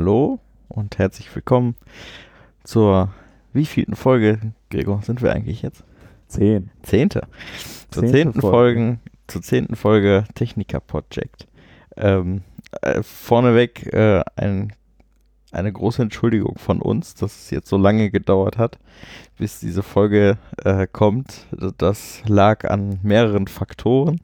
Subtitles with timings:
[0.00, 1.76] Hallo und herzlich willkommen
[2.64, 3.12] zur
[3.52, 5.84] wievielten Folge, Gregor, sind wir eigentlich jetzt?
[6.26, 6.70] Zehn.
[6.82, 7.28] Zehnte.
[7.90, 8.56] Zur Zehnte zehnten Folge.
[8.56, 11.48] Folgen, zur zehnten Folge Techniker Project.
[11.98, 12.40] Ähm,
[12.80, 14.72] äh, vorneweg äh, ein,
[15.52, 18.78] eine große Entschuldigung von uns, dass es jetzt so lange gedauert hat,
[19.36, 21.46] bis diese Folge äh, kommt.
[21.76, 24.18] Das lag an mehreren Faktoren.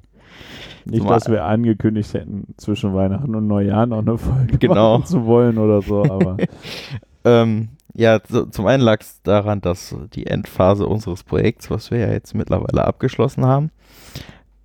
[0.84, 4.98] Nicht, Zum dass wir angekündigt hätten, zwischen Weihnachten und Neujahr noch eine Folge Genau.
[4.98, 6.36] machen zu wollen oder so, aber
[7.26, 11.98] Ähm, ja, so, zum einen lag es daran, dass die Endphase unseres Projekts, was wir
[11.98, 13.70] ja jetzt mittlerweile abgeschlossen haben,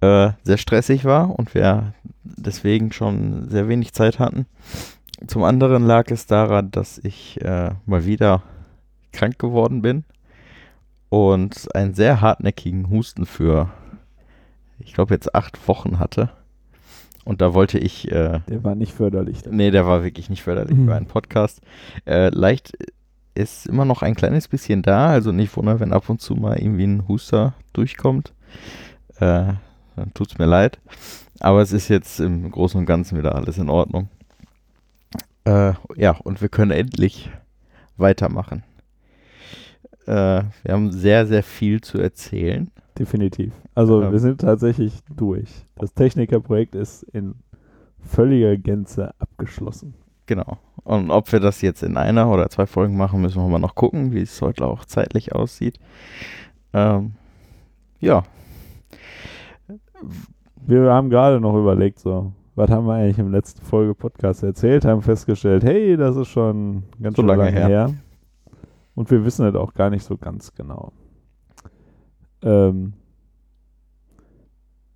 [0.02, 1.94] äh, sehr stressig war und wir
[2.24, 4.46] deswegen schon sehr wenig Zeit hatten.
[5.26, 8.44] Zum anderen lag es daran, dass ich äh, mal wieder
[9.12, 10.04] krank geworden bin
[11.10, 13.70] und einen sehr hartnäckigen Husten für,
[14.92, 16.32] ich glaube, jetzt acht Wochen hatte.
[17.24, 19.44] Und da wollte ich äh, der war nicht förderlich.
[19.50, 20.86] Nee, der war wirklich nicht förderlich Mhm.
[20.88, 21.62] für einen Podcast.
[22.06, 22.74] Äh, leicht
[23.34, 26.58] ist immer noch ein kleines bisschen da, also nicht wundern, wenn ab und zu mal
[26.60, 28.34] irgendwie ein Huster durchkommt.
[29.16, 29.54] Äh,
[29.96, 30.78] dann tut's mir leid.
[31.40, 34.10] Aber es ist jetzt im Großen und Ganzen wieder alles in Ordnung.
[35.46, 37.30] Äh, ja, und wir können endlich
[37.96, 38.64] weitermachen.
[40.06, 42.70] Äh, wir haben sehr, sehr viel zu erzählen.
[42.98, 43.54] Definitiv.
[43.76, 44.12] Also Ja.
[44.12, 45.66] wir sind tatsächlich durch.
[45.76, 47.36] Das Technikerprojekt ist in
[48.00, 49.94] völliger Gänze abgeschlossen.
[50.26, 50.58] Genau.
[50.84, 53.76] Und ob wir das jetzt in einer oder zwei Folgen machen, müssen wir mal noch
[53.76, 55.80] gucken, wie es heute auch zeitlich aussieht.
[56.74, 57.12] Ähm,
[58.00, 58.24] ja,
[60.66, 64.86] Wir haben gerade noch überlegt, so, was haben wir eigentlich im letzten Folge Podcast erzählt,
[64.86, 67.68] haben festgestellt, hey, das ist schon ganz So schön lange lange, her.
[67.68, 67.94] her.
[68.96, 70.92] Und wir wissen es auch gar nicht so ganz genau.
[72.42, 72.94] Ähm,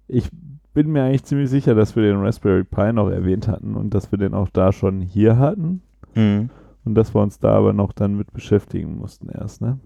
[0.07, 0.29] ich
[0.73, 4.11] bin mir eigentlich ziemlich sicher, dass wir den Raspberry Pi noch erwähnt hatten und dass
[4.11, 5.81] wir den auch da schon hier hatten
[6.15, 6.49] mhm.
[6.83, 9.79] und dass wir uns da aber noch dann mit beschäftigen mussten erst, ne?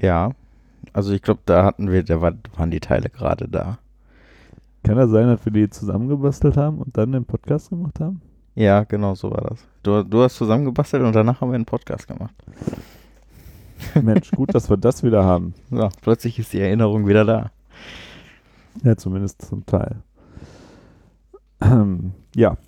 [0.00, 0.32] ja.
[0.92, 3.78] Also ich glaube, da hatten wir, da war, waren die Teile gerade da.
[4.82, 8.22] Kann das sein, dass wir die zusammengebastelt haben und dann den Podcast gemacht haben?
[8.54, 9.66] Ja, genau so war das.
[9.82, 12.34] Du, du hast zusammengebastelt und danach haben wir einen Podcast gemacht.
[14.02, 15.54] Mensch, gut, dass wir das wieder haben.
[15.70, 17.50] So, plötzlich ist die Erinnerung wieder da.
[18.82, 19.96] Ja, zumindest zum Teil.
[21.60, 22.56] Ähm, ja,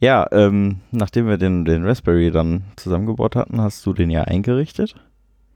[0.00, 4.94] Ja, ähm, nachdem wir den, den Raspberry dann zusammengebaut hatten, hast du den ja eingerichtet.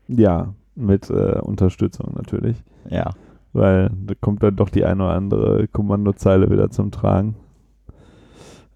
[0.08, 2.56] ja, mit äh, Unterstützung natürlich,
[2.90, 3.10] Ja.
[3.52, 7.36] weil da kommt dann doch die eine oder andere Kommandozeile wieder zum Tragen.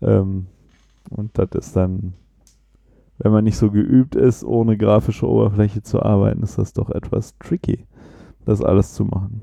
[0.02, 0.46] Ähm,
[1.10, 2.12] und das ist dann,
[3.18, 7.36] wenn man nicht so geübt ist, ohne grafische Oberfläche zu arbeiten, ist das doch etwas
[7.38, 7.86] tricky,
[8.44, 9.42] das alles zu machen.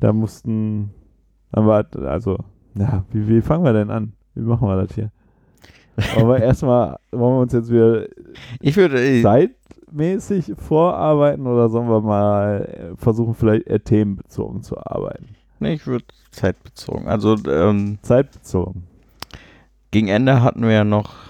[0.00, 0.90] Da mussten,
[1.52, 2.38] aber also,
[2.74, 4.12] ja, wie, wie fangen wir denn an?
[4.34, 5.10] Wie machen wir das hier?
[6.14, 8.06] Wollen wir erstmal, wollen wir uns jetzt wieder
[8.60, 15.26] Ich würde, äh, zeitmäßig vorarbeiten oder sollen wir mal versuchen, vielleicht eher themenbezogen zu arbeiten?
[15.60, 17.08] nee, ich würde zeitbezogen.
[17.08, 18.84] Also, ähm, Zeitbezogen.
[19.90, 21.27] gegen Ende hatten wir ja noch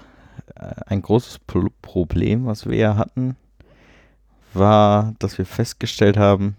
[0.55, 3.35] ein großes Pro Problem, was wir ja hatten,
[4.53, 6.55] war, dass wir festgestellt haben,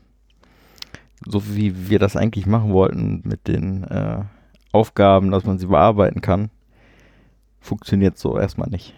[1.27, 4.23] so wie wir das eigentlich machen wollten mit den äh,
[4.73, 6.51] Aufgaben, dass man sie bearbeiten kann,
[7.61, 8.95] funktioniert so erstmal nicht.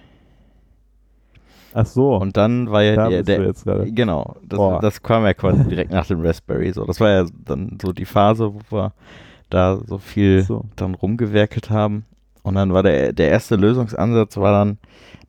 [1.74, 3.90] Ach so, Und dann war ja da der, der jetzt gerade.
[3.90, 4.80] genau, das, Boah.
[4.80, 6.70] das kam ja quasi direkt nach dem Raspberry.
[6.72, 8.92] So, das war ja dann so die Phase, wo wir
[9.48, 10.66] da so viel So.
[10.76, 12.04] dann rumgewerkelt haben.
[12.42, 14.78] Und dann war der, der erste Lösungsansatz war dann,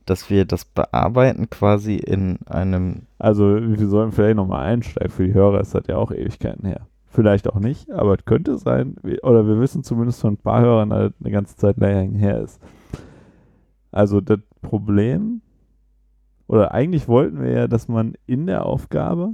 [0.06, 5.12] dass wir das Bearbeiten quasi in einem, Also, wir sollen vielleicht nochmal einsteigen.
[5.12, 6.88] Für die Hörer ist das ja auch Ewigkeiten her.
[7.07, 10.90] Vielleicht auch nicht, aber es könnte sein, oder wir wissen zumindest von ein paar Hörern,
[10.90, 12.59] dass es eine ganze Zeit lang her ist.
[13.91, 15.41] Also, das Problem,
[16.47, 19.34] oder eigentlich wollten wir ja, dass man in der Aufgabe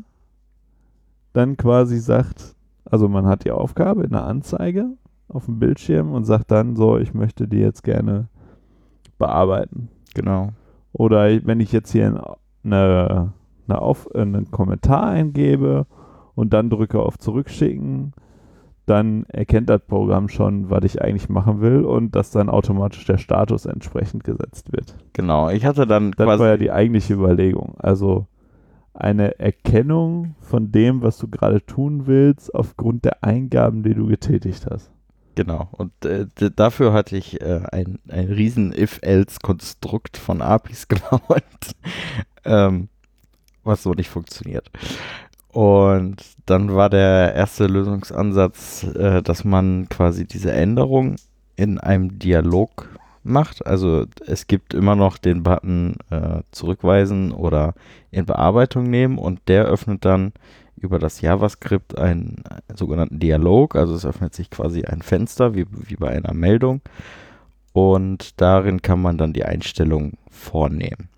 [1.34, 4.92] dann quasi sagt, also man hat die Aufgabe in der Anzeige
[5.30, 8.28] auf dem Bildschirm und sagt dann so, ich möchte die jetzt gerne
[9.18, 9.90] bearbeiten.
[10.14, 10.50] genau,
[10.94, 12.08] Oder wenn ich jetzt hier
[12.64, 13.34] eine,
[13.68, 15.86] eine auf, einen Kommentar eingebe
[16.36, 18.14] und dann drücke auf Zurückschicken,
[18.86, 23.20] dann erkennt das Programm schon, was ich eigentlich machen will und dass dann automatisch der
[23.20, 24.98] Status entsprechend gesetzt wird.
[25.14, 25.50] genau.
[25.50, 27.75] Ich hatte dann Das quasi, war ja die eigentliche Überlegung.
[27.80, 28.25] Also
[28.94, 34.68] eine Erkennung von dem, was du gerade tun willst, aufgrund der Eingaben, die du getätigt
[34.70, 34.92] hast.
[35.39, 35.69] Genau.
[35.71, 41.44] Und äh, dafür hatte ich äh, ein, ein riesen If-Else-Konstrukt von APIs gebaut,
[42.44, 42.89] ähm,
[43.63, 44.69] was so nicht funktioniert.
[45.47, 51.15] Und dann war der erste Lösungsansatz, äh, dass man quasi diese Änderung
[51.56, 52.89] in einem Dialog
[53.24, 53.65] macht.
[53.65, 57.75] Also es gibt immer noch den Button äh, zurückweisen oder
[58.12, 60.33] in Bearbeitung nehmen und der öffnet dann
[60.81, 62.44] über das JavaScript einen,
[62.74, 63.76] sogenannten Dialog.
[63.76, 66.81] Also es öffnet sich quasi ein Fenster wie, wie bei einer Meldung
[67.74, 71.10] und darin kann man dann die Einstellung vornehmen.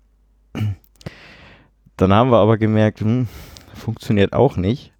[1.96, 3.28] Dann haben wir aber gemerkt, hm,
[3.74, 4.92] funktioniert auch nicht,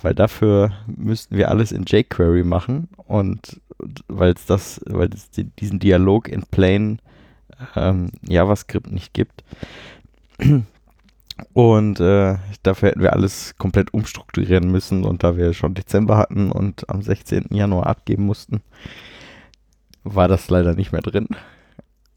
[0.00, 3.60] weil dafür müssten wir alles in jQuery machen und
[4.08, 7.00] weil es das, weil es diesen Dialog in plain
[7.76, 9.44] ähm, JavaScript nicht gibt.
[11.52, 16.50] Und äh, dafür hätten wir alles komplett umstrukturieren müssen und da wir schon Dezember hatten
[16.50, 17.46] und am 16.
[17.50, 18.62] Januar abgeben mussten,
[20.04, 21.28] war das leider nicht mehr drin.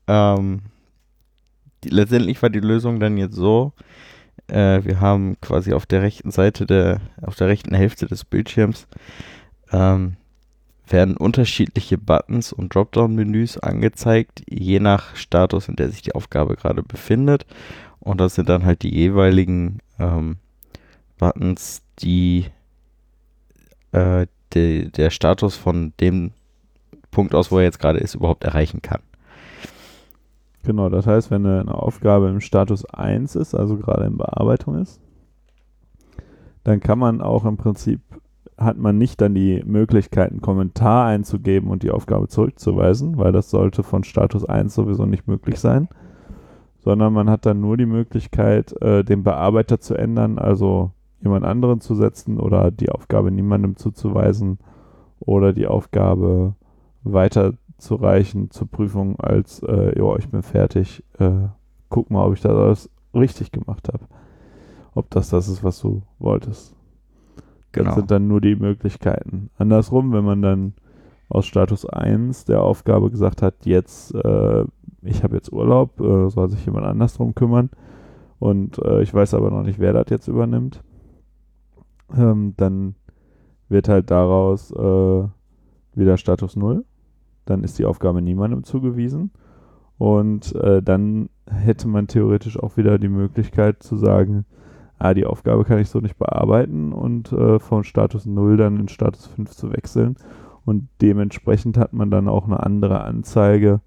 [0.08, 0.62] Ähm,
[1.84, 3.74] die, letztendlich war die Lösung dann jetzt so,
[4.48, 8.88] äh, wir haben quasi auf der rechten Seite der, auf der rechten Hälfte des Bildschirms
[9.72, 10.18] ähm,
[10.88, 16.84] werden unterschiedliche Buttons und Dropdown-Menüs angezeigt, je nach Status, in der sich die Aufgabe gerade
[16.84, 17.46] befindet.
[18.04, 20.36] Und das sind dann halt die jeweiligen ähm,
[21.18, 22.48] Buttons, die
[23.94, 26.32] äh, de, der Status von dem
[27.12, 29.00] Punkt aus, wo er jetzt gerade ist, überhaupt erreichen kann.
[30.64, 35.00] Genau, das heißt, wenn eine Aufgabe im Status 1 ist, also gerade in Bearbeitung ist,
[36.66, 38.02] dann kann man auch im Prinzip,
[38.58, 43.50] hat man nicht dann die Möglichkeit, einen Kommentar einzugeben und die Aufgabe zurückzuweisen, weil das
[43.50, 45.88] sollte von Status 1 sowieso nicht möglich sein,
[46.84, 50.92] sondern man hat dann nur die Möglichkeit, äh, den Bearbeiter zu ändern, also
[51.22, 54.60] jemand anderen zu setzen oder die Aufgabe niemandem zuzuweisen
[55.20, 56.56] oder die Aufgabe
[57.04, 61.48] weiter zu reichen zur Prüfung als, äh, ja, ich bin fertig, äh,
[61.90, 64.06] guck mal, ob ich das alles richtig gemacht habe.
[64.94, 66.76] Ob das das ist, was du wolltest.
[67.72, 67.88] Genau.
[67.88, 69.50] Das sind dann nur die Möglichkeiten.
[69.58, 70.74] Andersrum, wenn man dann
[71.30, 74.66] aus Status 1 der Aufgabe gesagt hat, jetzt, äh,
[75.04, 77.70] ich habe jetzt Urlaub, äh, soll sich jemand anders drum kümmern
[78.40, 80.84] und äh, ich weiß aber noch nicht, wer das jetzt übernimmt,
[82.16, 82.96] ähm, dann
[83.70, 85.24] wird halt daraus äh,
[85.96, 86.84] wieder Status 0
[87.46, 89.32] dann ist die Aufgabe niemandem zugewiesen.
[89.98, 94.46] Und äh, dann hätte man theoretisch auch wieder die Möglichkeit zu sagen,
[94.98, 98.88] ah, die Aufgabe kann ich so nicht bearbeiten und äh, von Status 0 dann in
[98.88, 100.16] Status 5 zu wechseln.
[100.66, 103.82] Und dementsprechend hat man dann auch eine andere Anzeige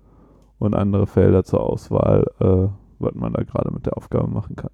[0.59, 2.69] und andere Felder zur Auswahl, äh,
[2.99, 4.71] was man da gerade mit der Aufgabe machen kann.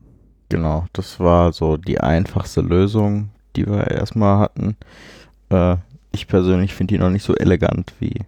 [0.48, 4.76] Genau, das war so die einfachste Lösung, die wir erstmal hatten.
[5.48, 5.76] Äh,
[6.12, 8.20] ich persönlich finde die noch nicht so elegant wie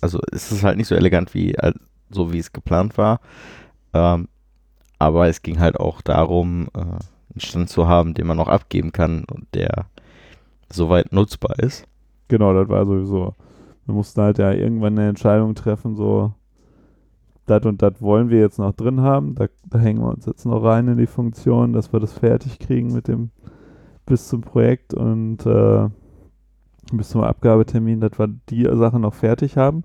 [0.00, 1.72] also es ist halt nicht so elegant wie äh,
[2.10, 3.20] so wie es geplant war.
[3.92, 4.28] Ähm,
[4.98, 7.00] aber es ging halt auch darum, äh, einen
[7.38, 9.86] Stand zu haben, den man noch abgeben kann und der
[10.70, 11.86] soweit nutzbar ist.
[12.28, 13.34] Genau, das war sowieso.
[13.86, 16.32] Wir mussten halt ja irgendwann eine Entscheidung treffen, so
[17.50, 19.34] das und das wollen wir jetzt noch drin haben.
[19.34, 22.58] Da, da hängen wir uns jetzt noch rein in die Funktion, dass wir das fertig
[22.58, 23.30] kriegen mit dem
[24.06, 25.88] bis zum Projekt und äh,
[26.92, 29.84] bis zum Abgabetermin, dass wir die Sachen noch fertig haben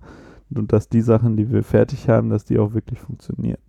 [0.53, 3.59] und dass die Sachen, die wir fertig haben, dass die auch wirklich funktionieren.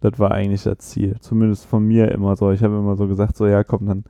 [0.00, 1.16] Das war eigentlich das Ziel.
[1.20, 2.50] Zumindest von mir immer so.
[2.50, 4.04] Ich habe immer so gesagt, so ja, komm, dann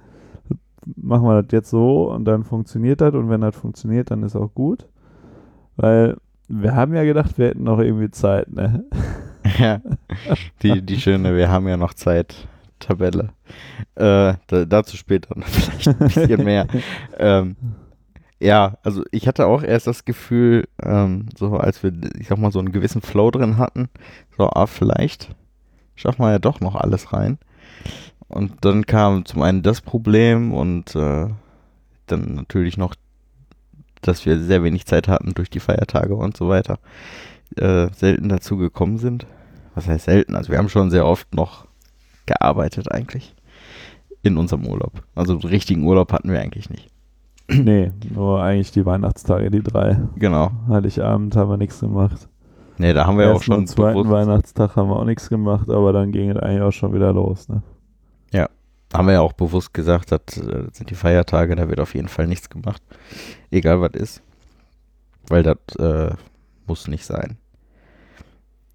[0.96, 4.36] machen wir das jetzt so und dann funktioniert das und wenn das funktioniert, dann ist
[4.36, 4.88] auch gut.
[5.76, 6.16] Weil
[6.50, 8.84] wir haben ja gedacht, wir hätten noch irgendwie Zeit, ne?
[9.58, 9.81] Ja,
[10.63, 12.46] die, die schöne, wir haben ja noch Zeit.
[12.79, 13.31] Tabelle.
[13.94, 16.67] Äh, da, dazu später vielleicht ein bisschen mehr.
[17.19, 17.56] ähm,
[18.41, 22.51] ja, also ich hatte auch erst das Gefühl, ähm, so als wir, ich sag mal,
[22.51, 23.89] so einen gewissen Flow drin hatten,
[24.36, 25.34] so, ah, vielleicht
[25.94, 27.39] schaffen wir ja doch noch alles rein.
[28.29, 31.29] Und dann kam zum einen das Problem und äh,
[32.06, 32.94] dann natürlich noch,
[34.02, 36.78] dass wir sehr wenig Zeit hatten durch die Feiertage und so weiter,
[37.56, 39.26] äh, selten dazu gekommen sind.
[39.74, 40.36] Was heißt selten?
[40.36, 41.66] Also wir haben schon sehr oft noch
[42.26, 43.34] gearbeitet eigentlich
[44.22, 45.02] in unserem Urlaub.
[45.14, 46.88] Also einen richtigen Urlaub hatten wir eigentlich nicht.
[47.52, 50.00] Nee, nur eigentlich die Weihnachtstage, die drei.
[50.16, 50.52] Genau.
[50.69, 52.28] Heiligabend haben wir nichts gemacht.
[52.78, 53.56] Nee, da haben wir auch schon.
[53.56, 56.94] Am zweiten Weihnachtstag haben wir auch nichts gemacht, aber dann ging es eigentlich auch schon
[56.94, 57.62] wieder los, ne?
[58.32, 58.48] Ja.
[58.93, 62.09] Haben wir ja auch bewusst gesagt, das äh, sind die Feiertage, da wird auf jeden
[62.09, 62.82] Fall nichts gemacht.
[63.51, 64.23] Egal was ist.
[65.29, 66.15] Weil das äh,
[66.67, 67.37] muss nicht sein.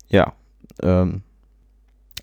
[0.08, 0.34] Ja.
[0.82, 1.24] Ähm,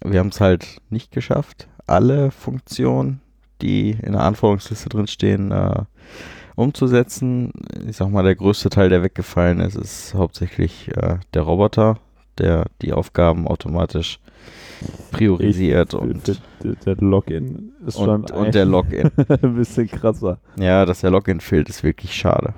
[0.04, 3.20] wir haben es halt nicht geschafft, alle Funktionen,
[3.60, 5.84] die in der Anforderungsliste drin stehen, äh,
[6.56, 7.52] umzusetzen.
[7.86, 11.98] Ich sag mal, der größte Teil, der weggefallen ist, ist hauptsächlich äh, der Roboter,
[12.38, 14.18] der die Aufgaben automatisch
[15.10, 20.38] priorisiert ich, und der, der, Login ist und, schon und der Login ein bisschen krasser.
[20.58, 22.54] Ja, dass der Login fehlt, ist wirklich schade.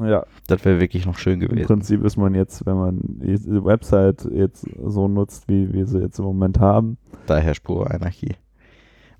[0.00, 1.66] Ja, Das wäre wirklich noch schön im gewesen.
[1.66, 6.18] Prinzip ist man jetzt, wenn man die Website jetzt so nutzt, wie wir sie jetzt
[6.18, 8.36] im Moment haben, Da herrscht pure Anarchie.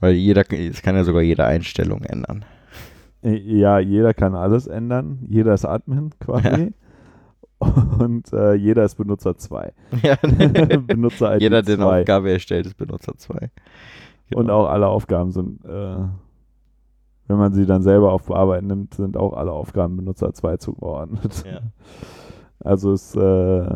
[0.00, 2.44] Weil jeder, es kann ja sogar jede Einstellung ändern.
[3.22, 5.18] ja, jeder kann alles ändern.
[5.28, 6.72] Jeder ist Admin quasi.
[7.98, 9.72] Und äh, jeder ist Benutzer 2.
[10.02, 10.16] Ja,
[10.86, 12.00] Benutzer ID jeder, der eine 2.
[12.00, 13.50] Aufgabe erstellt, ist Benutzer 2.
[14.34, 15.96] Und auch alle Aufgaben sind, äh,
[17.28, 21.44] wenn man sie dann selber auf Bearbeiten nimmt, sind auch alle Aufgaben Benutzer 2 zugeordnet.
[21.50, 21.60] Ja.
[22.60, 23.68] Also es äh,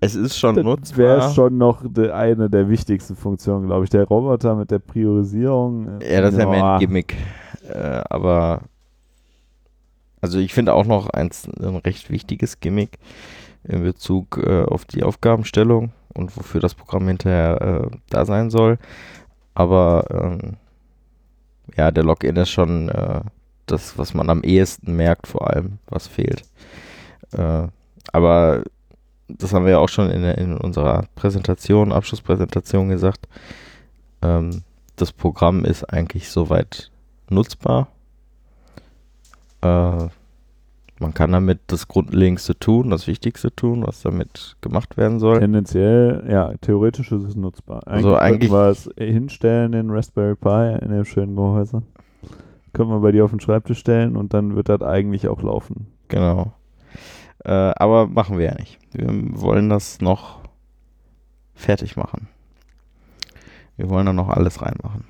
[0.00, 1.30] Es ist schon wäre nutzbar.
[1.30, 3.90] schon noch de, eine der wichtigsten Funktionen, glaube ich.
[3.90, 6.00] Der Roboter mit der Priorisierung.
[6.00, 7.16] äh, Ja, das ist ja mehr ein Gimmick.
[7.68, 8.62] Äh, aber
[10.20, 12.98] also ich finde auch noch eins, ein recht wichtiges Gimmick
[13.64, 18.78] in Bezug äh, auf die Aufgabenstellung und wofür das Programm hinterher äh, da sein soll.
[19.54, 20.56] Aber ähm,
[21.76, 23.20] ja, der Login ist schon äh,
[23.66, 26.42] das, was man am ehesten merkt, vor allem, was fehlt.
[27.32, 27.68] Äh,
[28.12, 28.64] aber
[29.28, 33.28] das haben wir ja auch schon in, in unserer Präsentation, Abschlusspräsentation gesagt.
[34.22, 34.62] Ähm,
[34.96, 36.90] das Programm ist eigentlich soweit
[37.28, 37.88] nutzbar.
[39.62, 40.08] Äh,
[41.02, 45.38] man kann damit das Grundlegendste tun, das Wichtigste tun, was damit gemacht werden soll.
[45.40, 47.86] Tendenziell, ja, theoretisch ist es nutzbar.
[47.86, 51.82] Eigentlich, Also eigentlich- wir es hinstellen in Raspberry Pi, in dem schönen Gehäuse.
[52.74, 55.86] Können wir bei dir auf den Schreibtisch stellen und dann wird das eigentlich auch laufen.
[56.08, 56.52] Genau.
[57.44, 58.78] Äh, aber machen wir ja nicht.
[58.92, 59.08] Wir
[59.40, 60.40] wollen das noch
[61.54, 62.28] fertig machen.
[63.78, 65.04] Wir wollen da noch alles reinmachen.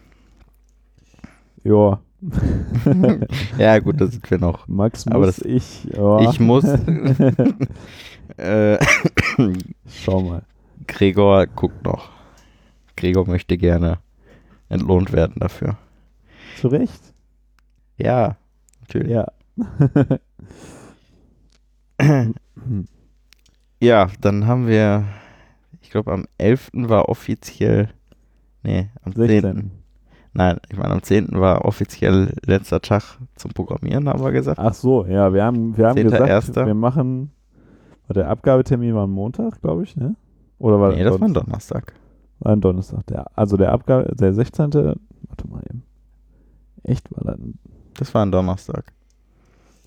[1.64, 1.98] Ja,
[3.58, 4.68] ja, gut, da sind wir noch.
[4.68, 6.20] Max Aber muss, das- ich, ja.
[6.30, 6.64] Ich muss.
[8.36, 8.78] äh,
[9.86, 10.42] Schau mal.
[10.86, 12.10] Gregor guckt noch.
[12.96, 13.98] Gregor möchte gerne
[14.68, 15.76] entlohnt werden dafür.
[16.60, 17.00] Zu Recht?
[17.96, 18.36] Ja,
[18.80, 19.10] natürlich.
[19.10, 19.26] Ja.
[23.82, 25.06] Ja, dann haben wir,
[25.80, 26.70] ich glaube, am 11.
[26.74, 27.88] war offiziell,
[28.62, 29.70] nee, am 10.
[30.32, 30.34] 16.
[30.34, 31.28] Nein, ich meine, am 10.
[31.32, 33.02] war offiziell letzter Tag
[33.36, 34.58] zum Programmieren, haben wir gesagt.
[34.58, 36.04] Ach so, ja, wir haben, wir haben 10.1..
[36.48, 37.30] gesagt, wir machen,
[38.08, 40.14] der Abgabetermin war am Montag, glaube ich, ne?
[40.58, 41.94] Oder war nee, das war ein Donnerstag?
[42.40, 43.06] War ein Donnerstag.
[43.06, 44.72] Der, also der Abgabe, der 16.
[44.72, 45.82] Warte mal eben.
[46.84, 47.38] Echt war das?
[47.40, 47.58] ein-
[47.98, 48.92] Das war ein Donnerstag.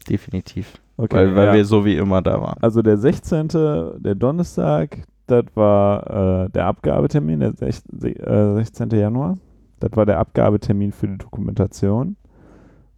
[0.09, 0.73] Definitiv.
[0.97, 1.53] Okay, weil weil ja.
[1.53, 2.57] wir so wie immer da waren.
[2.61, 3.47] Also der 16.
[3.47, 4.97] der Donnerstag,
[5.27, 8.89] das war äh, der Abgabetermin, der sech, se- äh, 16.
[8.91, 9.37] Januar.
[9.83, 12.15] Das war der Abgabetermin für die Dokumentation.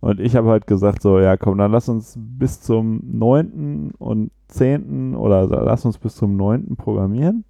[0.02, 3.94] Und ich habe halt gesagt, so, ja komm, dann lass uns bis zum 9.
[3.98, 5.16] und 10.
[5.16, 6.76] oder lass uns bis zum 9.
[6.76, 7.44] programmieren.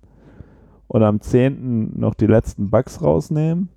[0.87, 1.99] Und am 10.
[1.99, 3.67] noch die letzten Bugs rausnehmen.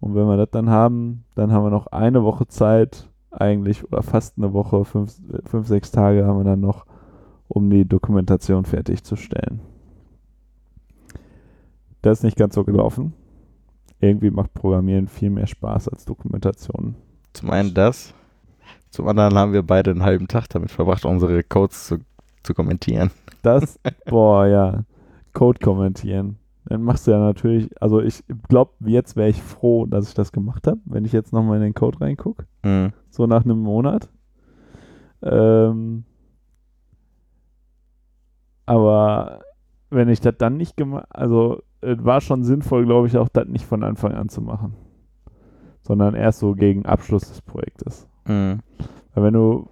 [0.00, 4.02] Und wenn wir das dann haben, dann haben wir noch eine Woche Zeit, eigentlich, oder
[4.02, 6.86] fast eine Woche, fünf, fünf sechs Tage haben wir dann noch,
[7.46, 9.60] um die Dokumentation fertigzustellen.
[12.00, 13.12] Das ist nicht ganz so gelaufen.
[14.02, 16.96] Irgendwie macht Programmieren viel mehr Spaß als Dokumentation.
[17.32, 18.12] Zum einen das,
[18.90, 21.98] zum anderen haben wir beide einen halben Tag damit verbracht, unsere Codes zu,
[22.42, 23.12] zu kommentieren.
[23.42, 24.82] Das, boah, ja,
[25.32, 26.36] Code kommentieren.
[26.64, 30.32] Dann machst du ja natürlich, also ich glaube, jetzt wäre ich froh, dass ich das
[30.32, 32.44] gemacht habe, wenn ich jetzt nochmal in den Code reingucke.
[32.64, 32.92] Mhm.
[33.08, 34.08] so nach einem Monat.
[35.22, 36.04] Ähm,
[38.66, 39.42] aber
[39.90, 43.66] wenn ich das dann nicht gemacht, also war schon sinnvoll, glaube ich, auch das nicht
[43.66, 44.74] von Anfang an zu machen,
[45.82, 48.06] sondern erst so gegen Abschluss des Projektes.
[48.26, 48.60] Mhm.
[49.14, 49.68] Weil wenn du,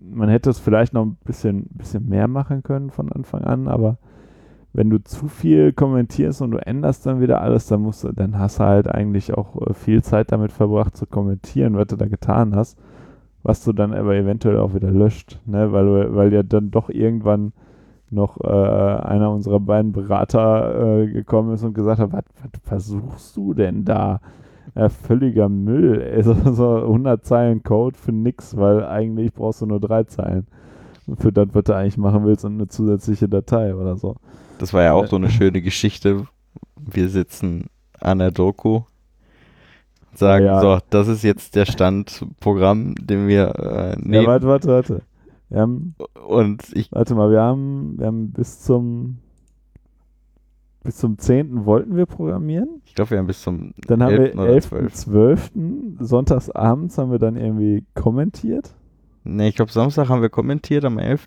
[0.00, 3.98] man hätte es vielleicht noch ein bisschen, bisschen mehr machen können von Anfang an, aber
[4.72, 8.38] wenn du zu viel kommentierst und du änderst dann wieder alles, dann musst du, dann
[8.38, 12.06] hast du halt eigentlich auch äh, viel Zeit damit verbracht zu kommentieren, was du da
[12.06, 12.78] getan hast,
[13.42, 15.72] was du dann aber eventuell auch wieder löscht, ne?
[15.72, 17.52] Weil du, weil ja dann doch irgendwann
[18.10, 22.24] noch äh, einer unserer beiden Berater äh, gekommen ist und gesagt hat, was
[22.64, 24.20] versuchst du denn da?
[24.74, 26.00] Ja, völliger Müll.
[26.00, 26.22] ey.
[26.24, 30.46] So, so 100 Zeilen Code für nix, weil eigentlich brauchst du nur drei Zeilen
[31.18, 34.16] für das, was du eigentlich machen willst und eine zusätzliche Datei oder so.
[34.58, 36.26] Das war ja auch so eine schöne Geschichte.
[36.76, 37.66] Wir sitzen
[38.00, 38.82] an der Doku
[40.10, 40.60] und sagen, Ja.
[40.60, 44.26] so, das ist jetzt der Standprogramm, den wir äh, Ja, nehmen.
[44.26, 45.02] warte, warte, warte.
[45.50, 45.94] Wir haben,
[46.26, 49.18] und ich, warte mal, wir haben, wir haben bis zum
[50.84, 51.66] bis zum 10.
[51.66, 52.80] wollten wir programmieren.
[52.86, 54.34] ich glaube, wir haben bis zum Dann haben 11.
[54.34, 54.68] wir oder 11.
[54.68, 54.94] 12..
[54.94, 55.50] 12.
[56.00, 58.74] Sonntagsabends haben wir dann irgendwie kommentiert.
[59.24, 61.26] Nee, ich glaube, Samstag haben wir kommentiert am 11.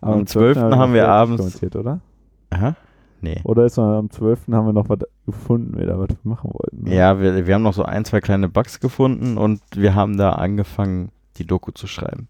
[0.00, 0.56] Aber Am 12.
[0.56, 2.00] haben wir fertig abends- kommentiert, oder?
[2.50, 2.76] Aha.
[3.20, 3.40] Nee.
[3.44, 4.48] Oder ist man am 12.
[4.52, 6.84] haben wir noch was gefunden, wieder was wir machen wollten.
[6.84, 6.94] ne?
[6.94, 10.30] Ja, wir, wir haben noch so ein, zwei kleine Bugs gefunden und wir haben da
[10.32, 12.28] angefangen, die Doku zu schreiben.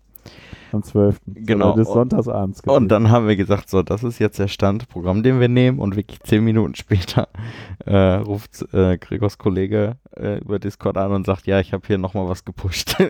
[0.72, 1.20] Am 12.
[1.26, 1.74] Genau.
[1.74, 2.60] Des Sonntagsabends.
[2.62, 5.78] Und dann haben wir gesagt, so, das ist jetzt der Standprogramm, den wir nehmen.
[5.78, 7.28] Und wirklich zehn Minuten später
[7.86, 11.98] äh, ruft äh, Gregors Kollege äh, über Discord an und sagt, ja, ich habe hier
[11.98, 12.96] nochmal was gepusht.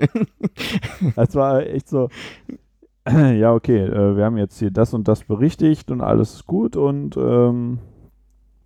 [1.15, 2.09] Das war echt so,
[3.09, 6.77] ja, okay, äh, wir haben jetzt hier das und das berichtigt und alles ist gut
[6.77, 7.79] und ähm,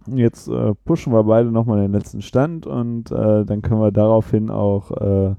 [0.06, 4.50] jetzt äh, pushen wir beide nochmal den letzten Stand und äh, dann können wir daraufhin
[4.50, 5.36] auch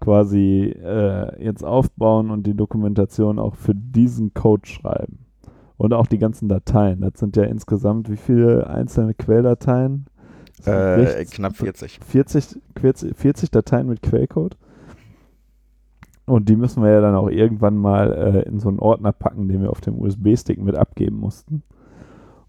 [0.00, 5.26] quasi äh, jetzt aufbauen und die Dokumentation auch für diesen Code schreiben.
[5.76, 7.00] Und auch die ganzen Dateien.
[7.00, 10.06] Das sind ja insgesamt wie viele einzelne Quelldateien?
[10.66, 12.00] Äh, knapp 40.
[12.00, 14.58] 40, 40, 40 Dateien mit Quellcode.
[16.26, 19.48] Und die müssen wir ja dann auch irgendwann mal äh, in so einen Ordner packen,
[19.48, 21.62] den wir auf dem USB-Stick mit abgeben mussten.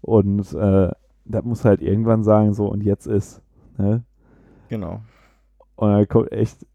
[0.02, 0.90] Und äh,
[1.24, 3.42] das muss halt irgendwann sagen, so und jetzt ist.
[3.78, 4.02] Ne?
[4.68, 5.00] Genau.
[5.76, 6.66] Und dann kommt echt,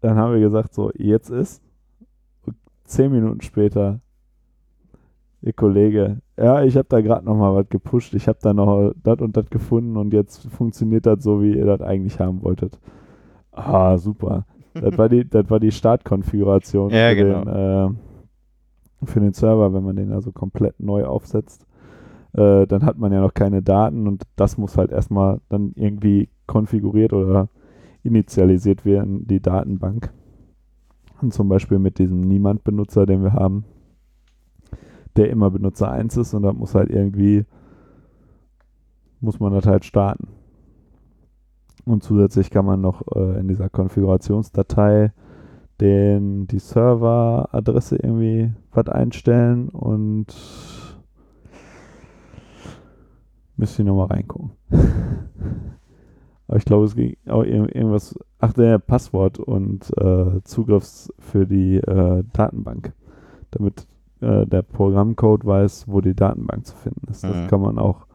[0.00, 1.62] dann haben wir gesagt, so jetzt ist.
[2.46, 4.00] Und zehn Minuten später,
[5.42, 8.92] ihr Kollege, ja, ich habe da gerade noch mal was gepusht, ich habe da noch
[9.02, 12.78] das und das gefunden und jetzt funktioniert das so, wie ihr das eigentlich haben wolltet.
[13.52, 14.44] Ah, super.
[14.74, 17.44] Das war die, das war die Startkonfiguration Ja, für, genau.
[17.44, 17.96] den,
[19.02, 21.66] äh, für den Server, wenn man den also komplett neu aufsetzt.
[22.34, 26.28] Äh, dann hat man ja noch keine Daten und das muss halt erstmal dann irgendwie
[26.46, 27.48] konfiguriert oder
[28.06, 30.12] initialisiert werden, die Datenbank.
[31.20, 33.64] Und zum Beispiel mit diesem Niemand-Benutzer, den wir haben,
[35.16, 37.44] der immer Benutzer 1 ist und da muss halt irgendwie,
[39.20, 40.28] muss man das halt starten.
[41.84, 45.12] Und zusätzlich kann man noch äh, in dieser Konfigurationsdatei
[45.80, 50.26] den, die Serveradresse irgendwie was einstellen und
[53.56, 54.50] müsste ich nochmal reingucken.
[56.48, 61.46] Aber ich glaube, es ging auch ir- irgendwas, ach, der Passwort und äh, Zugriffs für
[61.46, 62.92] die äh, Datenbank,
[63.50, 63.86] damit
[64.20, 67.24] äh, der Programmcode weiß, wo die Datenbank zu finden ist.
[67.24, 67.46] Das Mhm.
[67.48, 68.06] kann man auch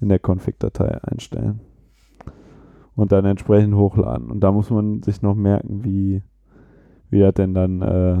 [0.00, 1.60] in der Config-Datei einstellen.
[2.96, 4.30] Und dann entsprechend hochladen.
[4.30, 6.22] Und da muss man sich noch merken, wie,
[7.10, 8.18] wie das denn dann, äh,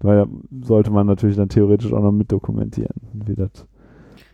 [0.00, 0.26] weil da
[0.62, 3.50] sollte man natürlich dann theoretisch auch noch mitdokumentieren, wie das,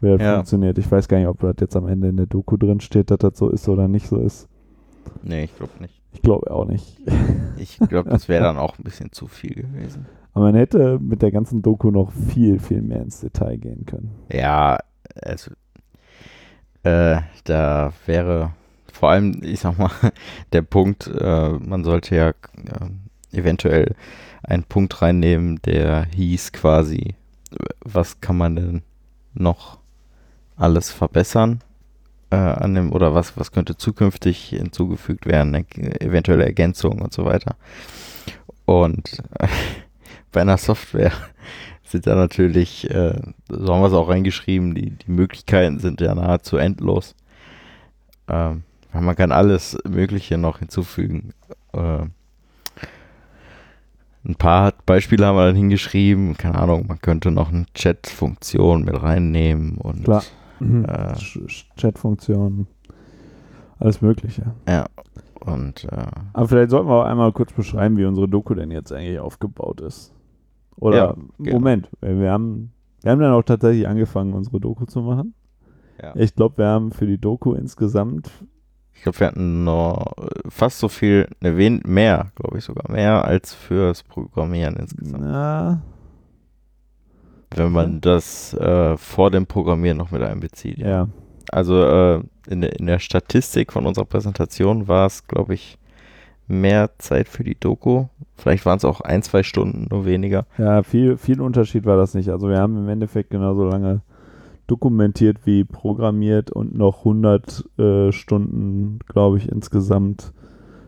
[0.01, 0.35] wie das Ja.
[0.37, 0.79] funktioniert.
[0.79, 3.19] Ich weiß gar nicht, ob das jetzt am Ende in der Doku drin steht, dass
[3.19, 4.48] das so ist oder nicht so ist.
[5.23, 6.01] Nee, ich glaube nicht.
[6.13, 6.99] Ich glaube auch nicht.
[7.61, 10.07] Ich glaube, das wäre dann auch ein bisschen zu viel gewesen.
[10.33, 14.15] Aber man hätte mit der ganzen Doku noch viel, viel mehr ins Detail gehen können.
[14.33, 14.79] Ja,
[15.17, 15.51] es,
[16.85, 18.53] äh, da wäre
[18.93, 19.91] vor allem, ich sag mal,
[20.53, 23.97] der Punkt, äh, man sollte ja äh, eventuell
[24.45, 27.17] einen Punkt reinnehmen, der hieß quasi,
[27.81, 28.83] was kann man denn
[29.35, 29.79] noch
[30.57, 31.61] alles verbessern
[32.31, 35.65] äh, an dem, oder was, was könnte zukünftig hinzugefügt werden, e-
[36.01, 37.57] eventuelle Ergänzungen und so weiter.
[38.65, 39.49] Und äh,
[40.33, 41.13] bei einer Software
[41.85, 43.15] sind da natürlich, äh,
[43.49, 47.15] so haben wir es auch reingeschrieben, die, die Möglichkeiten sind ja nahezu endlos.
[48.29, 48.63] Ähm,
[48.93, 51.33] man kann alles Mögliche noch hinzufügen.
[51.73, 52.07] Äh,
[54.25, 56.37] ein paar Beispiele haben wir dann hingeschrieben.
[56.37, 60.23] Keine Ahnung, man könnte noch eine Chat-Funktion mit reinnehmen und Klar.
[60.61, 61.13] Äh.
[61.15, 62.67] Ch- Ch- Chatfunktionen,
[63.79, 64.53] alles Mögliche.
[64.69, 64.87] ja.
[65.41, 68.93] Und äh, Aber vielleicht sollten wir auch einmal kurz beschreiben, wie unsere Doku denn jetzt
[68.93, 70.13] eigentlich aufgebaut ist.
[70.77, 71.53] Oder, Ja.
[71.53, 75.35] Moment, wir haben, wir haben dann auch tatsächlich angefangen, unsere Doku zu machen.
[76.03, 76.13] Ja.
[76.17, 78.31] Ich glaube, wir haben für die Doku insgesamt,
[78.95, 81.53] ich glaube, wir hatten noch äh, fast so viel, ne,
[81.87, 85.23] mehr, glaube ich sogar, mehr als fürs Programmieren insgesamt.
[85.25, 85.81] na,
[87.55, 90.79] Wenn man das äh, vor dem Programmieren noch mit einbezieht.
[90.79, 90.89] Ja.
[90.89, 91.09] ja,
[91.51, 95.79] Also äh, in, der, in der Statistik von unserer Präsentation war es, glaube ich,
[96.47, 98.07] mehr Zeit für die Doku.
[98.37, 100.47] Vielleicht waren es auch ein, zwei Stunden, nur weniger.
[100.57, 102.31] ja, viel, viel Unterschied war das nicht.
[102.31, 104.03] Also wir haben im Endeffekt genauso lange
[104.67, 110.33] dokumentiert wie programmiert und noch 100 äh, Stunden, glaube ich, insgesamt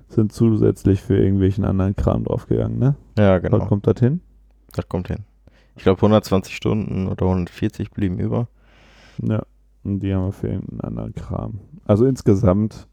[0.09, 2.94] sind zusätzlich für irgendwelchen anderen Kram draufgegangen, ne?
[3.18, 3.66] Ja, Was genau.
[3.66, 4.20] kommt das hin?
[4.75, 5.20] Das kommt hin.
[5.76, 8.48] Ich glaube, 120 Stunden oder 140 blieben über.
[9.22, 9.42] Ja,
[9.85, 11.61] und die haben wir für irgendeinen anderen Kram.
[11.87, 12.87] Also insgesamt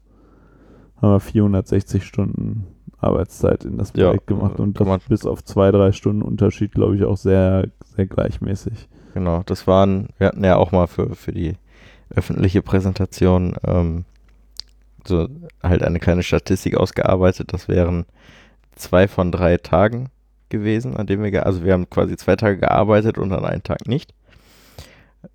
[1.00, 2.66] haben wir 460 Stunden
[2.98, 6.72] Arbeitszeit in das Ja, Projekt gemacht äh, und das bis auf zwei, drei Stunden Unterschied,
[6.72, 8.88] glaube ich, auch sehr, sehr gleichmäßig.
[9.14, 11.54] Genau, das waren, wir hatten ja auch mal für, für die
[12.10, 14.04] öffentliche Präsentation ähm,
[15.06, 15.28] so
[15.62, 17.52] halt eine kleine Statistik ausgearbeitet.
[17.52, 18.06] Das wären
[18.74, 20.10] zwei von drei Tagen
[20.50, 23.86] gewesen, an denen wir, also wir haben quasi zwei Tage gearbeitet und an einem Tag
[23.86, 24.14] nicht.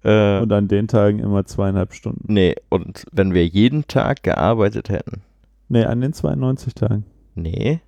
[0.03, 2.31] Äh, Und an den Tagen immer zweieinhalb Stunden.
[2.33, 5.21] nee, und wenn wir jeden Tag gearbeitet hätten,
[5.69, 7.05] Nee, an den 92 Tagen.
[7.35, 7.79] nee,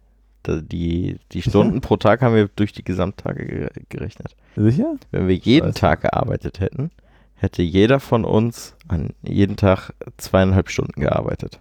[0.48, 4.36] Die, die Stunden pro Tag haben wir durch die Gesamttage ge gerechnet.
[4.56, 4.96] Sicher?
[5.12, 5.74] Wenn wir jeden.
[5.74, 6.92] Tag gearbeitet hätten,
[7.36, 11.60] hätte jeder von uns an jeden Tag zweieinhalb Stunden gearbeitet.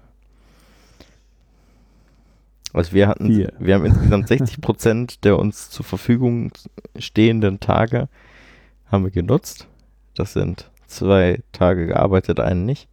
[2.74, 3.52] Also wir hatten, Vier.
[3.58, 6.50] wir haben insgesamt 60 Prozent der uns zur Verfügung
[6.98, 8.08] stehenden Tage
[8.86, 9.68] haben wir genutzt.
[10.16, 12.88] Das sind zwei Tage gearbeitet, einen nicht.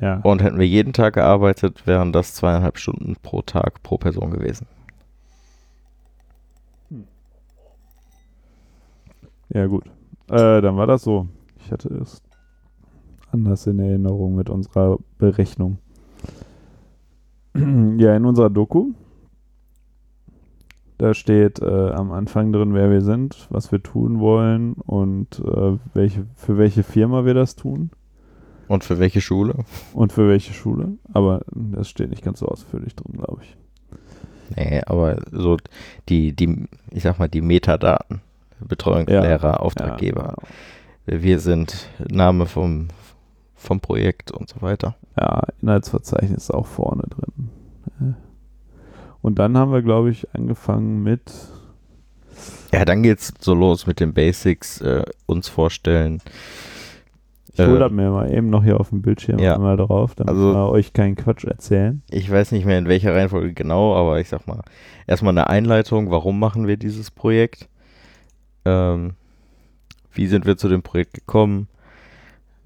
[0.00, 0.20] Ja.
[0.22, 4.66] Und hätten wir jeden Tag gearbeitet, wären das zweieinhalb Stunden pro Tag pro Person gewesen.
[9.48, 9.84] Ja, gut.
[10.28, 11.28] Äh, dann war das so.
[11.58, 12.22] Ich hatte es
[13.30, 15.78] anders in Erinnerung mit unserer Berechnung.
[17.98, 18.92] ja, in unserer Doku.
[20.98, 25.78] Da steht äh, am Anfang drin, wer wir sind, was wir tun wollen und äh,
[25.94, 27.90] welche, für welche Firma wir das tun
[28.68, 29.54] Und für welche Schule?
[29.94, 30.92] und für welche Schule.
[31.12, 33.56] Aber das steht nicht ganz so ausführlich drin, glaube ich.
[34.56, 35.56] Nee, aber so
[36.08, 38.20] die, die, ich sag mal, die Metadaten.
[38.60, 40.36] Betreuungslehrer, Auftraggeber.
[41.04, 42.88] Wir sind Name vom,
[43.62, 44.96] vom Projekt und so weiter.
[45.18, 48.16] Ja, Inhaltsverzeichnis ist auch vorne drin.
[49.20, 51.32] Und dann haben wir, glaube ich, angefangen mit.
[52.72, 56.20] Ja, dann geht's so los mit den Basics, äh, uns vorstellen.
[57.52, 59.54] Ich Äh, hole das mir mal eben noch hier auf dem Bildschirm ja.
[59.54, 62.02] einmal drauf, damit Also- wir euch keinen Quatsch erzählen.
[62.10, 64.62] Ich weiß nicht mehr in welcher Reihenfolge genau, aber ich sag mal,
[65.06, 67.68] erstmal eine Einleitung, warum machen wir dieses Projekt?
[68.64, 69.12] Ähm,
[70.12, 71.68] wie sind wir zu dem Projekt gekommen?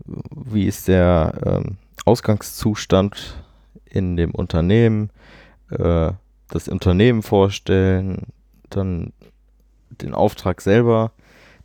[0.05, 3.43] Wie ist der ähm, Ausgangszustand
[3.85, 5.11] in dem Unternehmen?
[5.71, 6.13] Äh,
[6.49, 8.27] das Unternehmen vorstellen,
[8.71, 9.13] dann
[9.91, 11.13] den Auftrag selber,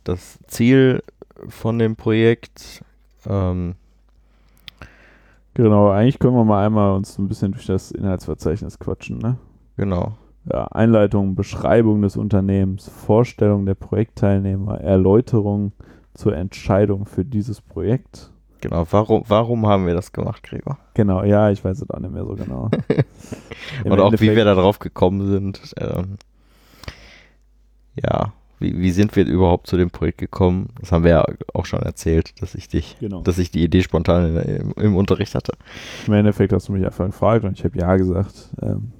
[0.04, 1.02] das Ziel
[1.48, 2.82] von dem Projekt,
[3.26, 3.76] ähm,
[5.54, 9.36] Genau, eigentlich können wir mal einmal uns ein bisschen durch das Inhaltsverzeichnis quatschen, ne?
[9.76, 10.16] genau.
[10.50, 15.72] Ja, Einleitung, Beschreibung des Unternehmens, Vorstellung der Projektteilnehmer, Erläuterung
[16.14, 18.30] zur Entscheidung für dieses Projekt.
[18.60, 20.78] Genau, warum, warum haben wir das gemacht, Gregor?
[20.94, 22.70] Genau, ja, ich weiß es auch nicht mehr so genau.
[23.84, 25.74] Und auch wie wir da drauf gekommen sind.
[25.78, 26.16] Ähm,
[28.00, 30.68] ja, wie, wie sind wir überhaupt zu dem Projekt gekommen?
[30.80, 33.22] Das haben wir ja auch schon erzählt, dass ich dich, Genau.
[33.22, 35.54] dass ich die Idee spontan im, im Unterricht hatte.
[36.06, 38.50] Im Endeffekt hast du mich einfach gefragt und ich habe ja gesagt.
[38.62, 38.92] Ähm,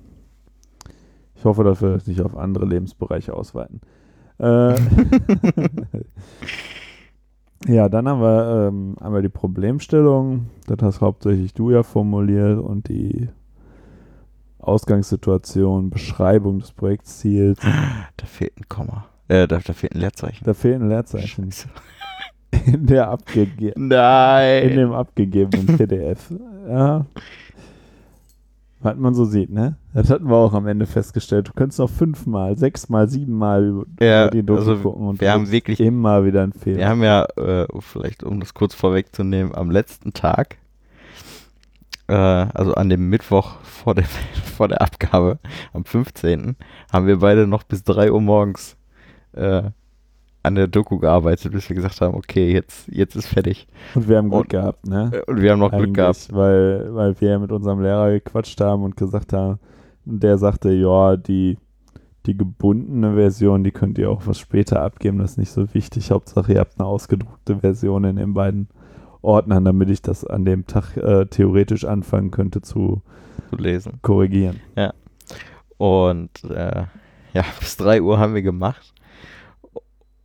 [1.37, 3.81] ich hoffe, dass wir das nicht auf andere Lebensbereiche ausweiten.
[4.39, 4.75] Äh,
[7.67, 10.47] ja, dann haben wir ähm, einmal die Problemstellung.
[10.67, 13.29] Das hast hauptsächlich du ja formuliert und die
[14.59, 17.59] Ausgangssituation, Beschreibung des Projektziels.
[18.17, 19.07] Da fehlt ein Komma.
[19.29, 20.45] Äh, da, da fehlt ein Leerzeichen.
[20.45, 21.69] Da fehlen Leerzeichen Scheiße.
[22.67, 24.77] in, der abgege in Nein!
[24.77, 26.33] dem abgegebenen PDF.
[26.69, 27.07] Ja.
[28.83, 29.77] Was man so sieht, ne?
[29.95, 31.49] Das hatten wir auch am Ende festgestellt.
[31.49, 35.51] Du könntest noch fünfmal, sechsmal, siebenmal über, Ja, die Doku also gucken und wir haben
[35.53, 36.79] wirklich- immer wieder einen Fehler.
[36.79, 40.57] Wir haben ja, äh, vielleicht um das kurz vorwegzunehmen, am letzten Tag,
[42.09, 44.05] äh, also an dem Mittwoch vor der,
[44.57, 45.39] vor der Abgabe,
[45.73, 46.57] am 15.,
[46.93, 48.77] haben wir beide noch bis 3 Uhr morgens
[49.35, 49.71] äh,
[50.45, 53.67] an der Doku gearbeitet, bis wir gesagt haben, okay, jetzt, jetzt ist fertig.
[53.95, 55.11] Und wir haben Glück Und- gehabt, ne?
[55.13, 56.29] Äh, Und wir haben noch Glück Eigentlich, gehabt.
[56.33, 59.59] Weil, weil wir ja mit unserem Lehrer gequatscht haben und gesagt haben,
[60.05, 61.59] und der sagte, ja, die,
[62.27, 66.11] die gebundene Version, die könnt ihr auch was später abgeben, das ist nicht so wichtig.
[66.11, 68.69] Hauptsache, ihr habt eine ausgedruckte Version in den beiden
[69.21, 73.03] Ordnern, damit ich das an dem Tag äh, theoretisch anfangen könnte zu
[73.51, 74.01] zu lesen.
[74.03, 74.59] korrigieren.
[75.79, 76.85] Und äh,
[77.33, 78.93] ja, bis 3 Uhr haben wir gemacht.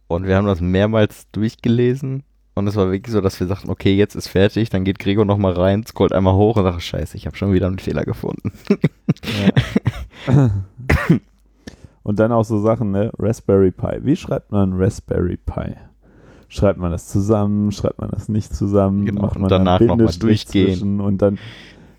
[0.07, 2.23] Und wir haben das mehrmals durchgelesen.
[2.55, 4.69] Und es war wirklich so, dass wir sagten, okay, jetzt ist fertig.
[4.69, 7.67] Dann geht Gregor nochmal rein, scrollt einmal hoch und sagt, scheiße, ich habe schon wieder
[7.67, 8.51] einen Fehler gefunden.
[10.27, 10.49] Ja.
[12.03, 13.11] Und dann auch so Sachen, ne?
[13.19, 13.99] Raspberry Pi.
[14.01, 15.75] Wie schreibt man Raspberry Pi?
[16.47, 17.71] Schreibt man das zusammen?
[17.73, 19.05] Schreibt man das nicht zusammen?
[19.05, 21.01] Genau, Macht und man dann danach noch mal Bindestrich durchgehen.
[21.01, 21.37] Und dann,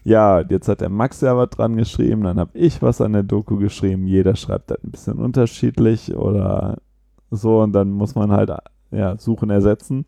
[0.05, 3.23] ja, jetzt hat der Max ja was dran geschrieben, dann habe ich was an der
[3.23, 4.07] Doku geschrieben.
[4.07, 6.79] Jeder schreibt das ein bisschen unterschiedlich oder
[7.31, 7.61] so.
[7.61, 8.51] Und dann muss man halt,
[8.91, 10.05] ja, Suchen ersetzen.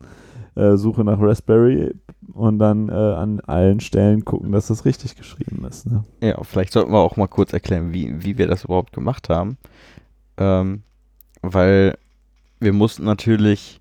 [0.55, 1.93] Äh, Suche nach Raspberry
[2.33, 5.89] und dann äh, an allen Stellen gucken, dass das richtig geschrieben ist.
[5.89, 6.03] Ne?
[6.21, 9.57] Ja, vielleicht sollten wir auch mal kurz erklären, wie, wie wir das überhaupt gemacht haben.
[10.37, 10.83] Ähm,
[11.41, 11.97] weil
[12.59, 13.79] wir mussten natürlich,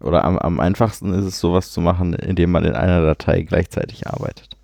[0.00, 4.06] oder am, am einfachsten ist es, sowas zu machen, indem man in einer Datei gleichzeitig
[4.06, 4.56] arbeitet.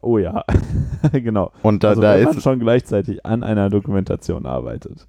[0.00, 0.44] Oh ja,
[1.12, 1.50] genau.
[1.62, 5.06] Und da, also da wenn man schon gleichzeitig an einer Dokumentation arbeitet,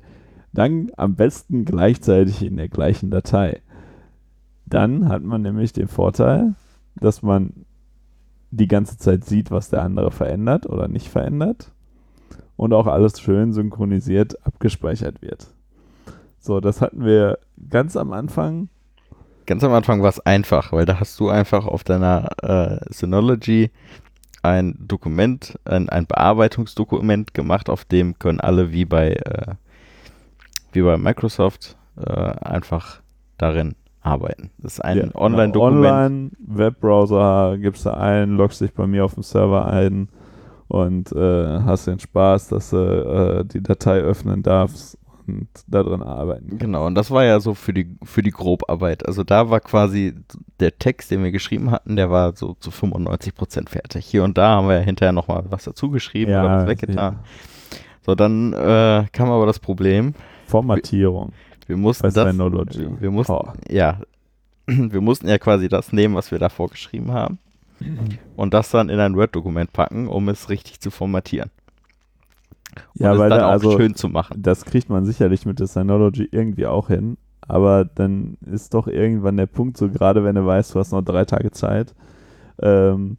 [0.53, 3.61] dann am besten gleichzeitig in der gleichen Datei.
[4.65, 6.55] Dann hat man nämlich den Vorteil,
[6.95, 7.65] dass man
[8.51, 11.71] die ganze Zeit sieht, was der andere verändert oder nicht verändert.
[12.59, 15.47] und auch alles schön synchronisiert abgespeichert wird.
[16.39, 18.67] So, das hatten wir ganz am Anfang.
[19.45, 23.71] Ganz am Anfang war es einfach, weil da hast du einfach auf deiner äh, Synology
[24.41, 29.55] ein Dokument, ein, ein Bearbeitungsdokument gemacht, auf dem können alle wie bei, äh,
[30.73, 33.01] wie bei Microsoft äh, einfach
[33.37, 34.51] darin arbeiten.
[34.59, 35.15] Das ist ein Ja.
[35.15, 35.85] Online-Dokument.
[35.85, 40.09] Online, Webbrowser gibst du ein, loggst dich bei mir auf dem Server ein
[40.67, 46.01] und äh, hast den Spaß, dass du äh, die Datei öffnen darfst und da drin
[46.01, 46.57] arbeiten.
[46.57, 49.05] Genau, und das war ja so für die, für die Grobarbeit.
[49.05, 50.15] Also da war quasi
[50.59, 54.05] der Text, den wir geschrieben hatten, der war so zu 95 Prozent fertig.
[54.05, 57.19] Hier und da haben wir hinterher nochmal was dazu geschrieben Ja, oder was weggetan.
[58.05, 60.13] So, dann äh, kam aber das Problem.
[60.49, 61.31] Formatierung
[61.67, 62.87] Wir mussten bei das, Synology.
[62.99, 63.47] wir mussten, Oh.
[63.69, 63.99] ja,
[64.67, 67.39] wir mussten ja quasi das nehmen, was wir da vorgeschrieben haben
[68.35, 71.49] und das dann in ein Word-Dokument packen, um es richtig zu formatieren.
[72.95, 74.41] Und Ja, es weil dann da auch also schön zu machen.
[74.41, 79.37] das kriegt man sicherlich mit der Synology irgendwie auch hin, aber dann ist doch irgendwann
[79.37, 81.95] der Punkt, so gerade wenn du weißt, du hast noch drei Tage Zeit,
[82.61, 83.17] ähm,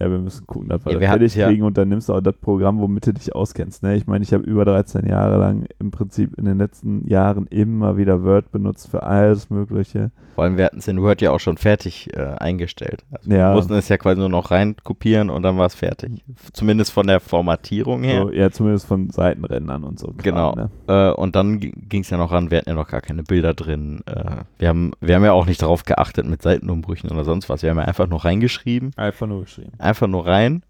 [0.00, 2.08] ja, wir müssen gucken, dass wir Ja, das fertig hatten's ja- kriegen und dann nimmst
[2.08, 3.82] du auch das Programm, womit du dich auskennst.
[3.82, 3.96] Ne?
[3.96, 7.96] Ich meine, ich habe über 13 Jahre lang im Prinzip in den letzten Jahren immer
[7.96, 10.10] wieder Word benutzt für alles Mögliche.
[10.34, 13.04] Vor allem, wir hatten es in Word ja auch schon fertig äh, eingestellt.
[13.10, 13.50] Also Ja.
[13.50, 16.22] Wir mussten es ja quasi nur noch rein kopieren und dann war es fertig.
[16.52, 18.22] Zumindest von der Formatierung her.
[18.22, 20.08] So, ja, zumindest von Seitenrändern und so.
[20.08, 20.54] Kram, Genau.
[20.54, 20.70] Ne?
[20.86, 23.54] Äh, und dann ging es ja noch ran, wir hatten ja noch gar keine Bilder
[23.54, 24.00] drin.
[24.06, 27.62] Äh, wir, haben, wir haben ja auch nicht darauf geachtet mit Seitenumbrüchen oder sonst was.
[27.62, 29.72] Wir haben ja einfach nur reingeschrieben, Einfach nur geschrieben.
[29.78, 30.62] einfach nur rein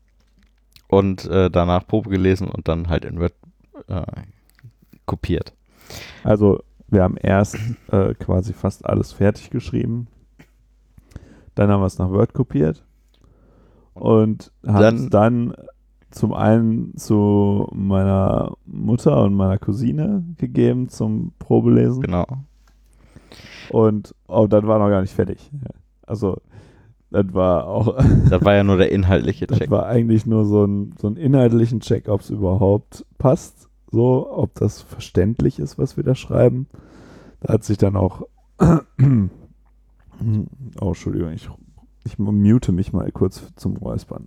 [0.88, 3.34] und äh, danach Probe gelesen und dann halt in Word
[3.88, 4.02] äh,
[5.06, 5.54] kopiert.
[6.24, 7.56] Also wir haben erst
[7.90, 10.08] äh, quasi fast alles fertig geschrieben.
[11.54, 12.84] Dann haben wir es nach Word kopiert.
[13.94, 15.54] Und haben es dann
[16.10, 22.02] zum einen zu meiner Mutter und meiner Cousine gegeben zum Probelesen.
[22.02, 22.26] Genau.
[23.70, 25.50] Und oh, das war noch gar nicht fertig.
[26.06, 26.40] Also
[27.10, 27.96] das war auch,
[28.28, 29.70] Das war ja nur der inhaltliche das Check.
[29.70, 34.54] war eigentlich nur so ein, so ein inhaltlichen Check, ob es überhaupt passt, so, ob
[34.54, 36.66] das verständlich ist, was wir da schreiben.
[37.40, 38.22] Da hat sich dann auch,
[38.58, 38.78] oh,
[40.80, 41.48] Entschuldigung, ich,
[42.04, 44.26] ich mute mich mal kurz zum Räuspern.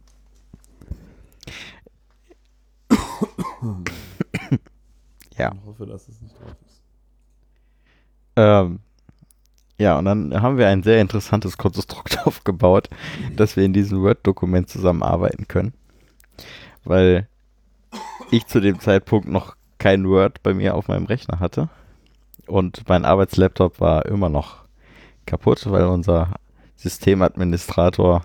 [5.38, 5.52] Ja.
[5.54, 6.82] Ich hoffe, dass es nicht drauf ist.
[8.36, 8.80] Ähm,
[9.82, 12.88] ja, und dann haben wir ein sehr interessantes Konstrukt aufgebaut,
[13.36, 15.74] dass wir in diesem Word-Dokument zusammenarbeiten können.
[16.84, 17.28] Weil
[18.30, 21.70] ich zu dem Zeitpunkt noch kein Word bei mir auf meinem Rechner hatte.
[22.46, 24.66] Und mein Arbeitslaptop war immer noch
[25.26, 26.36] kaputt, weil unser
[26.76, 28.24] Systemadministrator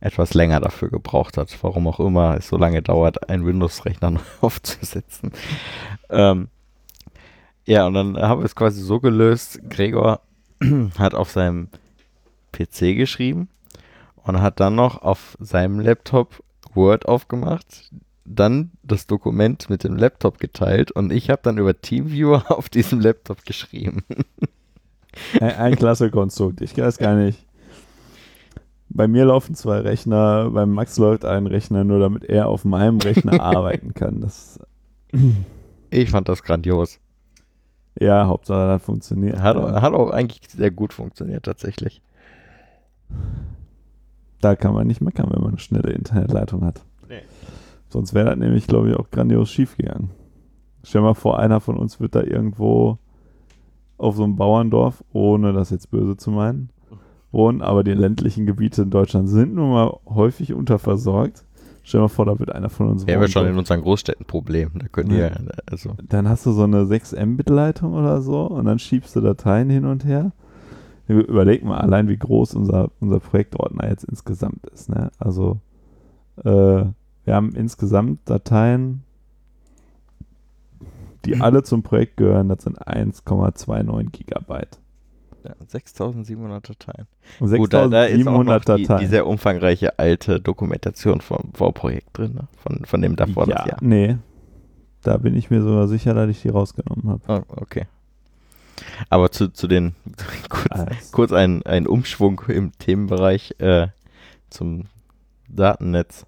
[0.00, 1.56] etwas länger dafür gebraucht hat.
[1.62, 5.30] Warum auch immer es so lange dauert, einen Windows-Rechner neu aufzusetzen.
[6.10, 6.48] Ähm,
[7.66, 9.60] ja, und dann haben wir es quasi so gelöst.
[9.68, 10.20] Gregor
[10.98, 11.68] hat auf seinem
[12.52, 13.48] PC geschrieben
[14.24, 16.42] und hat dann noch auf seinem Laptop
[16.74, 17.90] Word aufgemacht,
[18.24, 23.00] dann das Dokument mit dem Laptop geteilt und ich habe dann über TeamViewer auf diesem
[23.00, 24.04] Laptop geschrieben.
[25.40, 26.60] Ein, ein klasse Konstrukt.
[26.60, 27.38] Ich weiß gar nicht.
[28.88, 32.98] Bei mir laufen zwei Rechner, beim Max läuft ein Rechner, nur damit er auf meinem
[32.98, 34.20] Rechner arbeiten kann.
[34.20, 34.60] Das,
[35.90, 37.00] Ich fand das grandios.
[38.00, 39.40] Ja, Hauptsache das funktioniert.
[39.40, 39.80] Hat, Ja.
[39.82, 42.02] hat auch eigentlich sehr gut funktioniert tatsächlich.
[44.40, 46.84] Da kann man nicht meckern, wenn man eine schnelle Internetleitung hat.
[47.08, 47.22] Nee.
[47.88, 50.10] Sonst wäre das nämlich, glaube ich, auch grandios schief gegangen.
[50.82, 52.98] Stell mal vor, einer von uns wird da irgendwo
[53.96, 56.68] auf so einem Bauerndorf, ohne das jetzt böse zu meinen,
[57.30, 61.44] wohnen, aber die ländlichen Gebiete in Deutschland sind nun mal häufig unterversorgt.
[61.86, 64.24] Stell mal vor, da wird einer von uns Wir haben ja schon in unseren Großstädten
[64.26, 64.70] Probleme.
[64.74, 65.18] Da können Ja.
[65.30, 69.20] wir, also, Dann hast du so eine 6 Mbit-Leitung oder so und dann schiebst du
[69.20, 70.32] Dateien hin und her.
[71.06, 74.88] Überleg mal allein, wie groß unser, unser Projektordner jetzt insgesamt ist.
[74.88, 75.10] Ne?
[75.18, 75.60] Also,
[76.38, 76.44] äh,
[77.26, 79.02] wir haben insgesamt Dateien,
[81.26, 82.48] die alle zum Projekt gehören.
[82.48, 84.78] Das sind 1,29 Gigabyte.
[85.44, 87.06] Ja, 6700 Dateien.
[87.40, 89.00] Und Gut, da, da ist auch noch 6700 die, Dateien.
[89.00, 92.48] die sehr umfangreiche alte Dokumentation vom Vorprojekt drin, ne?
[92.56, 93.78] von, von dem davor ja, das Jahr.
[93.80, 94.16] nee.
[95.02, 97.44] Da bin ich mir sogar sicher, dass ich die rausgenommen habe.
[97.46, 97.86] Oh, okay.
[99.10, 99.94] Aber zu, zu den,
[100.48, 101.12] kurz, Alles.
[101.12, 103.88] kurz ein, ein Umschwung im Themenbereich äh,
[104.48, 104.86] zum
[105.48, 106.24] Datennetz.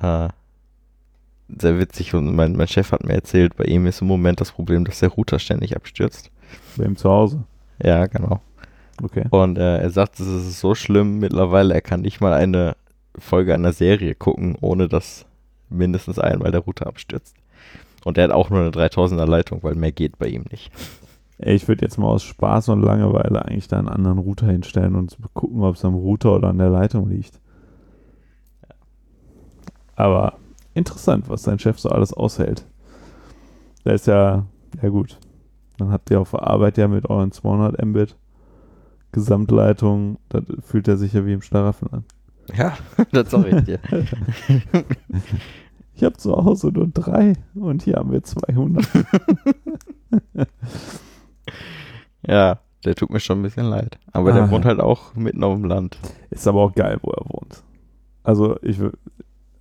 [0.00, 0.28] Äh,
[1.48, 4.52] sehr witzig und mein, mein Chef hat mir erzählt, bei ihm ist im Moment das
[4.52, 6.30] Problem, dass der Router ständig abstürzt.
[6.76, 7.44] Bei ihm zu Hause.
[7.82, 8.40] Ja, genau.
[9.02, 9.24] Okay.
[9.30, 12.76] Und äh, er sagt, es ist so schlimm mittlerweile, er kann nicht mal eine
[13.18, 15.26] Folge einer Serie gucken, ohne dass
[15.68, 17.34] mindestens einmal der Router abstürzt.
[18.04, 20.72] Und der hat auch nur eine 3000er Leitung, weil mehr geht bei ihm nicht.
[21.38, 24.94] Ey, ich würde jetzt mal aus Spaß und Langeweile eigentlich da einen anderen Router hinstellen
[24.94, 27.40] und gucken, ob es am Router oder an der Leitung liegt.
[29.96, 30.34] Aber
[30.74, 32.64] interessant, was dein Chef so alles aushält.
[33.84, 34.46] Der ist ja,
[34.80, 35.18] ja gut.
[35.78, 38.16] Dann habt ihr auf der Arbeit ja mit euren 200 Mbit
[39.12, 42.04] Gesamtleitung, da fühlt er sich ja wie im Schlaraffen an.
[42.56, 42.76] Ja,
[43.12, 43.78] das sag ich dir.
[45.94, 48.84] Ich habe zu Hause nur drei und hier haben wir 200.
[52.26, 53.98] ja, der tut mir schon ein bisschen leid.
[54.10, 54.70] Aber Ah, der wohnt ja.
[54.70, 55.98] halt auch mitten auf dem Land.
[56.30, 57.62] Ist aber auch geil, wo er wohnt.
[58.24, 58.80] Also ich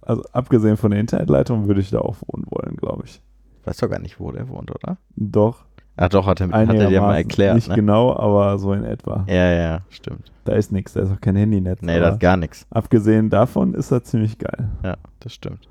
[0.02, 3.22] also abgesehen von der Internetleitung würde ich da auch wohnen wollen, glaube ich.
[3.66, 4.98] Weiß doch gar nicht, wo der wohnt, oder?
[5.16, 5.66] Doch.
[6.02, 7.56] Ah, doch, hat er, hat er dir mal erklärt.
[7.56, 7.76] Nicht Ne?
[7.76, 9.24] genau, aber so in etwa.
[9.28, 10.32] Ja, ja, stimmt.
[10.46, 11.82] Da ist nichts, da ist auch kein Handynetz.
[11.84, 12.66] Nee, das ist gar nichts.
[12.72, 14.70] abgesehen davon ist er ziemlich geil.
[14.84, 15.68] Ja, das stimmt.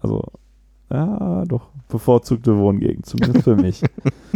[0.00, 0.22] Also,
[0.90, 3.82] ja, doch, bevorzugte Wohngegend, zumindest für mich.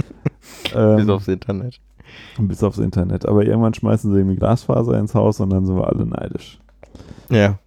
[0.74, 1.80] ähm, Bis aufs Internet.
[2.38, 3.24] bis aufs Internet.
[3.26, 6.58] Aber irgendwann schmeißen sie irgendwie Glasfaser ins Haus und dann sind wir alle neidisch.
[7.30, 7.58] Ja.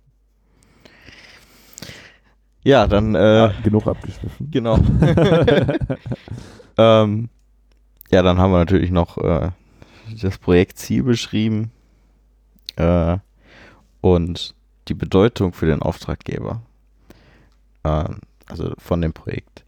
[2.64, 4.52] Ja, dann, äh, Ah, genug abgeschliffen.
[4.52, 4.78] genau.
[6.78, 7.30] ähm,
[8.14, 9.50] ja, dann haben wir natürlich noch äh,
[10.22, 11.72] das Projektziel beschrieben
[12.76, 13.18] äh,
[14.02, 14.56] und
[14.88, 16.62] die Bedeutung für den Auftraggeber.
[17.84, 19.64] Ähm, also von dem Projekt.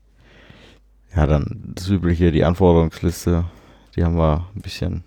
[1.15, 3.45] Ja, dann das übliche, die Anforderungsliste,
[3.95, 5.03] die haben wir ein bisschen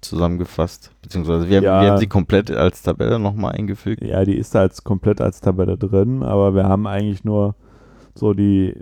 [0.00, 0.92] zusammengefasst.
[1.02, 1.80] Beziehungsweise wir, haben- Ja.
[1.82, 4.02] wir haben sie komplett als Tabelle nochmal eingefügt.
[4.02, 7.54] Ja, die ist da als komplett als Tabelle drin, aber wir haben eigentlich nur
[8.14, 8.74] so die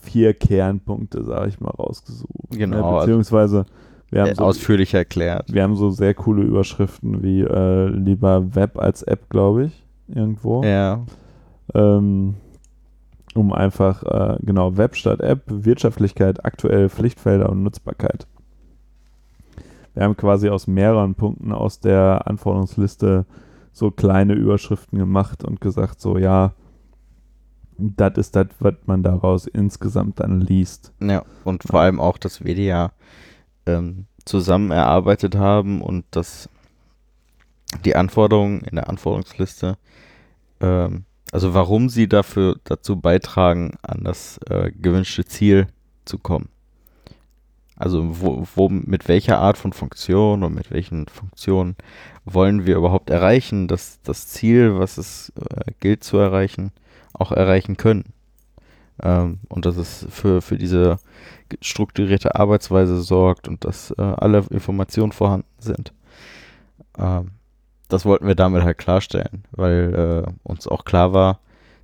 [0.00, 2.30] vier Kernpunkte, sage ich mal, rausgesucht.
[2.50, 3.66] Genau, also- Beziehungsweise
[4.10, 5.52] wir haben, Äh, so, ausführlich erklärt.
[5.52, 10.62] wir haben so sehr coole Überschriften wie äh, lieber Web als App, glaube ich, irgendwo.
[10.64, 11.00] Ja,
[11.74, 12.34] Ähm,
[13.36, 18.26] um einfach, äh, genau, Web statt App, Wirtschaftlichkeit, aktuell Pflichtfelder und Nutzbarkeit.
[19.94, 23.24] Wir haben quasi aus mehreren Punkten aus der Anforderungsliste
[23.72, 26.52] so kleine Überschriften gemacht und gesagt, so ja,
[27.80, 30.92] das ist das, was man daraus insgesamt dann liest.
[31.00, 31.24] ja.
[31.44, 32.92] Und vor allem auch, dass wir die ja
[33.66, 36.48] ähm, zusammen erarbeitet haben und dass
[37.84, 39.78] die Anforderungen in der Anforderungsliste,
[40.60, 45.68] ähm, also warum sie dafür dazu beitragen, an das äh, gewünschte Ziel
[46.04, 46.48] zu kommen.
[47.76, 51.76] Also wo, wo, mit welcher Art von Funktion und mit welchen Funktionen
[52.26, 56.72] wollen wir überhaupt erreichen, dass das Ziel, was es äh, gilt zu erreichen,
[57.20, 58.12] auch erreichen können.
[59.02, 60.98] Ähm, und dass es für, für diese
[61.60, 65.92] strukturierte Arbeitsweise sorgt und dass äh, alle Informationen vorhanden sind.
[66.98, 67.32] Ähm,
[67.88, 71.40] das wollten wir damit halt klarstellen, weil äh, uns auch klar war,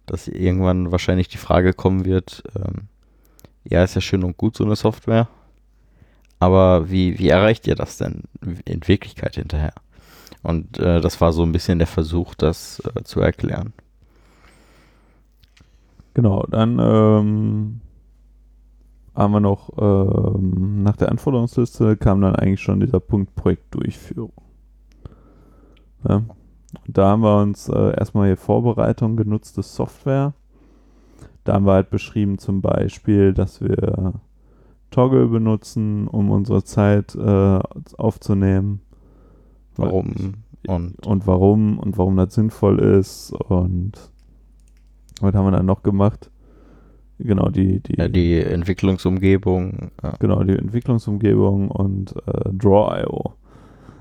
[0.07, 2.89] dass irgendwann wahrscheinlich die Frage kommen wird, ähm,
[3.65, 5.29] ja, ist ja schön und gut so eine Software,
[6.39, 8.23] aber wie, wie erreicht ihr das denn
[8.65, 9.75] in Wirklichkeit hinterher?
[10.43, 13.73] Und äh, das war so ein bisschen der Versuch, das äh, zu erklären.
[16.17, 17.81] Genau, dann ähm,
[19.15, 24.33] haben wir noch ähm, nach der Anforderungsliste kam dann eigentlich schon dieser Punkt Projektdurchführung.
[26.09, 26.23] Ja.
[26.89, 30.33] Da haben wir uns äh, erstmal hier Vorbereitung genutzte Software.
[31.45, 34.15] Da haben wir halt beschrieben zum Beispiel, dass wir
[34.91, 37.59] Toggle benutzen, um unsere Zeit äh,
[37.99, 38.81] aufzunehmen.
[39.77, 43.93] Warum und und warum und warum das sinnvoll ist und
[45.21, 46.31] was haben wir dann noch gemacht?
[47.19, 53.33] Genau, die, die, ja, die Entwicklungsumgebung, äh, genau, die Entwicklungsumgebung und äh, Draw.io.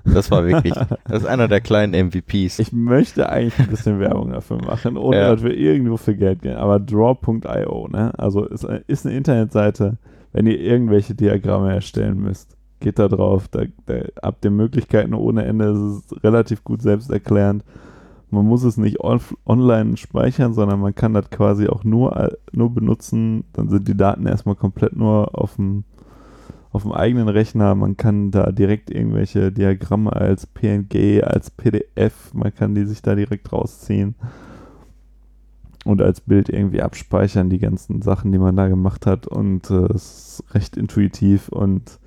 [0.04, 0.74] das war wirklich,
[1.08, 2.60] das ist einer der kleinen MVPs.
[2.60, 5.32] Ich möchte eigentlich ein bisschen Werbung dafür machen, ohne Ja.
[5.32, 6.58] dass wir irgendwo für Geld gehen.
[6.58, 8.12] Aber Draw.io, ne?
[8.18, 9.98] Also ist, ist eine Internetseite,
[10.34, 12.58] wenn ihr irgendwelche Diagramme erstellen müsst.
[12.82, 15.70] Geht da drauf, da, da habt ihr Möglichkeiten ohne Ende.
[15.70, 15.80] Es
[16.12, 17.64] ist relativ gut selbsterklärend.
[18.32, 22.38] Man muss es nicht on, online speichern, sondern man kann das quasi auch nur, al-
[22.52, 23.44] nur benutzen.
[23.54, 25.84] Dann sind die Daten erstmal komplett nur auf dem,
[26.72, 27.76] auf dem eigenen Rechner.
[27.76, 33.16] Man kann da direkt irgendwelche Diagramme als PNG, als PDF, man kann die sich da
[33.16, 34.16] direkt rausziehen
[35.86, 39.28] und als Bild irgendwie abspeichern, die ganzen Sachen, die man da gemacht hat.
[39.28, 42.00] Und äh, es ist recht intuitiv und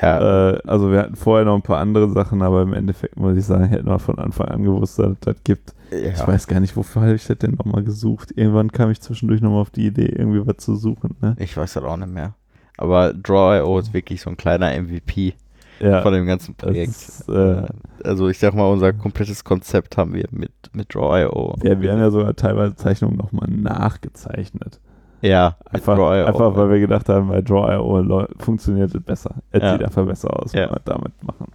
[0.00, 3.36] ja, äh, also wir hatten vorher noch ein paar andere Sachen, aber im Endeffekt muss
[3.36, 5.74] ich sagen, hätten wir von Anfang an gewusst, dass es das gibt.
[5.90, 5.98] ja.
[6.10, 8.32] Ich weiß gar nicht, wofür habe ich das denn nochmal gesucht.
[8.36, 11.16] Irgendwann kam ich zwischendurch nochmal auf die Idee, irgendwie was zu suchen.
[11.20, 11.36] Ne?
[11.38, 12.34] Ich weiß das auch nicht mehr.
[12.78, 15.34] Aber Draw.io ist wirklich so ein kleiner MVP
[15.80, 16.88] Ja, von dem ganzen Projekt.
[16.90, 17.62] ist, äh,
[18.04, 21.54] also ich sag mal, unser komplettes Konzept haben wir mit, mit Draw.io.
[21.62, 24.80] Ja, wir haben ja sogar teilweise Zeichnungen nochmal nachgezeichnet.
[25.22, 29.36] Ja, Einfach, einfach weil wir gedacht haben, bei Draw.io funktioniert es besser.
[29.50, 29.72] Es Ja.
[29.72, 30.62] sieht einfach besser aus, Ja.
[30.66, 31.46] wenn wir damit machen.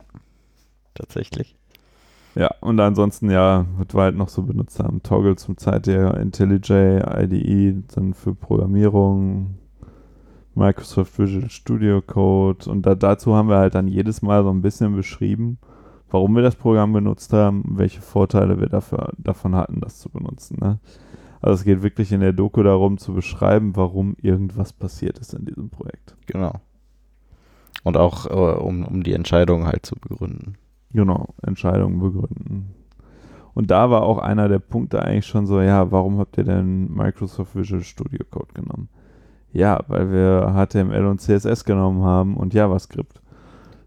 [0.93, 1.55] Tatsächlich.
[2.35, 5.03] Ja, und ansonsten, ja, was wir halt noch so benutzt haben.
[5.03, 9.57] Toggle zum Zeit der IntelliJ, IDE, dann für Programmierung,
[10.55, 12.69] Microsoft Visual Studio Code.
[12.69, 15.59] Und da, dazu haben wir halt dann jedes Mal so ein bisschen beschrieben,
[16.09, 20.57] warum wir das Programm benutzt haben, welche Vorteile wir dafür, davon hatten, das zu benutzen.
[20.61, 20.79] Ne?
[21.41, 25.45] Also es geht wirklich in der Doku darum zu beschreiben, warum irgendwas passiert ist in
[25.45, 26.15] diesem Projekt.
[26.27, 26.53] Genau.
[27.83, 30.55] Und auch äh, um, um die Entscheidung halt zu begründen.
[30.93, 32.75] Genau, Entscheidungen begründen.
[33.53, 36.93] Und da war auch einer der Punkte eigentlich schon so, ja, warum habt ihr denn
[36.93, 38.89] Microsoft Visual Studio Code genommen?
[39.51, 43.21] Ja, weil wir HTML und CSS genommen haben und JavaScript.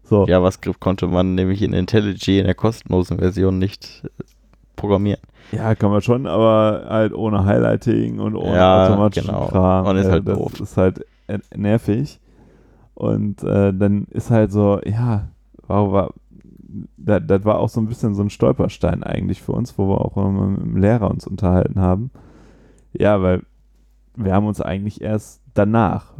[0.03, 4.23] So, JavaScript konnte man nämlich in IntelliJ in der kostenlosen Version nicht äh,
[4.75, 5.21] programmieren.
[5.51, 9.47] Ja, kann man schon, aber halt ohne Highlighting und ohne Ja, automatischen genau.
[9.47, 9.85] Kram.
[9.85, 10.59] Und ist Äh, halt das doof.
[10.59, 11.05] ist halt
[11.55, 12.19] nervig.
[12.93, 15.27] Und äh, dann ist halt so, ja,
[15.67, 16.13] warum war,
[16.97, 20.01] das, das war auch so ein bisschen so ein Stolperstein eigentlich für uns, wo wir
[20.01, 22.11] auch mit dem Lehrer uns unterhalten haben.
[22.93, 23.43] Ja, weil
[24.15, 26.13] wir haben uns eigentlich erst danach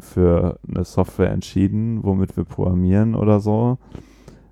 [0.00, 3.78] für eine Software entschieden, womit wir programmieren oder so.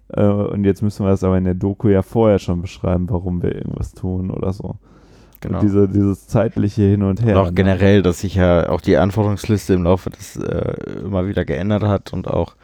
[0.09, 3.42] Äh, und jetzt müssen wir das aber in der Doku ja vorher schon beschreiben, warum
[3.42, 4.76] wir irgendwas tun oder so.
[5.40, 5.59] Genau.
[5.59, 7.40] Und diese, dieses zeitliche Hin und Und Her.
[7.40, 10.74] auch generell, dass sich ja auch die Anforderungsliste im Laufe des äh,
[11.05, 12.57] immer wieder geändert hat und auch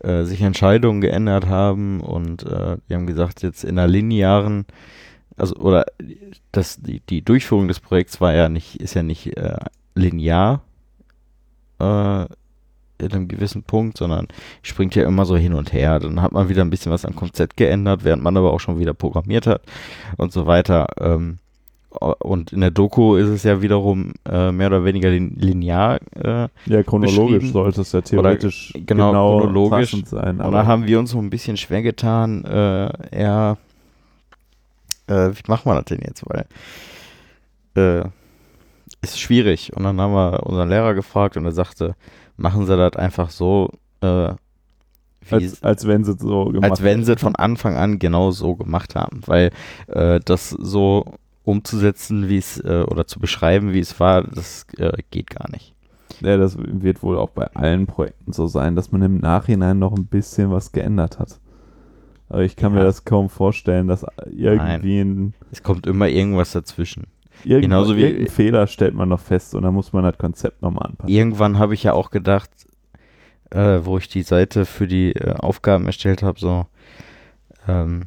[0.00, 4.66] äh, sich Entscheidungen geändert haben und äh, wir haben gesagt, jetzt in einer linearen,
[5.38, 5.86] also oder
[6.52, 9.56] das, die, die Durchführung des Projekts war ja nicht, ist ja nicht äh,
[9.94, 10.62] linear
[11.78, 12.26] äh,
[12.98, 14.28] in einem gewissen Punkt, sondern
[14.62, 15.98] springt ja immer so hin und her.
[15.98, 18.78] Dann hat man wieder ein bisschen was am Konzept geändert, während man aber auch schon
[18.78, 19.62] wieder programmiert hat
[20.16, 20.86] und so weiter.
[21.00, 21.38] Ähm,
[21.98, 25.98] und in der Doku ist es ja wiederum äh, mehr oder weniger lin linear.
[26.14, 29.96] Äh, ja, chronologisch sollte es ja theoretisch genau, genau, chronologisch.
[30.04, 30.40] sein.
[30.40, 33.56] und da haben wir uns so ein bisschen schwer getan, äh, eher,
[35.06, 36.24] äh, wie machen wir das denn jetzt?
[36.28, 36.44] Weil
[37.76, 38.08] äh,
[39.02, 39.72] ist schwierig.
[39.74, 41.94] Und dann haben wir unseren Lehrer gefragt und er sagte,
[42.36, 43.70] machen Sie das einfach so,
[44.00, 44.32] äh,
[45.30, 48.30] als, als wenn sie es so gemacht als wenn sie es von Anfang an genau
[48.30, 49.50] so gemacht haben, weil
[49.88, 51.04] äh, das so
[51.42, 55.74] umzusetzen, wie es äh, oder zu beschreiben, wie es war, das äh, geht gar nicht.
[56.20, 59.92] Ja, das wird wohl auch bei allen Projekten so sein, dass man im Nachhinein noch
[59.94, 61.40] ein bisschen was geändert hat.
[62.28, 62.78] Aber ich kann Ja.
[62.80, 67.04] mir das kaum vorstellen, dass irgendwie ein, Es kommt immer irgendwas dazwischen.
[67.46, 70.62] Irgend, Genauso wie- irgendein Fehler stellt man noch fest und dann muss man das Konzept
[70.62, 71.12] nochmal anpassen.
[71.14, 72.50] Irgendwann habe ich ja auch gedacht,
[73.50, 76.66] äh, wo ich die Seite für die äh, Aufgaben erstellt habe, so,
[77.68, 78.04] ähm,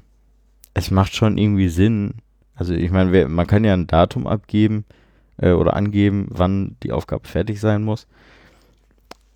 [0.73, 2.15] es macht schon irgendwie Sinn.
[2.55, 4.85] Also ich meine, man kann ja ein Datum abgeben
[5.37, 8.07] äh, oder angeben, wann die Aufgabe fertig sein muss.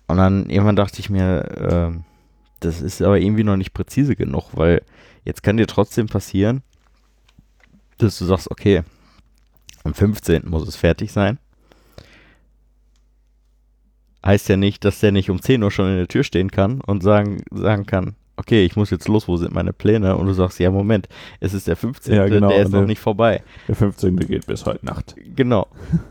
[0.06, 2.04] Und dann irgendwann dachte ich mir, ähm,
[2.60, 4.82] das ist aber irgendwie noch nicht präzise genug, weil
[5.24, 6.62] jetzt kann dir trotzdem passieren,
[7.98, 8.82] dass du sagst, okay,
[9.84, 10.42] am 15.
[10.48, 11.38] muss es fertig sein.
[14.24, 16.80] Heißt ja nicht, dass der nicht um 10 Uhr schon in der Tür stehen kann
[16.80, 20.16] und sagen, sagen kann, okay, ich muss jetzt los, wo sind meine Pläne?
[20.16, 21.08] Und du sagst, ja, Moment,
[21.40, 23.42] es ist der 15., Ja, genau, der ist und noch der- nicht vorbei.
[23.68, 24.16] Der 15.
[24.16, 25.14] geht bis heute Nacht.
[25.36, 25.66] Genau.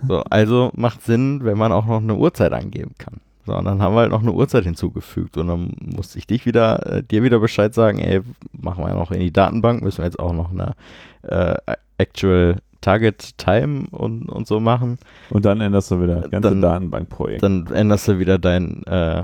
[0.08, 3.20] So, also macht Sinn, wenn man auch noch eine Uhrzeit angeben kann.
[3.46, 6.46] So, und dann haben wir halt noch eine Uhrzeit hinzugefügt und dann musste ich dich
[6.46, 8.22] wieder, äh, dir wieder Bescheid sagen, ey,
[8.54, 10.76] machen wir noch in die Datenbank, müssen wir jetzt auch noch eine
[11.24, 11.56] äh,
[11.98, 14.98] Actual Target Time und, und so machen.
[15.32, 17.42] Und dann änderst du wieder das ganze Dann- Datenbankprojekt.
[17.42, 19.24] Dann änderst du wieder dein, äh,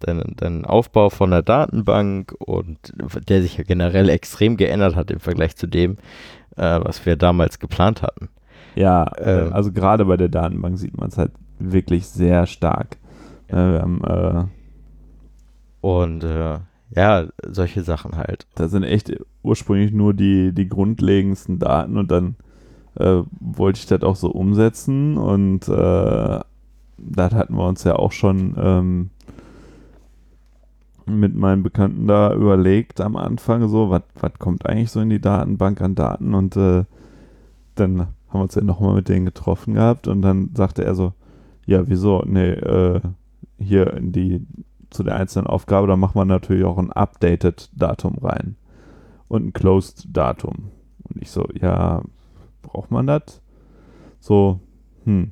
[0.00, 2.78] deinen, deinen Aufbau von der Datenbank und
[3.28, 5.96] der sich ja generell extrem geändert hat im Vergleich zu dem,
[6.56, 8.28] äh, was wir damals geplant hatten.
[8.74, 9.52] Ja, Ähm.
[9.52, 12.96] also gerade bei der Datenbank sieht man es halt wirklich sehr stark.
[13.48, 14.44] Äh, wir haben, äh,
[15.80, 16.58] Und äh,
[16.94, 18.46] ja, solche Sachen halt.
[18.54, 19.12] da sind echt
[19.42, 22.36] ursprünglich nur die, die grundlegendsten Daten und dann
[22.96, 26.40] äh, wollte ich das auch so umsetzen und äh,
[26.98, 29.10] das hatten wir uns ja auch schon ähm,
[31.06, 34.02] mit meinen Bekannten da überlegt am Anfang so, was
[34.38, 36.84] kommt eigentlich so in die Datenbank an Daten und äh,
[37.74, 41.14] dann haben wir uns ja nochmal mit denen getroffen gehabt und dann sagte er so,
[41.66, 42.22] ja, wieso?
[42.26, 43.00] Nee, äh,
[43.58, 44.46] hier in die,
[44.90, 48.56] zu der einzelnen Aufgabe, da macht man natürlich auch ein Updated-Datum rein
[49.30, 50.70] und ein Closed-Datum.
[51.04, 52.02] Und ich so, ja,
[52.62, 53.40] braucht man das?
[54.18, 54.60] So,
[55.04, 55.30] hm.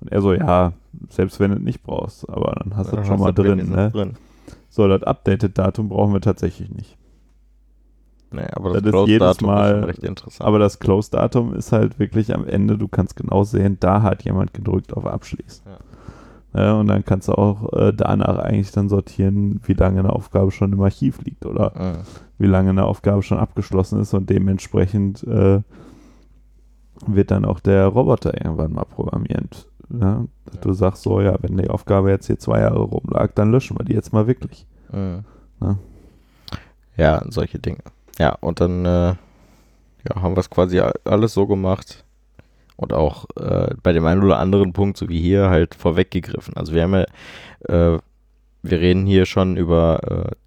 [0.00, 0.72] Und er so, ja,
[1.10, 3.68] selbst wenn du es nicht brauchst, aber dann hast du es schon mal drin, ist
[3.68, 3.90] ne?
[3.90, 4.14] drin.
[4.70, 6.96] So, das Updated-Datum brauchen wir tatsächlich nicht.
[8.30, 10.46] Nee, aber Das das, ist jedes Datum ist Mal- schon recht interessant.
[10.48, 14.54] Aber das Close-Datum ist halt wirklich am Ende, du kannst genau sehen, da hat jemand
[14.54, 15.64] gedrückt auf Abschließen.
[15.66, 15.78] Ja,
[16.54, 20.72] und dann kannst du auch äh, danach eigentlich dann sortieren, wie lange eine Aufgabe schon
[20.72, 21.98] im Archiv liegt oder Mhm.
[22.38, 25.60] wie lange eine Aufgabe schon abgeschlossen ist und dementsprechend äh,
[27.06, 29.66] wird dann auch der Roboter irgendwann mal programmierend.
[29.98, 30.24] Ja?
[30.44, 33.78] Dass Du sagst so, ja, wenn die Aufgabe jetzt hier zwei Jahre rumlag, dann löschen
[33.78, 34.66] wir die jetzt mal wirklich.
[34.92, 35.24] Mhm.
[35.60, 35.76] Ja.
[36.96, 37.78] Ja, solche Dinge.
[38.18, 42.01] Ja, und dann äh, ja, haben wir es quasi alles so gemacht
[42.82, 46.56] und auch äh, bei dem einen oder anderen Punkt, so wie hier, halt vorweggegriffen.
[46.56, 47.98] Also wir haben ja, äh,
[48.62, 50.00] wir reden hier schon über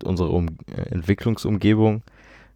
[0.04, 0.58] äh, unsere um
[0.92, 2.04] Entwicklungsumgebung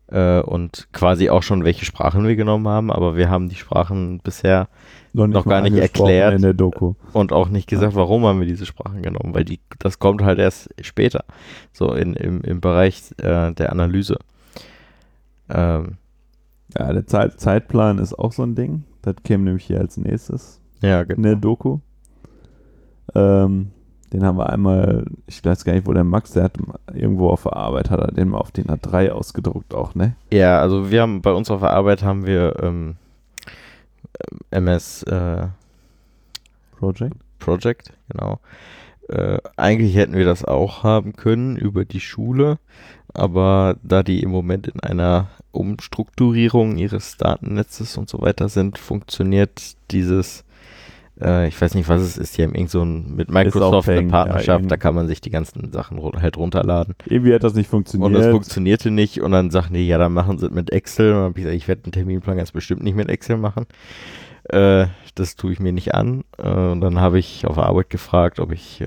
[0.08, 4.20] äh, und quasi auch schon, welche Sprachen wir genommen haben, aber wir haben die Sprachen
[4.20, 4.68] bisher
[5.14, 6.36] Noch mal gar nicht erklärt.
[6.36, 6.94] In der Doku.
[7.14, 10.40] und auch nicht gesagt, warum haben wir diese Sprachen genommen, weil die, das kommt halt
[10.40, 11.26] erst später,
[11.72, 14.18] so in, im, im Bereich äh, der Analyse.
[15.50, 15.98] Ähm,
[16.78, 18.84] Ja, der Zeit Zeitplan ist auch so ein Ding.
[19.02, 21.22] Das käme nämlich hier als nächstes ja, in genau.
[21.22, 21.80] der Doku.
[23.16, 23.72] Ähm,
[24.12, 26.58] den haben wir einmal, ich weiß gar nicht, wo der Max, der hat
[26.94, 30.16] irgendwo auf der Arbeit, hat er den mal auf den A3 ausgedruckt auch, ne?
[30.32, 32.96] Ja, also wir haben bei uns auf der Arbeit haben wir ähm,
[34.50, 35.48] MS äh,
[36.78, 37.16] Project?
[37.38, 38.40] Project, genau.
[39.10, 42.58] Äh, eigentlich hätten wir das auch haben können über die Schule,
[43.14, 49.76] aber da die im Moment in einer Umstrukturierung ihres Datennetzes und so weiter sind, funktioniert
[49.92, 50.44] dieses,
[51.20, 54.04] äh, ich weiß nicht, was es ist, die haben irgend so ein, mit Microsoft eine
[54.04, 56.96] ja, Partnerschaft, irgend- da kann man sich die ganzen Sachen halt runterladen.
[57.06, 58.08] Irgendwie hat das nicht funktioniert.
[58.08, 61.14] Und das funktionierte nicht und dann sagten die, ja, dann machen sie es mit Excel.
[61.14, 63.66] Und dann habe ich gesagt, ich werde einen Terminplan ganz bestimmt nicht mit Excel machen.
[64.44, 66.24] Äh, das tue ich mir nicht an.
[66.38, 68.86] Äh, und dann habe ich auf Arbeit gefragt, ob ich äh,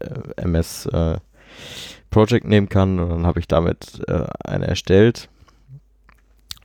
[0.00, 1.16] äh, MS äh,
[2.10, 2.98] Project nehmen kann.
[3.00, 5.28] Und dann habe ich damit äh, eine erstellt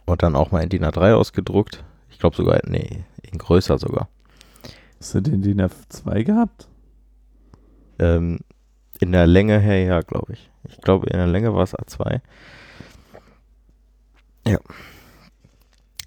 [0.06, 1.84] und dann auch mal in DIN A3 ausgedruckt.
[2.10, 4.08] Ich glaube sogar, nee, in größer sogar.
[5.00, 6.68] Hast du den DIN F2 gehabt?
[8.00, 8.40] Ähm,
[9.00, 10.50] in der Länge her, ja, glaube ich.
[10.70, 12.22] Ich glaube, in der Länge war es A2.
[14.48, 14.60] Ja.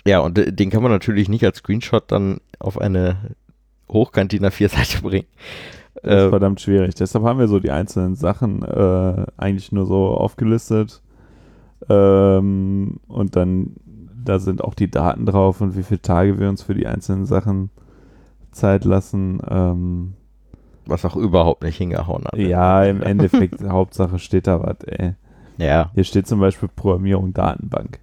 [0.06, 3.34] Ja, und de- den kann man natürlich nicht als Screenshot dann auf eine
[3.88, 5.26] hochkant DIN A4-Seite bringen.
[6.02, 6.94] Das ist Äh, verdammt schwierig.
[6.94, 11.02] Deshalb haben wir so die einzelnen Sachen äh, eigentlich nur so aufgelistet.
[11.88, 13.76] Ähm, und dann,
[14.24, 17.26] da sind auch die Daten drauf und wie viele Tage wir uns für die einzelnen
[17.26, 17.70] Sachen
[18.52, 19.40] Zeit lassen.
[19.48, 20.14] Ähm,
[20.86, 22.36] was auch überhaupt nicht hingehauen hat.
[22.36, 25.14] ja, im Endeffekt, Hauptsache steht da was, ey.
[25.58, 28.00] Ja, Hier steht zum Beispiel Programmierung Datenbank.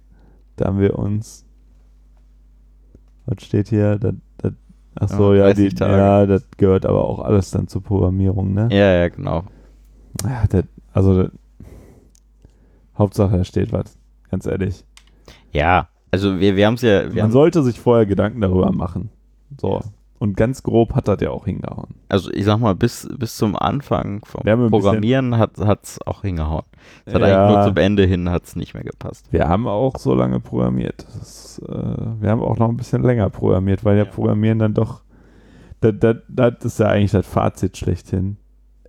[0.56, 1.46] Da haben wir uns.
[3.26, 3.98] Was steht hier?
[3.98, 4.14] Das,
[4.96, 5.96] ach so, Ja, die, 30 Tage.
[5.96, 8.68] ja, das gehört aber auch alles dann zur Programmierung, ne?
[8.70, 9.44] ja, ja, genau.
[10.24, 11.32] Ja, das, also das,
[12.96, 13.96] Hauptsache, da steht was.
[14.30, 14.84] Ganz ehrlich.
[15.52, 19.10] Ja, also wir, wir haben es ja, wir Man sollte sich vorher Gedanken darüber machen.
[19.60, 19.80] So.
[20.18, 21.96] Und ganz grob hat das ja auch hingehauen.
[22.08, 26.64] also ich sag mal, bis, bis zum Anfang vom Programmieren hat es auch hingehauen.
[27.04, 29.32] Es hat eigentlich nur zum Ende hin hat es nicht mehr gepasst.
[29.32, 31.04] Wir haben auch so lange programmiert.
[31.18, 31.72] Das, äh,
[32.20, 34.10] wir haben auch noch ein bisschen länger programmiert, weil ja, Ja.
[34.10, 35.02] Programmieren dann doch.
[35.80, 38.36] Das, das, das ist ja eigentlich das Fazit schlechthin.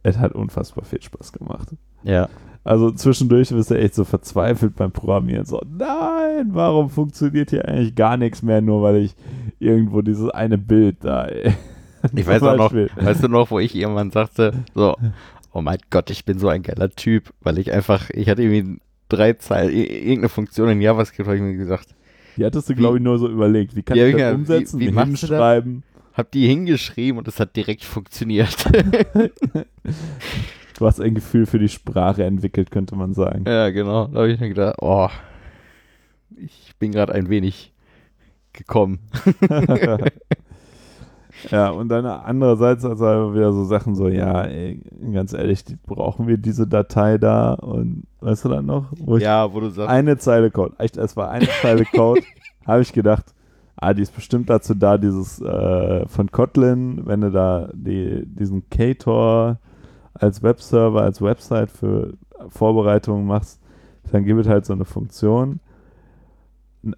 [0.03, 1.69] Es hat unfassbar viel Spaß gemacht.
[2.03, 2.29] Ja.
[2.63, 5.45] Also zwischendurch bist du echt so verzweifelt beim Programmieren.
[5.45, 9.15] So, nein, warum funktioniert hier eigentlich gar nichts mehr, nur weil ich
[9.59, 11.25] irgendwo dieses eine Bild da.
[11.25, 11.53] Ey.
[12.15, 14.95] Ich weiß auch noch, weißt du noch, wo ich irgendwann sagte, so,
[15.53, 18.79] oh mein Gott, ich bin so ein geiler Typ, weil ich einfach, ich hatte irgendwie
[19.09, 21.95] drei Zeilen, irgendeine Funktion in JavaScript, habe ich mir gesagt,
[22.37, 23.75] Die hattest du, glaube ich, nur so überlegt.
[23.75, 25.81] Wie kann Ja, ich das ja, umsetzen, wie wie, hinschreiben?
[26.13, 28.55] hab die hingeschrieben und es hat direkt funktioniert.
[30.77, 33.45] Du hast ein Gefühl für die Sprache entwickelt, könnte man sagen.
[33.47, 34.07] ja, genau.
[34.07, 35.07] Da habe ich mir gedacht, oh,
[36.35, 37.71] ich bin gerade ein wenig
[38.55, 38.99] gekommen.
[41.51, 44.81] ja, und dann andererseits also wieder so Sachen so, ja, ey,
[45.13, 47.53] ganz ehrlich, die, brauchen wir diese Datei da?
[47.53, 48.91] Und weißt du dann noch?
[48.97, 52.21] Wo ich Ja, wo du sagst, eine Zeile Code, echt, es war eine Zeile Code,
[52.65, 53.33] habe ich gedacht,
[53.75, 58.69] ah, die ist bestimmt dazu da, dieses äh, von Kotlin, wenn du da die, diesen
[58.69, 59.59] Ktor
[60.13, 62.13] als Webserver, als Website für
[62.49, 63.59] Vorbereitungen machst,
[64.11, 65.59] dann gibt es halt so eine Funktion.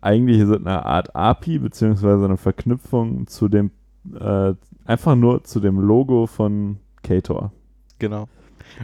[0.02, 3.72] Eigentlich ist es eine Art API, beziehungsweise eine Verknüpfung zu dem,
[4.20, 4.54] äh,
[4.86, 7.52] einfach nur zu dem Logo von Ktor.
[8.00, 8.28] genau.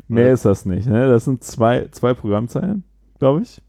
[0.07, 0.33] Mehr Ja.
[0.33, 0.87] ist das nicht.
[0.87, 1.07] Ne?
[1.07, 2.83] Das sind zwei, zwei Programmzeilen,
[3.19, 3.61] glaube ich.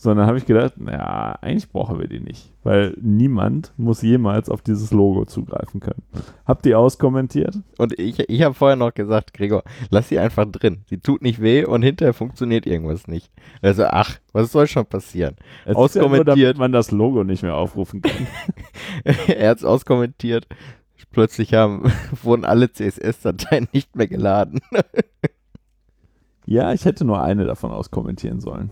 [0.00, 4.62] Sondern habe ich gedacht, naja, eigentlich brauchen wir die nicht, weil niemand muss jemals auf
[4.62, 6.04] dieses Logo zugreifen können.
[6.46, 7.58] Habt ihr auskommentiert?
[7.78, 10.82] Und ich, ich habe vorher noch gesagt, Gregor, lass sie einfach drin.
[10.86, 13.32] Sie tut nicht weh und hinterher funktioniert irgendwas nicht.
[13.60, 15.34] Also, ach, was soll schon passieren?
[15.64, 16.28] Es ist ja nur, Auskommentiert.
[16.28, 18.28] damit man das Logo nicht mehr aufrufen kann.
[19.26, 20.46] er hat es auskommentiert.
[21.10, 21.90] Plötzlich haben,
[22.22, 24.60] wurden alle CSS-Dateien nicht mehr geladen.
[26.46, 28.70] ja, ich hätte nur eine davon auskommentieren sollen.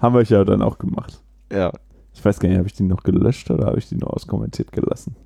[0.00, 1.22] Haben wir ja dann auch gemacht.
[1.52, 1.72] ja.
[2.16, 4.70] Ich weiß gar nicht, habe ich die noch gelöscht oder habe ich die nur auskommentiert
[4.70, 5.16] gelassen?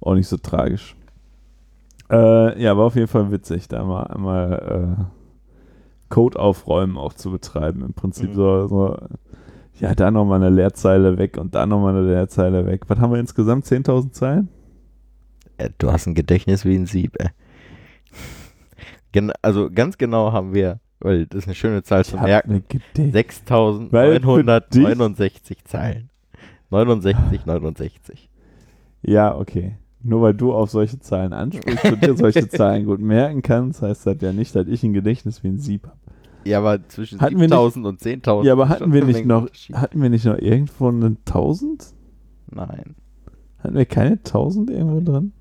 [0.00, 0.96] Auch nicht so tragisch.
[2.10, 5.04] Äh, ja, war auf jeden Fall witzig, da mal einmal äh,
[6.08, 7.82] Code aufräumen auch zu betreiben.
[7.84, 8.34] Im Prinzip Mhm.
[8.34, 8.96] so, so,
[9.78, 12.82] ja, da nochmal eine Leerzeile weg und da nochmal eine Leerzeile weg.
[12.88, 13.66] Was haben wir insgesamt?
[13.66, 14.48] 10.000 Zeilen?
[15.58, 17.28] Äh, Du hast ein Gedächtnis wie ein Sieb, ey.
[19.12, 22.60] Gen also ganz genau haben wir, weil das ist eine schöne Zahl zu merken, eine
[22.62, 26.10] Gedächt- 6969 Zeilen.
[26.70, 28.28] 69, 69.
[29.02, 29.76] Ja, okay.
[30.02, 34.06] Nur weil du auf solche Zahlen ansprichst und dir solche Zahlen gut merken kannst, heißt
[34.06, 35.96] das ja nicht, dass ich ein Gedächtnis wie ein Sieb habe.
[36.44, 38.44] Ja, aber zwischen Hatten wir nicht- 7000 und 10.000.
[38.46, 41.92] Ja, aber hatten wir eine nicht noch, hatten wir nicht noch irgendwo einen 1000?
[42.50, 42.94] Nein.
[43.58, 45.32] Hatten wir keine 1000 irgendwo drin?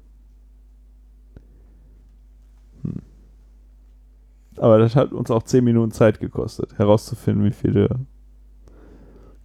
[4.60, 7.90] Aber das hat uns auch 10 Minuten Zeit gekostet, herauszufinden, wie viele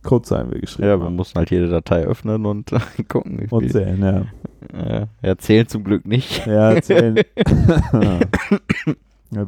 [0.03, 1.17] Codezeilen wir geschrieben Ja, wir haben.
[1.17, 2.71] mussten halt jede Datei öffnen und
[3.09, 3.71] gucken, wie Und viel.
[3.73, 4.27] zählen, ja.
[5.23, 6.45] Ja, zählen zum Glück nicht.
[6.47, 7.17] Ja, zählen.
[7.37, 7.93] das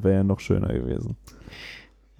[0.02, 1.16] wäre ja noch schöner gewesen.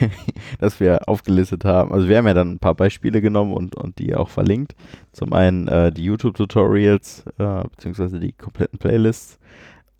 [0.58, 1.92] dass wir aufgelistet haben.
[1.92, 4.74] Also wir haben ja dann ein paar Beispiele genommen und, und die auch verlinkt.
[5.12, 9.38] Zum einen äh, die YouTube-Tutorials, äh, beziehungsweise die kompletten Playlists.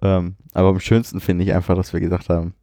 [0.02, 2.54] Ähm, aber am schönsten finde ich einfach, dass wir gesagt haben,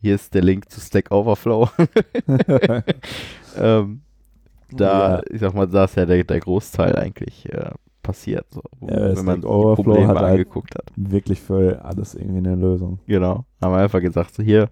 [0.00, 1.68] hier ist der Link zu Stack Overflow.
[3.58, 4.02] ähm,
[4.70, 5.22] da, Ja.
[5.30, 7.70] ich sag mal, da ist ja der, der Großteil eigentlich äh,
[8.02, 10.84] passiert, so, wo, Ja, wenn Stack man sich die Overflow Probleme hat halt- angeguckt hat.
[10.96, 12.98] wirklich für alles irgendwie eine Lösung.
[13.06, 13.44] Genau.
[13.62, 14.70] Haben wir einfach gesagt, so hier,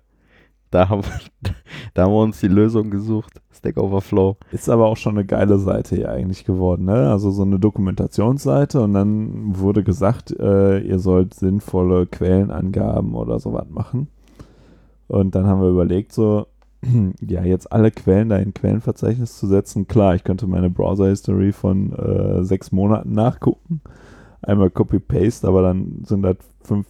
[0.73, 1.03] da haben,
[1.95, 3.41] da haben wir uns die Lösung gesucht.
[3.53, 4.37] Stack Overflow.
[4.51, 7.11] Ist aber auch schon eine geile Seite hier eigentlich geworden, ne?
[7.11, 13.67] Also so eine Dokumentationsseite und dann wurde gesagt, äh, ihr sollt sinnvolle Quellenangaben oder sowas
[13.71, 14.09] machen.
[15.07, 16.47] Und dann haben wir überlegt, so,
[17.21, 19.87] ja, jetzt alle Quellen da in Quellenverzeichnis zu setzen.
[19.87, 23.81] Klar, ich könnte meine Browser-History von äh, sechs Monaten nachgucken.
[24.43, 26.87] Einmal Copy-Paste, aber dann sind das fünf,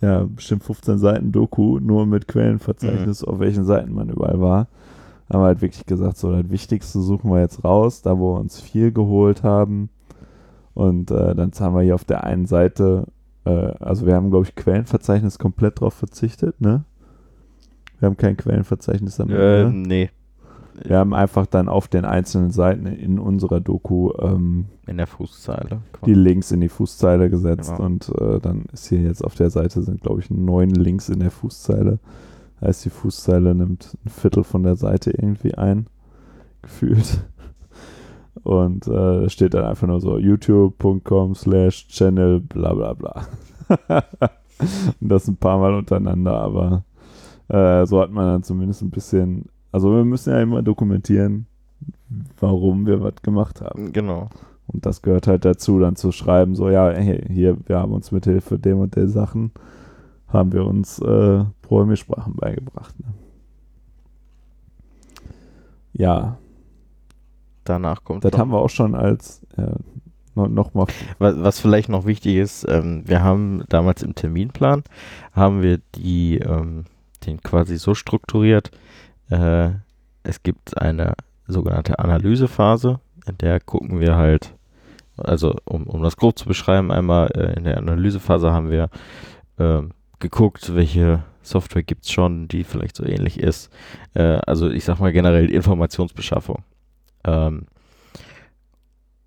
[0.00, 4.68] ja, bestimmt 15 Seiten Doku, nur mit Quellenverzeichnis, auf welchen Seiten man überall war
[5.30, 8.40] haben wir halt wirklich gesagt, so das Wichtigste suchen wir jetzt raus, da wo wir
[8.40, 9.90] uns viel geholt haben.
[10.74, 13.06] Und äh, dann haben wir hier auf der einen Seite,
[13.44, 16.84] äh, also wir haben, glaube ich, Quellenverzeichnis komplett drauf verzichtet, ne?
[17.98, 19.36] Wir haben kein Quellenverzeichnis damit.
[19.36, 19.70] Äh, ne?
[19.70, 20.10] nee.
[20.84, 25.80] Wir haben einfach dann auf den einzelnen Seiten in unserer Doku ähm, in der Fußzeile.
[26.06, 27.84] die Links in die Fußzeile gesetzt Genau.
[27.84, 31.20] und äh, dann ist hier jetzt auf der Seite sind, glaube ich, neun Links in
[31.20, 31.98] der Fußzeile.
[32.60, 35.86] Heißt, die Fußzeile nimmt ein Viertel von der Seite irgendwie ein,
[36.62, 37.24] gefühlt.
[38.44, 43.26] Und äh, da steht dann einfach nur so youtube.com slash channel bla bla bla.
[45.00, 46.84] und das ein paar Mal untereinander, aber
[47.48, 51.46] äh, so hat man dann zumindest ein bisschen, also wir müssen ja immer dokumentieren,
[52.40, 53.92] warum wir was gemacht haben.
[53.92, 54.28] Genau.
[54.66, 58.12] Und das gehört halt dazu, dann zu schreiben, so, ja, hey, hier, wir haben uns
[58.12, 59.52] mit Hilfe dem und der Sachen,
[60.28, 62.94] haben wir uns äh, Programmiersprachen beigebracht.
[63.00, 63.06] Ne?
[65.94, 66.38] Ja,
[67.68, 69.72] Danach kommt das haben wir auch schon als, ja,
[70.34, 70.86] noch, noch mal,
[71.18, 74.84] Was, was vielleicht noch wichtig ist, ähm, wir haben damals im Terminplan,
[75.32, 76.84] haben wir die, ähm,
[77.26, 78.70] den quasi so strukturiert,
[79.30, 79.70] äh,
[80.22, 81.14] es gibt eine
[81.46, 84.54] sogenannte Analysephase, in der gucken wir halt,
[85.16, 88.90] also um, um das grob zu beschreiben, einmal äh, in der Analysephase haben wir
[89.58, 93.70] ähm, geguckt, welche Software gibt es schon, die vielleicht so ähnlich ist.
[94.14, 96.62] Äh, also ich sag mal generell Informationsbeschaffung.
[97.24, 97.66] Ähm,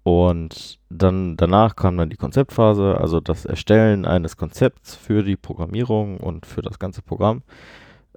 [0.03, 6.17] und dann danach kam dann die Konzeptphase, also das Erstellen eines Konzepts für die Programmierung
[6.17, 7.43] und für das ganze Programm.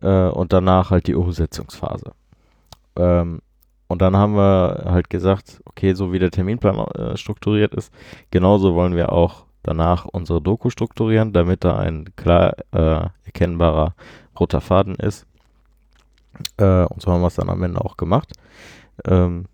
[0.04, 2.12] Äh, und danach halt die Umsetzungsphase.
[2.96, 3.40] Ähm,
[3.88, 7.92] und dann haben wir halt gesagt, okay, so wie der Terminplan äh, strukturiert ist,
[8.30, 13.94] genauso wollen wir auch danach unsere Doku strukturieren, damit da ein klar äh, erkennbarer
[14.38, 15.26] roter Faden ist.
[16.58, 18.32] Äh, und so haben wir es dann am Ende auch gemacht.
[19.06, 19.46] Ähm,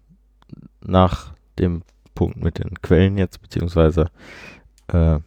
[0.80, 1.82] nach dem
[2.14, 4.10] Punkt mit den Quellen jetzt, beziehungsweise
[4.88, 5.20] äh,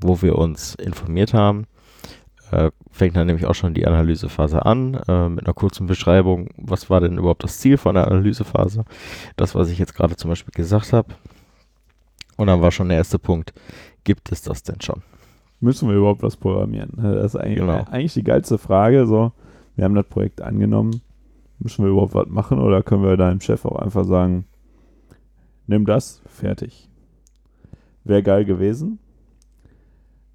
[0.00, 1.66] wo wir uns informiert haben,
[2.50, 6.90] äh, fängt dann nämlich auch schon die Analysephase an, äh, mit einer kurzen Beschreibung, was
[6.90, 8.84] war denn überhaupt das Ziel von der Analysephase,
[9.36, 11.14] das, was ich jetzt gerade zum Beispiel gesagt habe.
[12.36, 13.52] Und dann war schon der erste Punkt,
[14.04, 15.02] gibt es das denn schon?
[15.60, 16.92] müssen wir überhaupt was programmieren?
[16.96, 17.84] Ne, Das ist eigentlich, Genau.
[17.90, 19.32] eigentlich die geilste Frage, so,
[19.76, 21.00] wir haben das Projekt angenommen,
[21.58, 24.44] müssen wir überhaupt was machen oder können wir deinem Chef auch einfach sagen,
[25.66, 26.88] nimm das, fertig.
[28.04, 29.00] Wäre geil gewesen.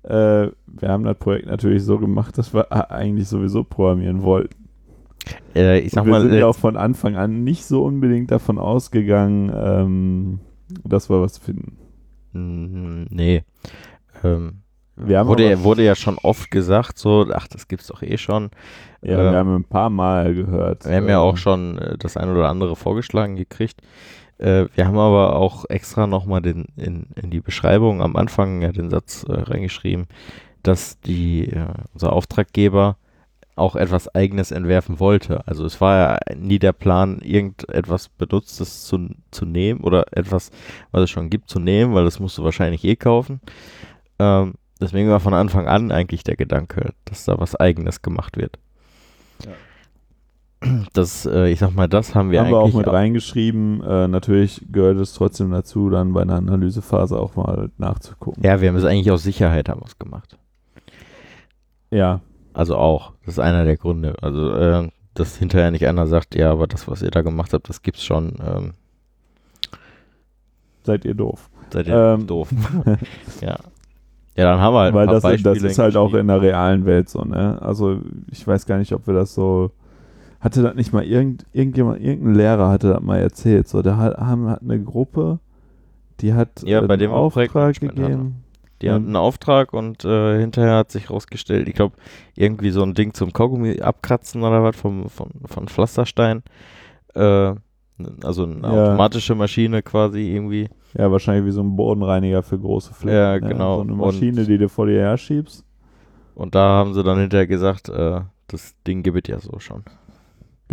[0.03, 4.55] Äh, wir haben das Projekt natürlich so gemacht, dass wir eigentlich sowieso programmieren wollten.
[5.55, 8.31] Äh, ich sag wir mal, sind äh, ja auch von Anfang an nicht so unbedingt
[8.31, 10.39] davon ausgegangen, ähm,
[10.83, 11.77] dass wir was finden.
[12.33, 13.43] Mm, Nee.
[14.23, 14.61] Ähm,
[14.95, 18.51] Wir haben wurde, wurde ja schon oft gesagt, so, ach, das gibt's doch eh schon.
[19.01, 20.85] Ja, Ähm, wir haben ein paar Mal gehört.
[20.85, 23.81] Wir haben ja äh, auch schon äh, das eine oder andere vorgeschlagen gekriegt.
[24.43, 28.71] Äh, wir haben aber auch extra nochmal den, in, in die Beschreibung am Anfang ja
[28.71, 30.07] den Satz äh, reingeschrieben,
[30.63, 32.97] dass die, äh, unser Auftraggeber
[33.55, 35.47] auch etwas Eigenes entwerfen wollte.
[35.47, 40.51] Also es war ja nie der Plan, irgendetwas Benutztes zu, zu nehmen oder etwas,
[40.91, 43.39] was es schon gibt, zu nehmen, weil das musst du wahrscheinlich eh kaufen.
[44.19, 48.57] Ähm, deswegen war von Anfang an eigentlich der Gedanke, dass da was Eigenes gemacht wird.
[50.93, 53.83] Das, äh, ich sag mal, das haben wir haben wir auch eigentlich mit reingeschrieben.
[53.83, 58.43] Äh, natürlich gehört es trotzdem dazu, dann bei einer Analysephase auch mal nachzugucken.
[58.43, 60.37] Ja, wir haben es eigentlich aus Sicherheit haben wir's gemacht.
[61.91, 62.21] Ja,
[62.53, 63.13] Also auch.
[63.25, 64.15] Das ist einer der Gründe.
[64.21, 67.69] Also, äh, dass hinterher nicht einer sagt, ja, aber das, was ihr da gemacht habt,
[67.69, 68.33] das gibt's schon.
[68.43, 68.73] Ähm,
[70.83, 71.49] seid ihr doof.
[71.71, 72.49] seid ihr Ähm, doof.
[73.41, 73.57] ja.
[74.35, 76.41] Ja, dann haben wir halt Weil ein paar das, das ist halt auch in der
[76.41, 77.61] realen Welt so, ne?
[77.61, 77.99] Also
[78.31, 79.71] ich weiß gar nicht, ob wir das so.
[80.43, 83.67] Hatte das nicht mal irgend, irgendjemand, irgendein Lehrer hatte das mal erzählt.
[83.69, 85.39] So, der hat, haben, hat eine Gruppe,
[86.19, 88.43] die hat Ja, bei dem Auftrag gegeben.
[88.81, 91.95] Die hatten einen Auftrag und äh, hinterher hat sich rausgestellt, ich glaube,
[92.35, 96.43] irgendwie so ein Ding zum Kaugummi abkratzen oder was vom, von, von Pflasterstein.
[97.15, 97.53] Äh,
[98.23, 98.69] also eine Ja.
[98.89, 100.67] automatische Maschine quasi irgendwie.
[100.97, 103.17] Ja, wahrscheinlich wie so ein Bodenreiniger für große Flächen.
[103.17, 103.47] Ja, ne?
[103.47, 103.77] genau.
[103.77, 105.63] So eine Und- Maschine, die du vor dir her schiebst.
[106.35, 109.83] Und da haben sie dann hinterher gesagt, äh, das Ding gibt es ja so schon.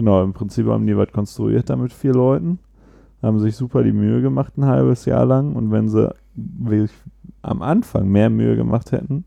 [0.01, 2.59] Genau, im Prinzip haben die was konstruiert da mit vier Leuten,
[3.20, 6.90] haben sich super die Mühe gemacht ein halbes Jahr lang und wenn sie wirklich
[7.42, 9.26] am Anfang mehr Mühe gemacht hätten,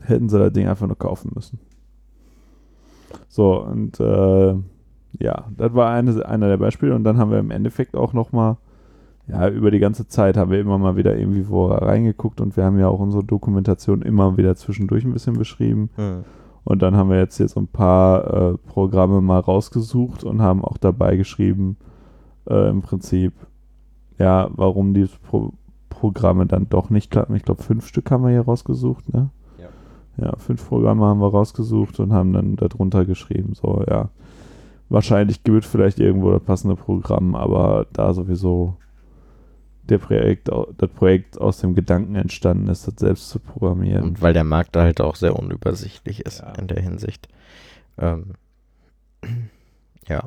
[0.00, 1.58] hätten sie das Ding einfach nur kaufen müssen.
[3.28, 4.54] So, und äh,
[5.18, 8.56] ja, das war eine, einer der Beispiele und dann haben wir im Endeffekt auch nochmal,
[9.26, 12.64] ja, über die ganze Zeit haben wir immer mal wieder irgendwie wo reingeguckt und wir
[12.64, 15.90] haben ja auch unsere Dokumentation immer wieder zwischendurch ein bisschen beschrieben.
[16.64, 20.64] Und dann haben wir jetzt hier so ein paar äh, Programme mal rausgesucht und haben
[20.64, 21.76] auch dabei geschrieben,
[22.48, 23.32] äh, im Prinzip,
[24.18, 25.52] ja, warum die Pro
[25.90, 27.36] Programme dann doch nicht klappen.
[27.36, 29.30] Ich glaube, fünf Stück haben wir hier rausgesucht, ne?
[29.58, 29.68] Ja.
[30.26, 34.10] Ja, fünf Programme haben wir rausgesucht und haben dann darunter geschrieben, so, ja,
[34.88, 38.76] Wahrscheinlich gibt es vielleicht irgendwo das passende Programm, aber da sowieso
[39.88, 44.02] der Projekt, das Projekt aus dem Gedanken entstanden ist, das selbst zu programmieren.
[44.04, 46.52] Und weil der Markt da halt auch sehr unübersichtlich ist Ja.
[46.52, 47.28] in der Hinsicht.
[47.98, 48.32] Ähm,
[50.08, 50.24] ja.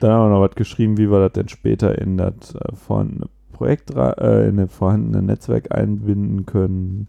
[0.00, 3.26] Dann haben wir noch was geschrieben, wie wir das denn später in das äh, vorhandene
[3.52, 7.08] Projekt, äh, in das vorhandene Netzwerk einbinden können.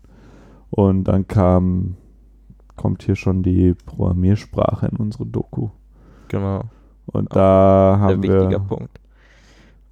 [0.71, 1.95] Und dann kam,
[2.75, 5.69] kommt hier schon die Programmiersprache in unsere Doku.
[6.27, 6.63] Genau.
[7.05, 8.99] Und da Sehr haben wichtiger wir, Punkt.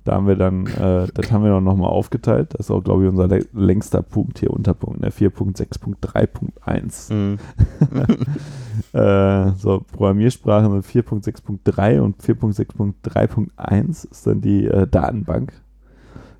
[0.06, 2.54] Da haben wir dann, äh, das haben wir dann nochmal aufgeteilt.
[2.54, 5.10] Das ist auch, glaube ich, unser lä- längster Punkt hier, Unterpunkt, ne?
[5.12, 7.14] 4.6.3.1.
[7.14, 7.38] Mhm.
[8.91, 15.54] Äh, so, Programmiersprache mit 4.6.3 und 4.6.3.1 ist dann die äh, Datenbank.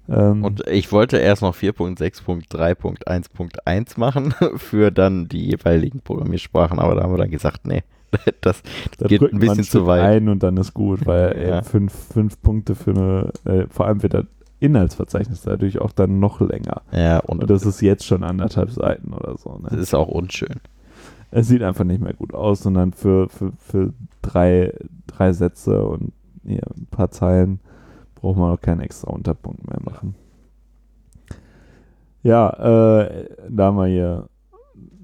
[0.10, 7.04] Ähm, Und ich wollte erst noch 4.6.3.1.1 machen für dann die jeweiligen Programmiersprachen, aber da
[7.04, 7.84] haben wir dann gesagt, nee,
[8.42, 8.62] das
[8.98, 10.02] da geht drückt ein bisschen zu weit.
[10.02, 11.58] ein und dann ist gut, weil Ja.
[11.58, 14.26] ey, fünf, fünf Punkte für eine, äh, vor allem wird das
[14.60, 16.82] Inhaltsverzeichnis dadurch auch dann noch länger.
[16.92, 19.60] Ja, und Und das ist jetzt schon anderthalb Seiten oder so.
[19.64, 19.80] das Ne?
[19.80, 20.62] ist auch unschön.
[21.32, 23.92] Es sieht einfach nicht mehr gut aus, sondern für, für, für
[24.22, 24.74] drei,
[25.08, 26.14] drei Sätze und
[26.46, 27.60] hier ein paar Zeilen
[28.16, 30.16] braucht man auch keinen extra Unterpunkt mehr machen.
[32.22, 32.50] Ja,
[33.02, 34.30] äh, da haben wir hier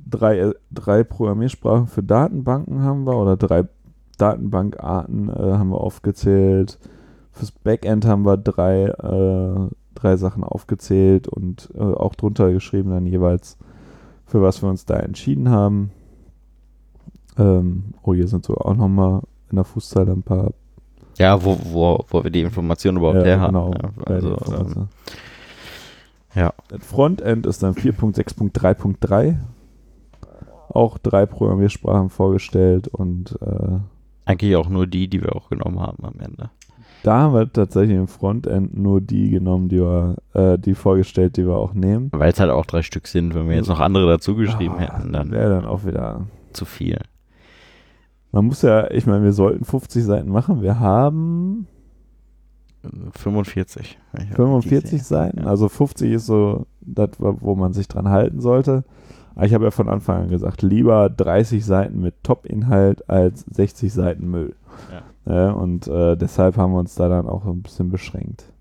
[0.10, 3.66] drei, drei Programmiersprachen für Datenbanken haben wir oder drei
[4.18, 6.80] Datenbankarten äh, haben wir aufgezählt.
[7.32, 13.06] Fürs Backend haben wir drei, äh, drei Sachen aufgezählt und äh, auch drunter geschrieben dann
[13.06, 13.58] jeweils,
[14.26, 15.92] für was wir uns da entschieden haben.
[17.38, 20.52] Ähm, oh, hier sind sogar auch nochmal in der Fußzeile ein paar
[21.18, 23.54] Ja, wo, wo, wo wir die Informationen überhaupt her haben.
[23.54, 24.88] genau, Ja, bei also, ähm,
[26.36, 26.54] ja.
[26.68, 29.38] Das Frontend ist dann 4.6.3.3.
[30.70, 33.78] Auch drei Programmiersprachen vorgestellt und äh,
[34.26, 36.52] eigentlich auch nur die, die wir auch genommen haben am Ende.
[37.04, 41.46] da haben wir tatsächlich im Frontend nur die genommen, die wir, äh, die vorgestellt, die
[41.48, 42.10] wir auch nehmen.
[42.12, 43.34] Weil es halt auch drei Stück sind.
[43.34, 46.28] Wenn wir jetzt noch andere dazu geschrieben Ah, hätten, dann wäre dann auch wieder.
[46.54, 47.00] zu viel.
[48.32, 50.62] Man muss ja, ich meine, wir sollten 50 Seiten machen.
[50.62, 51.66] Wir haben
[53.14, 53.98] 45.
[54.14, 55.18] wenn ich 45 richtig sehe.
[55.18, 55.40] Seiten.
[55.40, 55.46] Ja.
[55.48, 58.84] Also 50 ist so das, wo man sich dran halten sollte.
[59.40, 63.94] Aber ich habe ja von Anfang an gesagt, lieber 30 Seiten mit Top-Inhalt als 60
[63.94, 64.54] Seiten Müll.
[65.26, 68.52] Ja, und äh, deshalb haben wir uns da dann auch ein bisschen beschränkt.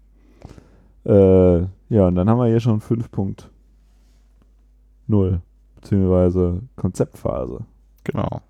[1.04, 5.38] Äh, ja, und dann haben wir hier schon 5.0,
[5.74, 7.62] beziehungsweise Konzeptphase.
[8.04, 8.40] Genau.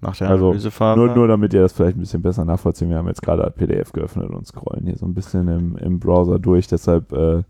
[0.00, 0.98] Nach der Also, Analysephase.
[0.98, 2.88] Nur, nur damit ihr das vielleicht ein bisschen besser nachvollziehen.
[2.88, 6.38] Wir haben jetzt gerade PDF geöffnet und scrollen hier so ein bisschen im, im Browser
[6.38, 6.66] durch.
[6.66, 7.42] Deshalb, äh,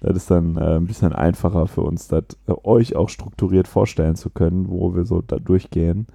[0.00, 4.16] das ist dann äh, ein bisschen einfacher für uns, das äh, euch auch strukturiert vorstellen
[4.16, 6.06] zu können, wo wir so da durchgehen.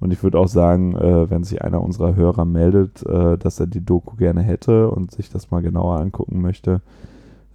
[0.00, 3.66] Und ich würde auch sagen, äh, wenn sich einer unserer Hörer meldet, äh, dass er
[3.66, 6.80] die Doku gerne hätte und sich das mal genauer angucken möchte,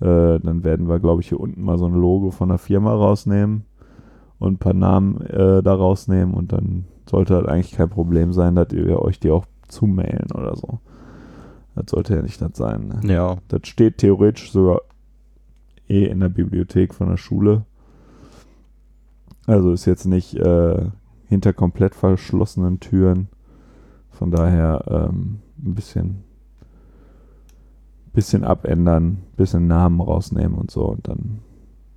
[0.01, 2.93] äh, dann werden wir, glaube ich, hier unten mal so ein Logo von der Firma
[2.93, 3.65] rausnehmen
[4.39, 8.74] und ein paar Namen da rausnehmen und dann sollte halt eigentlich kein Problem sein, dass
[8.74, 10.80] ihr euch die auch zumailen oder so.
[11.76, 12.88] Das sollte ja nicht das sein.
[12.89, 13.13] Ne?
[13.13, 13.38] ja.
[13.47, 14.82] Das steht theoretisch sogar
[15.88, 17.66] eh in der Bibliothek von der Schule.
[19.46, 20.86] Also ist jetzt nicht äh,
[21.28, 23.28] hinter komplett verschlossenen Türen.
[24.10, 26.24] Von daher ähm, ein bisschen,
[28.14, 30.86] bisschen abändern, bisschen Namen rausnehmen und so.
[30.86, 31.40] Und dann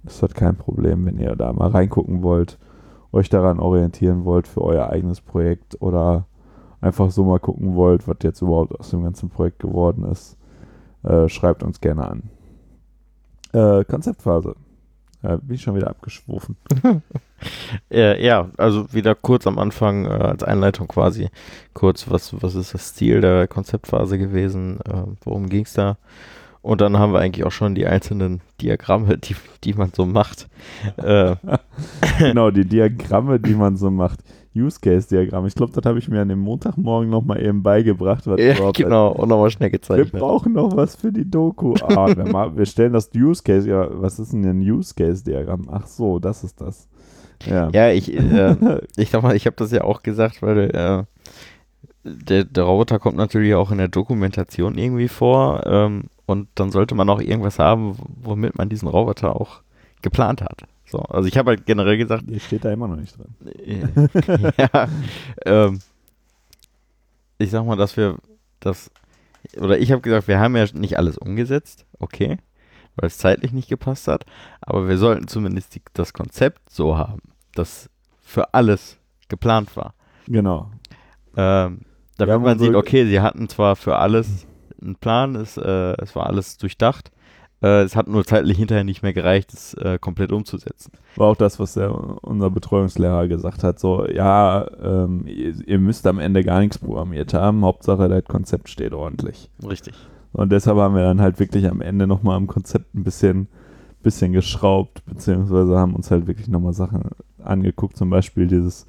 [0.04, 2.58] ist das kein Problem, wenn ihr da mal reingucken wollt,
[3.12, 6.26] euch daran orientieren wollt für euer eigenes Projekt oder
[6.80, 10.36] einfach so mal gucken wollt, was jetzt überhaupt aus dem ganzen Projekt geworden ist.
[11.02, 12.22] Äh, schreibt uns gerne an.
[13.52, 14.54] Äh, Konzeptphase.
[15.22, 16.56] Äh, bin ich schon wieder abgeschwofen.
[17.90, 21.28] Äh, ja, also wieder kurz am Anfang äh, als Einleitung quasi
[21.74, 25.96] kurz, was, was ist das Ziel der Konzeptphase gewesen, äh, worum ging es da?
[26.62, 30.48] Und dann haben wir eigentlich auch schon die einzelnen Diagramme, die, die man so macht.
[30.96, 31.36] äh,
[32.18, 34.20] genau, die Diagramme, die man so macht.
[34.56, 35.46] Use Case Diagramm.
[35.46, 38.26] Ich glaube, das habe ich mir an dem Montagmorgen nochmal eben beigebracht.
[38.26, 40.12] Was ja, genau, und nochmal schnell Wir gezeichnet.
[40.12, 41.74] brauchen noch was für die Doku.
[41.82, 43.68] Ah, wir, ma- wir stellen das Use Case.
[43.68, 45.66] Ja, was ist denn ein Use Case Diagramm?
[45.70, 46.88] Ach so, das ist das.
[47.44, 47.68] Ja.
[47.72, 48.56] Ja, ich, äh,
[48.96, 51.04] ich sag mal, ich habe das ja auch gesagt, weil äh,
[52.04, 56.94] der, der Roboter kommt natürlich auch in der Dokumentation irgendwie vor ähm, und dann sollte
[56.94, 59.60] man auch irgendwas haben, womit man diesen Roboter auch
[60.02, 60.62] geplant hat.
[60.86, 63.34] So, also ich habe halt generell gesagt, Hier steht da immer noch nicht drin.
[63.44, 64.88] äh, ja,
[65.44, 65.80] ähm,
[67.38, 68.16] ich sag mal, dass wir
[68.60, 68.90] das,
[69.58, 72.38] oder ich habe gesagt, wir haben ja nicht alles umgesetzt, okay,
[72.94, 74.24] weil es zeitlich nicht gepasst hat,
[74.60, 77.20] aber wir sollten zumindest die, das Konzept so haben,
[77.54, 77.90] dass
[78.22, 79.94] für alles geplant war.
[80.26, 80.70] Genau.
[81.36, 81.80] Ähm,
[82.16, 84.46] damit man sieht, okay, sie hatten zwar für alles
[84.80, 87.10] einen Plan, es, äh, es war alles durchdacht,
[87.66, 90.92] äh, es hat nur zeitlich hinterher nicht mehr gereicht, es äh, komplett umzusetzen.
[91.16, 91.92] War auch das, was der,
[92.24, 93.78] unser Betreuungslehrer gesagt hat.
[93.80, 97.64] So, ja, ähm, ihr, ihr müsst am Ende gar nichts programmiert haben.
[97.64, 99.50] Hauptsache, das Konzept steht ordentlich.
[99.68, 99.94] Richtig.
[100.32, 103.48] Und deshalb haben wir dann halt wirklich am Ende nochmal am Konzept ein bisschen,
[104.02, 107.10] bisschen geschraubt, beziehungsweise haben uns halt wirklich nochmal Sachen
[107.42, 108.86] angeguckt, zum Beispiel dieses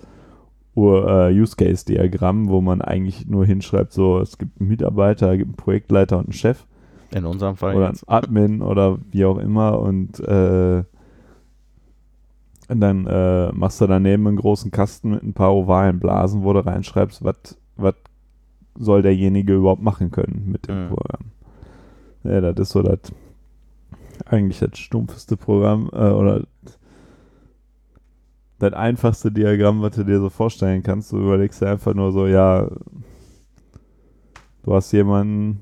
[0.76, 6.18] äh, Use-Case-Diagramm, wo man eigentlich nur hinschreibt, so, es gibt einen Mitarbeiter, gibt einen Projektleiter
[6.18, 6.66] und einen Chef
[7.12, 8.08] In unserem Fall oder jetzt.
[8.08, 10.84] ein Admin oder wie auch immer und, äh,
[12.70, 16.52] und dann äh, machst du daneben einen großen Kasten mit ein paar ovalen Blasen, wo
[16.54, 17.96] du reinschreibst, was
[18.78, 20.90] soll derjenige überhaupt machen können mit dem Mhm.
[20.90, 21.26] Programm.
[22.24, 23.00] Ja, das ist so das
[24.26, 26.44] eigentlich das stumpfeste Programm äh, oder
[28.60, 31.12] das einfachste Diagramm, was du dir so vorstellen kannst.
[31.12, 32.68] Du überlegst dir einfach nur so, ja,
[34.64, 35.62] du hast jemanden,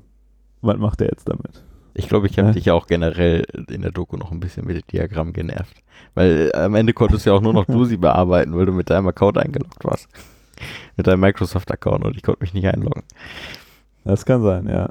[0.66, 1.62] was macht der jetzt damit?
[1.94, 2.52] Ich glaube, ich habe Ja.
[2.54, 5.76] dich ja auch generell in der Doku noch ein bisschen mit dem Diagramm genervt.
[6.14, 8.90] Weil äh, am Ende konntest ja auch nur noch du sie bearbeiten, weil du mit
[8.90, 10.08] deinem Account eingeloggt warst.
[10.96, 13.02] Mit deinem Microsoft-Account und ich konnte mich nicht einloggen.
[14.04, 14.90] Das kann sein, ja.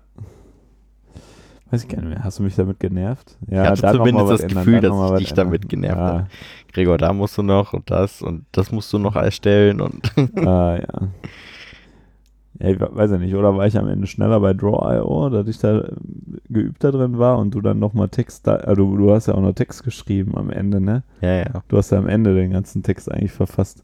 [1.71, 2.23] Weiß ich gar nicht mehr.
[2.23, 3.37] Hast du mich damit genervt?
[3.49, 5.45] Ja, Ich hatte da zumindest das ändern, Gefühl, dass ich dich ändern.
[5.47, 6.05] damit genervt ja.
[6.05, 6.27] habe.
[6.73, 10.11] Gregor, da musst du noch und das und das musst du noch erstellen und
[10.45, 11.07] ah, ja.
[12.59, 15.57] Ja, ich weiß ja nicht, oder war ich am Ende schneller bei Draw.io, dass ich
[15.57, 15.91] da äh,
[16.49, 19.53] geübter drin war und du dann nochmal Text, da, also du, hast ja auch noch
[19.53, 21.03] Text geschrieben am Ende, ne?
[21.21, 21.63] ja, ja.
[21.67, 23.83] Du hast ja am Ende den ganzen Text eigentlich verfasst.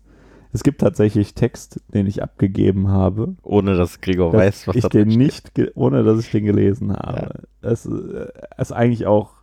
[0.53, 4.83] Es gibt tatsächlich Text, den ich abgegeben habe, Ohne dass Gregor dass weiß, was ich
[4.83, 5.57] da den steht.
[5.57, 7.43] nicht, ohne dass ich den gelesen habe.
[7.61, 9.41] Es äh, ist eigentlich auch,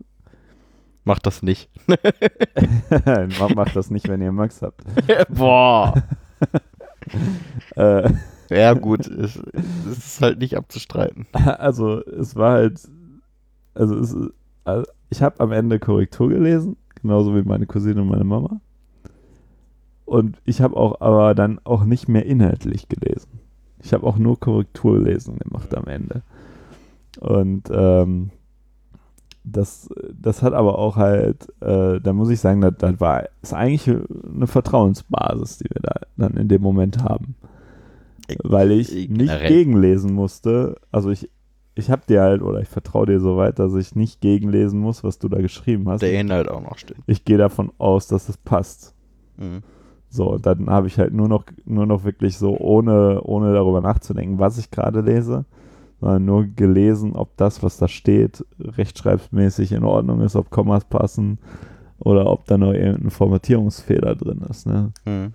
[1.09, 1.71] Mach das nicht.
[3.55, 4.83] macht das nicht, wenn ihr Max habt.
[5.31, 5.95] Boah.
[7.77, 8.11] Äh,
[8.51, 9.39] Ja, gut, es,
[9.91, 11.27] es ist halt nicht abzustreiten.
[11.33, 12.81] also es war halt,
[13.75, 14.17] also, es,
[14.65, 18.61] also ich habe am Ende Korrektur gelesen, genauso wie meine Cousine und meine Mama.
[20.05, 23.41] Und ich habe auch aber dann auch nicht mehr inhaltlich gelesen.
[23.83, 26.23] Ich habe auch nur Korrekturlesen gemacht am Ende.
[27.21, 28.31] Und ähm,
[29.45, 33.55] das, das hat aber auch halt, äh, da muss ich sagen, das, das war ist
[33.55, 37.35] eigentlich eine Vertrauensbasis, die wir da dann in dem Moment haben.
[38.45, 39.49] Weil ich Ich- nicht generell.
[39.49, 40.77] gegenlesen musste.
[40.93, 41.31] Also ich,
[41.75, 45.05] ich habe dir halt, oder ich vertraue dir so weit, dass ich nicht gegenlesen muss,
[45.05, 46.03] was du da geschrieben hast.
[46.03, 47.03] Der Inhalt auch noch stimmt.
[47.07, 48.95] Ich gehe davon aus, dass es passt.
[49.37, 49.63] Mhm.
[50.11, 53.81] So, und dann habe ich halt nur noch, nur noch wirklich so, ohne, ohne darüber
[53.83, 55.45] nachzudenken, was ich gerade lese,
[56.01, 61.39] sondern nur gelesen, ob das, was da steht, rechtschreibsmäßig in Ordnung ist, ob Kommas passen
[61.99, 64.67] oder ob da noch irgendein Formatierungsfehler drin ist.
[64.67, 64.93] Ne?
[65.05, 65.35] Mhm.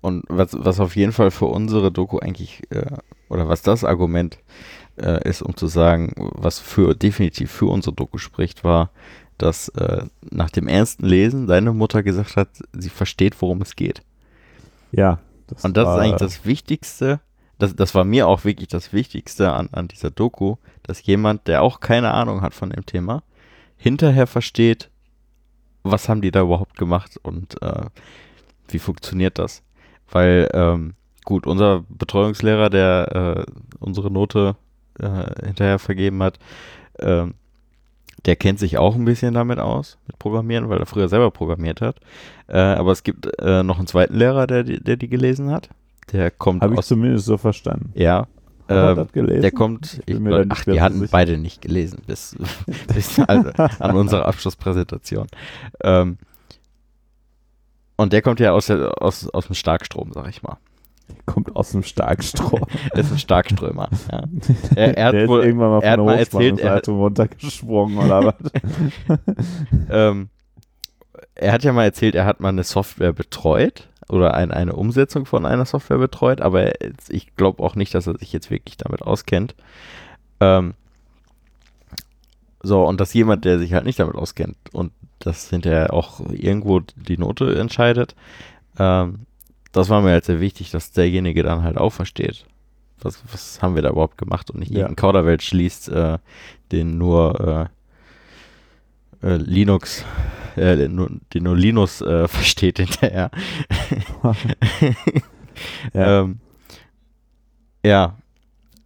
[0.00, 2.96] Und was, was auf jeden Fall für unsere Doku eigentlich, äh,
[3.28, 4.38] oder was das Argument
[4.96, 8.90] äh, ist, um zu sagen, was für definitiv für unsere Doku spricht, war,
[9.38, 14.02] dass äh, nach dem ersten Lesen deine Mutter gesagt hat, sie versteht, worum es geht.
[14.92, 15.18] Ja.
[15.62, 17.20] Und das war- ist eigentlich das Wichtigste,
[17.58, 21.62] das, das war mir auch wirklich das Wichtigste an, an dieser Doku, dass jemand, der
[21.62, 23.22] auch keine Ahnung hat von dem Thema,
[23.76, 24.90] hinterher versteht,
[25.82, 27.86] was haben die da überhaupt gemacht und äh,
[28.72, 29.62] wie funktioniert das.
[30.10, 30.94] Weil, ähm,
[31.24, 34.56] gut, unser Betreuungslehrer, der äh, unsere Note
[34.98, 36.38] äh, hinterher vergeben hat,
[36.98, 37.34] ähm,
[38.26, 41.80] der kennt sich auch ein bisschen damit aus, mit Programmieren, weil er früher selber programmiert
[41.80, 41.96] hat.
[42.48, 45.70] Äh, aber es gibt äh, noch einen zweiten Lehrer, der, die- der die gelesen hat.
[46.12, 47.92] Der kommt Habe ich zumindest so verstanden.
[47.94, 48.26] Ja.
[48.68, 50.00] Ähm, der kommt.
[50.06, 51.08] Ich Ich glaub, ach, die hatten sicher.
[51.12, 52.36] beide nicht gelesen bis,
[52.94, 55.26] bis also an unserer Abschlusspräsentation.
[55.82, 56.18] Ähm,
[58.00, 60.56] und der kommt ja aus, der, aus, aus dem Starkstrom, sag ich mal.
[61.26, 62.64] Kommt aus dem Starkstrom.
[62.92, 63.88] Er ist ein Starkströmer.
[64.10, 64.24] Ja.
[64.74, 67.98] Er, er hat der wohl, ist irgendwann mal hat von der er hat- Hochspannungsleitung runtergesprungen
[67.98, 69.18] oder was?
[69.90, 70.28] ähm,
[71.34, 75.26] er hat ja mal erzählt, er hat mal eine Software betreut oder ein, eine Umsetzung
[75.26, 78.76] von einer Software betreut, aber er- ich glaube auch nicht, dass er sich jetzt wirklich
[78.76, 79.54] damit auskennt.
[80.40, 80.74] Ähm,
[82.62, 86.80] so, und dass jemand, der sich halt nicht damit auskennt und das hinterher auch irgendwo
[86.80, 88.14] die Note entscheidet,
[88.78, 89.26] ähm,
[89.72, 92.44] das war mir halt sehr wichtig, dass derjenige dann halt auch versteht,
[93.00, 94.78] was, was haben wir da überhaupt gemacht und nicht Ja.
[94.80, 96.18] irgendein Kauderwelsch schließt, äh,
[96.72, 97.70] den nur
[99.22, 100.04] äh, äh, Linux,
[100.56, 103.30] äh, nur, den nur Linus äh, versteht hinterher.
[105.92, 106.20] Ja.
[106.22, 106.40] ähm,
[107.84, 108.16] ja.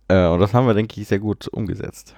[0.09, 2.14] Äh, und das haben wir, denke ich, sehr gut umgesetzt.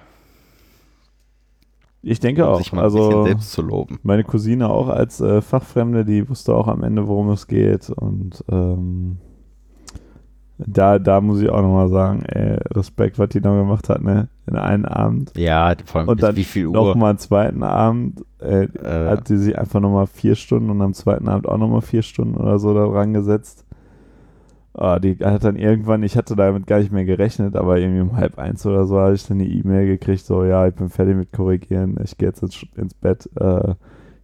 [2.01, 2.57] Ich denke um auch.
[2.59, 3.99] sich mal Also selbst zu loben.
[4.03, 7.89] meine Cousine auch als äh, Fachfremde, die wusste auch am Ende, worum es geht.
[7.89, 9.17] Und ähm,
[10.59, 14.27] Da, da muss ich auch nochmal sagen, ey, Respekt, was die da gemacht hat, ne?
[14.47, 15.31] In einem Abend.
[15.37, 16.73] Ja, vor allem Und dann wie viel Uhr?
[16.73, 20.93] Nochmal einen zweiten Abend, äh, Äh, hat sie sich einfach nochmal vier Stunden und am
[20.93, 23.13] zweiten Abend auch nochmal vier Stunden oder so da dran
[24.77, 28.15] Ah, die hat dann irgendwann, ich hatte damit gar nicht mehr gerechnet, aber irgendwie um
[28.15, 31.15] halb eins oder so hatte ich dann eine E-Mail gekriegt, so, ja, ich bin fertig
[31.15, 33.27] mit Korrigieren, ich gehe jetzt ins, ins Bett.
[33.39, 33.71] Äh,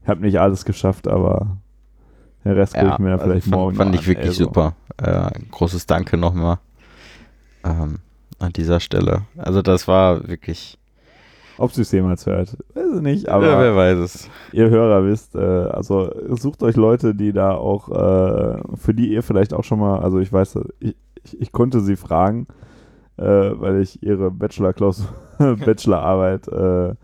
[0.03, 1.57] ich habe nicht alles geschafft, aber
[2.45, 4.27] den Rest gucke ja, ich mir dann also vielleicht fand, morgen fand ich an, wirklich
[4.27, 4.43] ey, so.
[4.45, 4.75] super.
[4.97, 6.59] Äh, großes Danke nochmal
[7.63, 7.99] ähm,
[8.39, 9.23] an dieser Stelle.
[9.37, 10.77] Also das war wirklich,
[11.63, 14.29] Ob sie es jemals hört, weiß ich nicht, aber ja, wer weiß es.
[14.51, 19.23] ihr Hörer wisst, äh, also sucht euch Leute, die da auch, äh, für die ihr
[19.23, 22.47] vielleicht auch schon mal, also ich weiß, ich, ich, ich konnte sie fragen,
[23.15, 25.07] äh, weil ich ihre Bachelor-Klausur,
[25.65, 26.95] Bachelorarbeit, äh,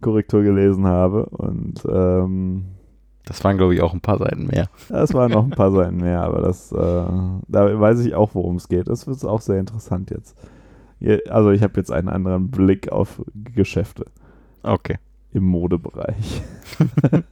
[0.00, 2.64] Korrektur gelesen habe und ähm,
[3.26, 4.68] Das waren, glaube ich, auch ein paar Seiten mehr.
[4.88, 8.56] das waren noch ein paar Seiten mehr, aber das, äh, da weiß ich auch, worum
[8.56, 8.88] es geht.
[8.88, 10.36] Das wird auch sehr interessant jetzt.
[11.28, 13.22] Also ich habe jetzt einen anderen Blick auf
[13.54, 14.04] Geschäfte
[14.62, 14.98] Okay.
[15.32, 16.42] im Modebereich.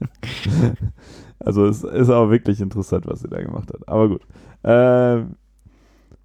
[1.39, 3.87] also es ist auch wirklich interessant, was sie da gemacht hat.
[3.89, 4.23] Aber gut.
[4.65, 5.35] Ähm,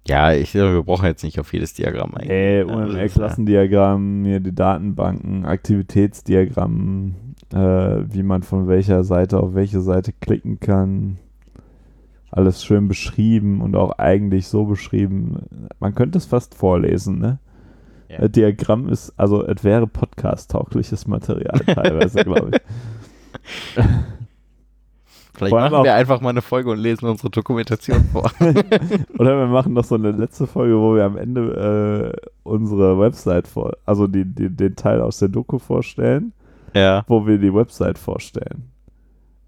[0.06, 2.68] Ja, ich wir brauchen jetzt nicht auf jedes Diagramm eingehen.
[2.68, 7.14] ist, UML-Klassendiagramm, hier die Datenbanken, Aktivitätsdiagramm,
[7.52, 7.56] äh,
[8.12, 11.18] wie man von welcher Seite auf welche Seite klicken kann.
[12.36, 15.68] Alles schön beschrieben und auch eigentlich so beschrieben.
[15.78, 17.38] Man könnte es fast vorlesen, ne?
[18.08, 18.22] Ja.
[18.22, 23.84] Das Diagramm ist, also es wäre podcast-taugliches Material teilweise, glaube ich.
[25.36, 28.32] Vielleicht vor machen wir einfach mal eine Folge und lesen unsere Dokumentation vor.
[29.18, 33.46] Oder wir machen noch so eine letzte Folge, wo wir am Ende äh, unsere Website
[33.46, 36.32] vor, also die, die, den Teil aus der Doku vorstellen,
[36.72, 37.04] ja.
[37.06, 38.73] wo wir die Website vorstellen.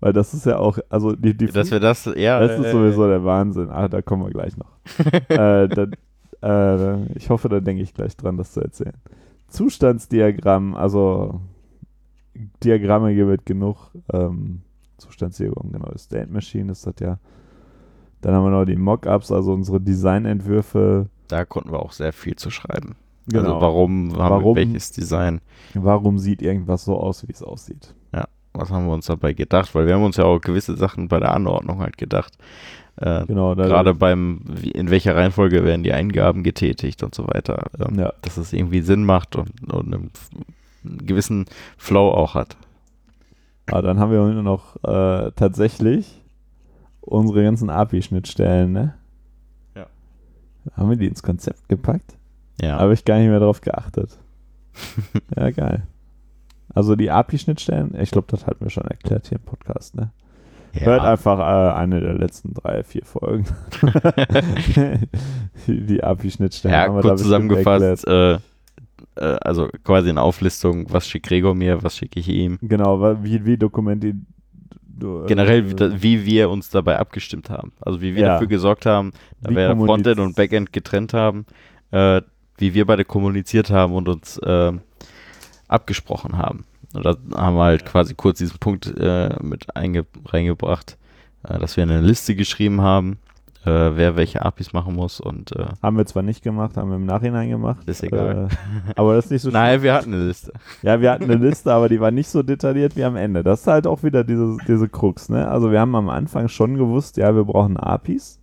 [0.01, 2.38] Weil das ist ja auch, also die, die Dass wir das, ja.
[2.40, 3.70] das ist äh, sowieso der Wahnsinn.
[3.70, 4.70] Ah, da kommen wir gleich noch.
[5.28, 5.86] äh, da,
[6.42, 8.97] äh, ich hoffe, da denke ich gleich dran, das zu erzählen.
[9.49, 11.40] Zustandsdiagramm, also
[12.62, 13.90] Diagramme gibt genug.
[14.12, 14.62] Ähm,
[14.99, 15.90] Zustandsdiagramm, genau.
[15.97, 17.18] State Machine ist das ja.
[18.20, 21.09] Dann haben wir noch die Mockups, also unsere Designentwürfe.
[21.28, 22.97] Da konnten wir auch sehr viel zu schreiben.
[23.28, 23.55] Genau.
[23.55, 24.57] Also warum Warum?
[24.57, 25.40] welches Design?
[25.74, 27.94] Warum sieht irgendwas so aus, wie es aussieht?
[28.59, 29.74] Was haben wir uns dabei gedacht?
[29.74, 32.32] Weil wir haben uns ja auch gewisse Sachen bei der Anordnung halt gedacht.
[32.96, 37.66] Äh, Genau, Gerade beim, wie, in welcher Reihenfolge werden die Eingaben getätigt und so weiter.
[37.78, 38.12] Ähm, Ja.
[38.22, 40.11] Dass es irgendwie Sinn macht und, und einen,
[40.84, 41.46] einen gewissen
[41.76, 42.57] Flow auch hat.
[43.66, 46.22] Ah, dann haben wir noch äh, tatsächlich
[47.00, 48.94] unsere ganzen API-Schnittstellen, ne?
[49.74, 49.86] Ja.
[50.76, 52.16] Haben wir die ins Konzept gepackt?
[52.61, 52.78] Ja.
[52.78, 54.16] Habe ich gar nicht mehr drauf geachtet.
[55.36, 55.82] ja, geil.
[56.77, 60.11] Also die API-Schnittstellen, ich glaube, das hatten wir schon erklärt hier im Podcast, ne?
[60.74, 61.11] Hört ja.
[61.11, 63.47] einfach äh, eine der letzten drei, vier Folgen.
[65.66, 68.39] die API-Schnittstellen ja, kurz zusammengefasst, äh, äh,
[69.16, 72.59] also quasi eine Auflistung, was schickt Gregor mir, was schicke ich ihm.
[72.61, 74.14] Genau, wie, wie Dokumenti
[74.87, 77.72] du, äh, Generell, wie, wie wir uns dabei abgestimmt haben.
[77.81, 78.29] Also wie wir Ja.
[78.35, 81.47] dafür gesorgt haben, da wir Frontend und Backend getrennt haben,
[81.91, 82.20] äh,
[82.59, 84.72] wie wir beide kommuniziert haben und uns äh,
[85.68, 86.64] abgesprochen haben.
[86.94, 90.96] Und da haben wir halt quasi kurz diesen Punkt äh, mit einge reingebracht,
[91.42, 93.18] äh, dass wir eine Liste geschrieben haben,
[93.66, 96.96] äh, wer welche APIs machen muss und äh, Haben wir zwar nicht gemacht, haben wir
[96.96, 97.86] im Nachhinein gemacht.
[97.86, 98.48] Ist egal.
[98.48, 100.52] Äh, aber das ist nicht so Nein, wir hatten eine Liste.
[100.82, 103.42] Ja, wir hatten eine Liste, aber die war nicht so detailliert wie am Ende.
[103.42, 105.48] Das ist halt auch wieder diese, diese Krux, ne?
[105.48, 108.40] Also wir haben am Anfang schon gewusst, ja, wir brauchen APIs.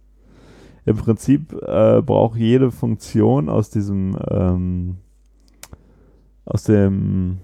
[0.86, 4.98] Im Prinzip äh, braucht jede Funktion aus diesem ähm,
[6.46, 7.40] aus dem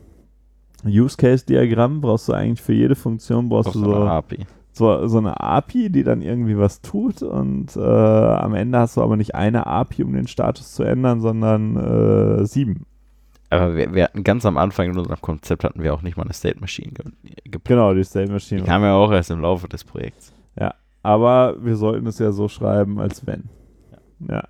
[0.85, 4.45] Use Case Diagramm brauchst du eigentlich für jede Funktion brauchst du du eine so, API.
[4.71, 9.01] so, so eine API, die dann irgendwie was tut und äh, am Ende hast du
[9.01, 11.75] aber nicht eine API, um den Status zu ändern, sondern
[12.41, 12.85] äh, sieben.
[13.49, 16.23] Aber wir, wir hatten ganz am Anfang in unserem Konzept hatten wir auch nicht mal
[16.23, 17.05] eine State Machine ge
[17.45, 17.63] geplant.
[17.65, 18.61] Genau, die State Machine.
[18.61, 20.33] Die kam ja auch erst im Laufe des Projekts.
[21.01, 23.45] Aber wir sollten es ja so schreiben, als wenn.
[24.27, 24.43] Ja.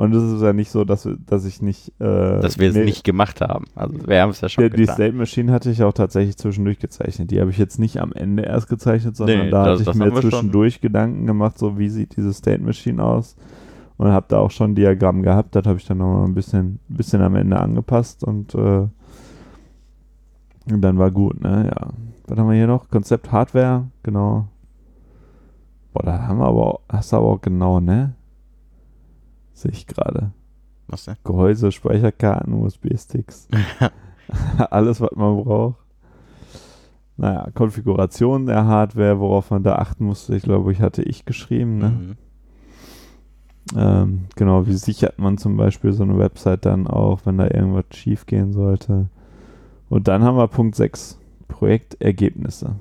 [0.00, 1.90] Und es ist ja nicht so, dass, dass ich nicht.
[2.00, 3.66] Äh, Dass wir es nee, nicht gemacht haben.
[3.74, 4.86] Also wir haben es ja schon Die, die.
[4.86, 7.30] State Machine hatte ich auch tatsächlich zwischendurch gezeichnet.
[7.30, 9.86] Die habe ich jetzt nicht am Ende erst gezeichnet, sondern Nee, da das- hatte ich
[9.88, 10.30] das mir haben wir schon.
[10.30, 13.36] zwischendurch Gedanken gemacht, so wie sieht diese State Machine aus.
[13.98, 15.54] Und habe da auch schon ein Diagramm gehabt.
[15.54, 18.86] Das habe ich dann nochmal ein bisschen, bisschen am Ende angepasst und, äh,
[20.72, 21.66] und dann war gut, ne?
[21.76, 21.88] Ja.
[22.26, 22.88] Was haben wir hier noch?
[22.88, 24.48] Konzept Hardware, genau.
[25.92, 28.14] Boah, da haben wir aber auch, hast du aber auch genau, ne?
[29.60, 30.32] Sehe ich gerade.
[30.88, 31.16] Was denn?
[31.22, 33.48] Gehäuse, Speicherkarten, USB-Sticks.
[34.70, 35.78] Alles, was man braucht.
[37.16, 41.76] Naja, Konfiguration der Hardware, worauf man da achten musste, ich glaube, ich hatte ich geschrieben,
[41.78, 41.88] ne?
[41.90, 42.16] Mhm.
[43.76, 47.84] Ähm, genau, wie sichert man zum Beispiel so eine Website dann auch, wenn da irgendwas
[47.92, 49.10] schief gehen sollte.
[49.90, 52.76] Und dann haben wir Punkt 6, Projektergebnisse.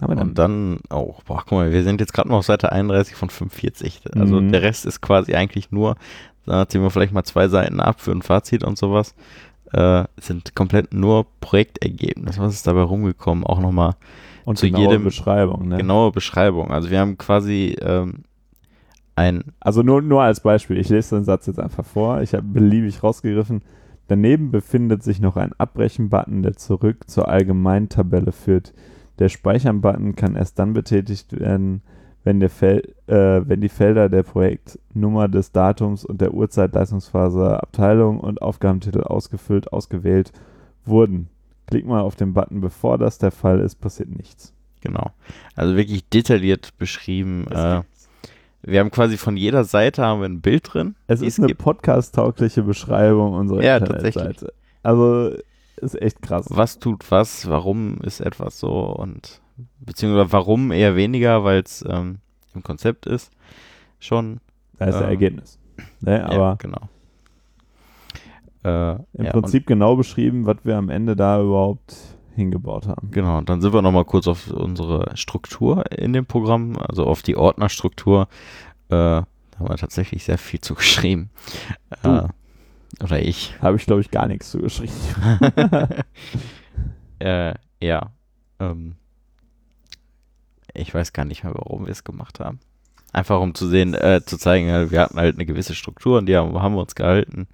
[0.00, 2.72] Aber dann, und dann auch, boah, guck mal, wir sind jetzt gerade noch auf Seite
[2.72, 4.02] 31 von 45.
[4.14, 4.52] Also mhm.
[4.52, 5.96] der Rest ist quasi eigentlich nur,
[6.44, 9.14] da ziehen wir vielleicht mal zwei Seiten ab für ein Fazit und sowas.
[9.72, 12.40] Äh, sind komplett nur Projektergebnisse.
[12.40, 13.44] Was ist dabei rumgekommen?
[13.44, 13.94] Auch nochmal
[14.44, 15.78] und zu jedem Beschreibung, ne?
[15.78, 16.70] Genaue Beschreibung.
[16.70, 18.22] Also wir haben quasi ähm,
[19.16, 19.42] ein.
[19.58, 22.20] Also nur, nur als Beispiel, ich lese den Satz jetzt einfach vor.
[22.20, 23.62] Ich habe beliebig rausgegriffen.
[24.06, 28.72] Daneben befindet sich noch ein Abbrechen-Button, der zurück zur allgemeinen Tabelle führt.
[29.18, 31.82] Der Speichern-Button kann erst dann betätigt werden,
[32.24, 38.42] wenn, äh, wenn die Felder der Projektnummer des Datums und der Uhrzeit, Leistungsphase, Abteilung und
[38.42, 40.32] Aufgabentitel ausgefüllt, ausgewählt
[40.84, 41.28] wurden.
[41.66, 44.52] Klick mal auf den Button, bevor das der Fall ist, passiert nichts.
[44.80, 45.10] Genau.
[45.54, 47.46] Also wirklich detailliert beschrieben.
[47.50, 47.82] Äh,
[48.62, 50.96] wir haben quasi von jeder Seite haben wir ein Bild drin.
[51.06, 54.52] Es ist eine podcast-taugliche Beschreibung unserer ja, Internetseite.
[54.82, 55.32] Also
[55.76, 56.46] ist echt krass.
[56.50, 59.40] Was tut was, warum ist etwas so und
[59.80, 62.18] beziehungsweise warum eher weniger, weil es ähm,
[62.54, 63.30] im Konzept ist.
[63.98, 64.40] Schon.
[64.78, 65.58] Da ist ähm, der Ergebnis.
[66.00, 66.88] Ne, aber ja, genau.
[68.64, 71.94] Äh, Im ja, Prinzip genau beschrieben, was wir am Ende da überhaupt
[72.34, 73.10] hingebaut haben.
[73.10, 77.22] Genau, und dann sind wir nochmal kurz auf unsere Struktur in dem Programm, also auf
[77.22, 78.28] die Ordnerstruktur.
[78.88, 79.26] Äh, da
[79.58, 81.30] haben wir tatsächlich sehr viel zu geschrieben.
[82.02, 82.24] Äh,
[83.02, 83.54] oder ich.
[83.60, 84.92] Habe ich, glaube ich, gar nichts zu geschrieben.
[87.18, 88.10] äh, ja.
[88.58, 88.96] Ähm,
[90.74, 92.60] ich weiß gar nicht mehr, warum wir es gemacht haben.
[93.12, 96.36] Einfach um zu sehen, äh, zu zeigen, wir hatten halt eine gewisse Struktur und die
[96.36, 97.46] haben, haben wir uns gehalten.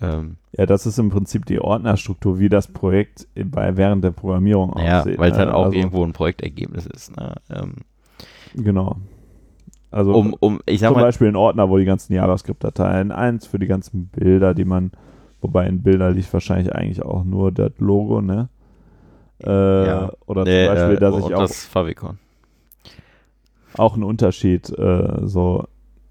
[0.00, 4.72] Ähm, ja, das ist im Prinzip die Ordnerstruktur, wie das Projekt bei, während der Programmierung
[4.72, 5.14] aussieht.
[5.14, 5.54] Ja, weil es halt ne?
[5.54, 7.16] auch also, irgendwo ein Projektergebnis ist.
[7.16, 7.34] Ne?
[7.50, 7.74] Ähm,
[8.54, 8.96] genau.
[9.96, 13.46] Also um, um, ich sag zum mal, Beispiel ein Ordner, wo die ganzen JavaScript-Dateien, eins
[13.46, 14.90] für die ganzen Bilder, die man,
[15.40, 18.50] wobei in Bilder liegt wahrscheinlich eigentlich auch nur das Logo, ne?
[19.42, 20.12] Äh, ja.
[20.26, 22.18] Oder zum nee, Beispiel, dass äh, ich auch das Favicon.
[23.78, 25.64] auch ein Unterschied, äh, so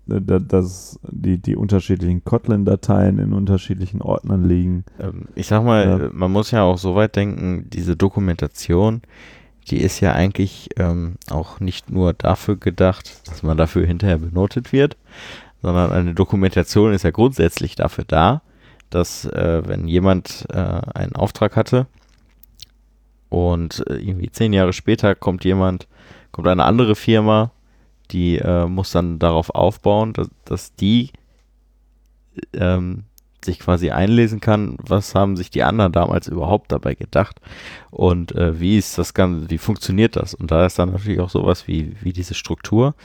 [0.09, 4.85] äh, dass die, die unterschiedlichen Kotlin-Dateien in unterschiedlichen Ordnern liegen.
[4.99, 6.09] Ähm, ich sag mal, ja.
[6.11, 9.03] man muss ja auch so weit denken, diese Dokumentation,
[9.69, 14.71] die ist ja eigentlich ähm, auch nicht nur dafür gedacht, dass man dafür hinterher benotet
[14.71, 14.97] wird,
[15.61, 18.41] sondern eine Dokumentation ist ja grundsätzlich dafür da,
[18.89, 20.57] dass äh, wenn jemand äh,
[20.93, 21.87] einen Auftrag hatte
[23.29, 25.87] und äh, irgendwie zehn Jahre später kommt jemand,
[26.31, 27.51] kommt eine andere Firma
[28.11, 31.11] die äh, muss dann darauf aufbauen, dass, dass die
[32.53, 33.03] ähm,
[33.45, 37.39] sich quasi einlesen kann, was haben sich die anderen damals überhaupt dabei gedacht
[37.91, 40.33] und äh, wie ist das Ganze, wie funktioniert das?
[40.33, 42.95] Und da ist dann natürlich auch sowas wie, wie diese Struktur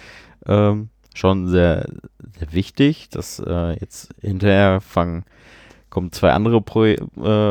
[0.46, 1.86] ähm, schon sehr,
[2.38, 5.24] sehr wichtig, dass äh, jetzt hinterher fangen,
[5.90, 6.98] kommen zwei andere Pro, äh,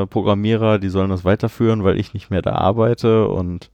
[0.07, 3.69] Programmierer, die sollen das weiterführen, weil ich nicht mehr da arbeite und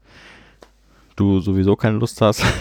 [1.16, 2.44] du sowieso keine Lust hast.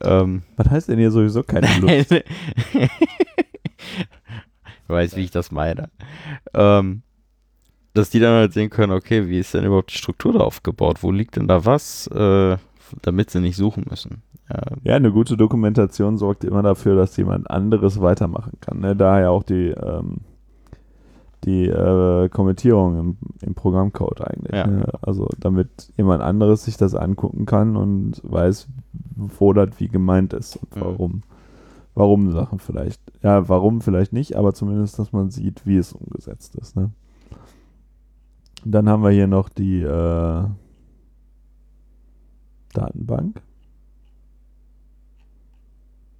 [0.00, 2.12] Ähm, Was heißt denn hier sowieso keine Lust?
[4.88, 5.90] weiß, wie ich das meine.
[6.52, 7.02] Ähm,
[7.94, 11.02] dass die dann halt sehen können, okay, wie ist denn überhaupt die Struktur da aufgebaut?
[11.02, 12.56] Wo liegt denn da was, äh,
[13.02, 14.22] damit sie nicht suchen müssen?
[14.50, 14.60] Ja.
[14.82, 18.80] ja, eine gute Dokumentation sorgt immer dafür, dass jemand anderes weitermachen kann.
[18.80, 18.94] Ne?
[18.94, 20.18] Daher auch die ähm,
[21.44, 24.54] die äh, Kommentierung im, im, Programmcode eigentlich.
[24.54, 24.66] Ja.
[24.66, 24.86] Ne?
[25.02, 28.68] Also damit jemand anderes sich das angucken kann und weiß,
[29.14, 31.12] wo das wie gemeint ist und warum.
[31.12, 31.22] Mhm.
[31.94, 33.00] Warum Sachen vielleicht.
[33.22, 36.74] Ja, warum vielleicht nicht, aber zumindest, dass man sieht, wie es umgesetzt ist.
[36.76, 36.90] Ne?
[38.64, 40.44] Dann haben wir hier noch die äh,
[42.72, 43.40] Datenbank.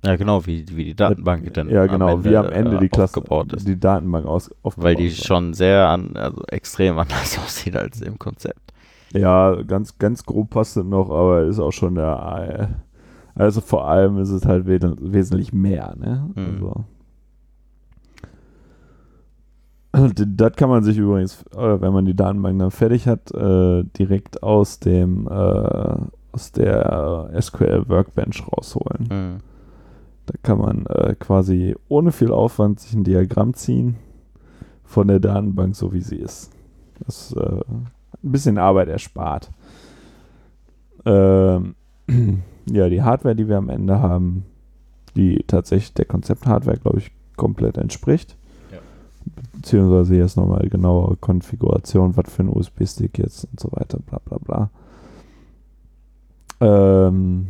[0.04, 2.80] Ja, genau, wie, wie die Datenbank dann Ja, genau, am Ende, wie am Ende äh,
[2.80, 3.22] die Klasse
[3.52, 3.66] ist.
[3.66, 5.24] Die Datenbank aus, aufgebaut Weil die ist.
[5.26, 8.72] schon sehr an, also extrem anders aussieht als im Konzept.
[9.12, 12.83] Ja, ganz, ganz grob passt es noch, aber ist auch schon der.
[13.34, 16.30] Also vor allem ist es halt we wesentlich mehr, ne?
[16.34, 16.44] Mhm.
[16.46, 16.84] Also.
[20.26, 24.42] Das kann man sich übrigens, äh, wenn man die Datenbank dann fertig hat, äh, direkt
[24.42, 25.96] aus dem äh,
[26.32, 29.08] aus der SQL Workbench rausholen.
[29.08, 29.38] Mhm.
[30.26, 33.96] Da kann man äh, quasi ohne viel Aufwand sich ein Diagramm ziehen
[34.82, 36.50] von der Datenbank, so wie sie ist.
[37.06, 37.86] Das ist äh, ein
[38.22, 39.50] bisschen Arbeit erspart.
[41.04, 41.74] Ähm,
[42.70, 44.44] ja, die Hardware, die wir am Ende haben,
[45.16, 48.36] die tatsächlich der Konzept-Hardware, glaube ich, komplett entspricht.
[48.72, 48.78] Ja.
[49.54, 54.38] Beziehungsweise jetzt nochmal genauere Konfiguration, was für ein USB-Stick jetzt und so weiter, bla bla
[54.38, 54.70] bla.
[56.60, 57.48] Ähm,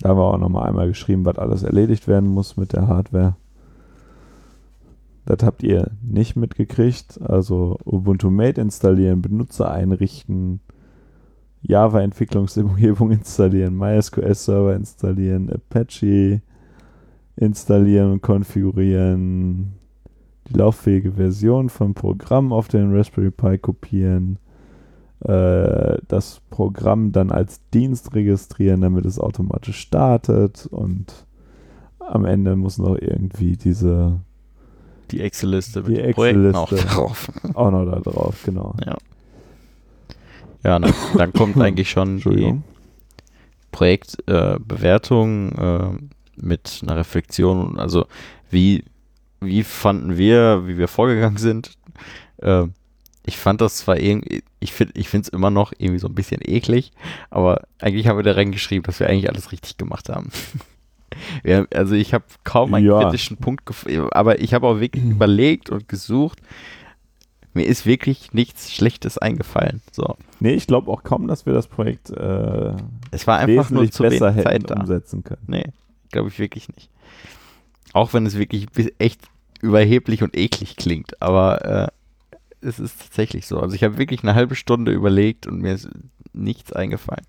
[0.00, 3.36] Da haben wir auch nochmal einmal geschrieben, was alles erledigt werden muss mit der Hardware.
[5.24, 7.20] Das habt ihr nicht mitgekriegt.
[7.22, 10.60] Also Ubuntu Mate installieren, Benutzer einrichten,
[11.66, 16.42] Java-Entwicklungsumgebung installieren, MySQL-Server installieren, Apache
[17.36, 19.72] installieren und konfigurieren,
[20.48, 24.38] die lauffähige Version vom Programm auf den Raspberry Pi kopieren,
[25.20, 31.26] äh, das Programm dann als Dienst registrieren, damit es automatisch startet und
[31.98, 34.20] am Ende muss noch irgendwie diese
[35.10, 37.32] die Excel-Liste die Excel-Liste auch drauf.
[37.54, 38.74] Auch noch da drauf, genau.
[38.84, 38.96] Ja.
[40.64, 42.60] Ja, dann, dann kommt eigentlich schon die
[43.70, 45.90] Projektbewertung äh, äh,
[46.36, 47.78] mit einer Reflexion.
[47.78, 48.06] Also
[48.50, 48.84] wie,
[49.40, 51.72] wie fanden wir, wie wir vorgegangen sind.
[52.38, 52.66] Äh,
[53.26, 56.40] ich fand das zwar irgendwie, ich finde ich es immer noch irgendwie so ein bisschen
[56.44, 56.92] eklig,
[57.30, 60.30] aber eigentlich haben wir da reingeschrieben, dass wir eigentlich alles richtig gemacht haben.
[61.44, 63.02] ja, also ich habe kaum einen ja.
[63.02, 66.40] kritischen Punkt gefunden, aber ich habe auch wirklich überlegt und gesucht.
[67.54, 69.80] Mir ist wirklich nichts Schlechtes eingefallen.
[69.92, 70.16] So.
[70.40, 72.74] Nee, ich glaube auch kaum, dass wir das Projekt äh,
[73.10, 75.44] es war einfach nur zu besser hätten Zeit umsetzen können.
[75.46, 75.64] Nee,
[76.10, 76.90] glaube ich wirklich nicht.
[77.92, 78.66] Auch wenn es wirklich
[78.98, 79.20] echt
[79.62, 81.88] überheblich und eklig klingt, aber äh,
[82.60, 83.60] es ist tatsächlich so.
[83.60, 85.88] Also ich habe wirklich eine halbe Stunde überlegt und mir ist
[86.32, 87.24] nichts eingefallen.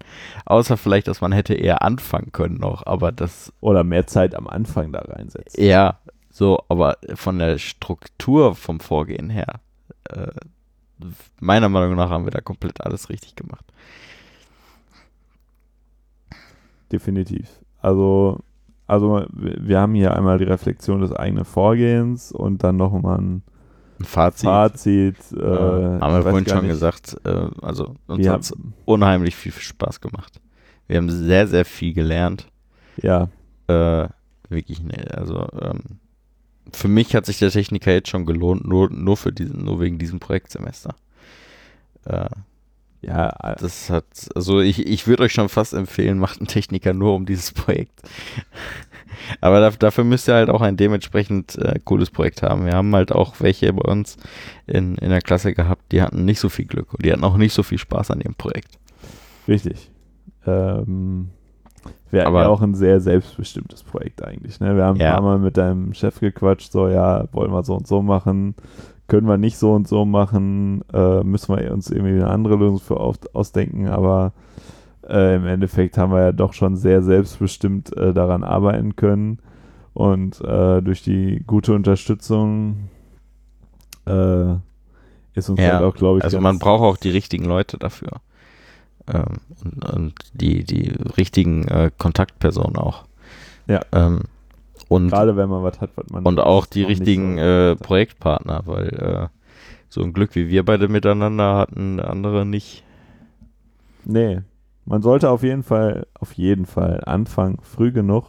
[0.46, 3.54] Außer vielleicht, dass man hätte eher anfangen können noch, aber das.
[3.62, 5.64] Oder mehr Zeit am Anfang da reinsetzen.
[5.64, 6.00] Ja,
[6.32, 9.62] so, aber von der Struktur vom Vorgehen her,
[10.10, 10.32] äh,
[11.40, 13.66] meiner Meinung nach haben wir da komplett alles richtig gemacht.
[16.92, 17.50] Definitiv.
[17.82, 18.40] Also,
[18.88, 23.44] also wir haben hier einmal die Reflexion des eigenen Vorgehens und dann nochmal ein
[24.02, 24.46] Fazit.
[24.46, 26.70] Fazit äh, ja, haben wir vorhin schon nicht.
[26.70, 27.18] gesagt.
[27.24, 28.54] Äh, also uns hat es
[28.86, 30.42] unheimlich viel Spaß gemacht.
[30.88, 32.48] Wir haben sehr, sehr viel gelernt.
[32.98, 33.30] Ja.
[33.68, 34.08] Äh,
[34.50, 36.00] wirklich, ne, also ähm,
[36.74, 39.98] für mich hat sich der Techniker jetzt schon gelohnt, nur, nur für diesen, nur wegen
[39.98, 40.96] diesem Projektsemester.
[42.06, 42.30] Äh,
[43.02, 46.94] ja, äh, das hat, also ich, ich würde euch schon fast empfehlen, macht einen Techniker
[46.94, 48.02] nur um dieses Projekt.
[49.42, 52.66] Aber da, dafür müsst ihr halt auch ein dementsprechend äh, cooles Projekt haben.
[52.66, 54.18] Wir haben halt auch welche bei uns
[54.68, 57.38] in, in der Klasse gehabt, die hatten nicht so viel Glück und die hatten auch
[57.38, 58.78] nicht so viel Spaß an ihrem Projekt.
[59.48, 59.92] Richtig.
[60.46, 61.30] Ähm,
[62.12, 64.60] wir hatten ja auch ein sehr selbstbestimmtes Projekt eigentlich.
[64.60, 64.76] Ne?
[64.76, 65.08] Wir haben ja.
[65.08, 68.56] ein paar Mal mit deinem Chef gequatscht, so ja, wollen wir so und so machen,
[69.08, 72.80] können wir nicht so und so machen, äh, müssen wir uns irgendwie eine andere Lösung
[72.80, 74.34] für ausdenken, aber
[75.08, 79.40] äh, im Endeffekt haben wir ja doch schon sehr selbstbestimmt äh, daran arbeiten können.
[79.94, 82.90] Und äh, durch die gute Unterstützung
[84.06, 84.56] äh,
[85.36, 86.24] ist uns ja, halt auch, glaube ich.
[86.24, 88.22] Also man braucht auch die richtigen Leute dafür.
[89.12, 93.06] Ähm, und, und, die, die richtigen äh, Kontaktpersonen auch.
[93.68, 93.82] Ja.
[93.92, 94.22] Ähm,
[94.88, 96.26] und, Gerade wenn man was hat, was man.
[96.26, 99.30] Und auch die richtigen so äh, Projektpartner, weil
[99.90, 102.84] so ein Glück wie wir beide miteinander hatten andere nicht.
[104.04, 104.42] Nee,
[104.86, 108.26] man sollte auf jeden Fall, auf jeden Fall anfangen, früh genug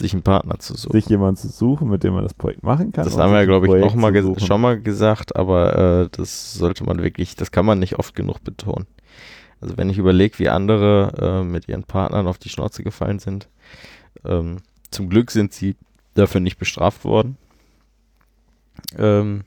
[0.00, 0.92] sich einen Partner zu suchen.
[0.92, 3.04] Sich jemanden zu suchen, mit dem man das Projekt machen kann.
[3.04, 7.02] Das haben wir, glaube ich, auch mal schon mal gesagt, aber äh, das sollte man
[7.02, 8.86] wirklich, das kann man nicht oft genug betonen.
[9.60, 13.48] Also wenn ich überlege, wie andere äh, mit ihren Partnern auf die Schnauze gefallen sind,
[14.24, 14.58] ähm,
[14.90, 15.76] zum Glück sind sie
[16.14, 17.36] dafür nicht bestraft worden.
[18.96, 19.44] Ähm,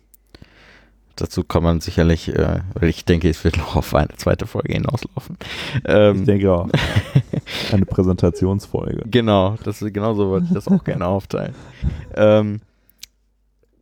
[1.16, 5.38] dazu kann man sicherlich, äh, ich denke, es wird noch auf eine zweite Folge hinauslaufen.
[5.86, 6.70] Ähm, ich denke auch.
[7.72, 9.04] Eine Präsentationsfolge.
[9.10, 11.56] Genau, das, genau so wollte ich das auch gerne aufteilen.
[12.16, 12.62] Ähm,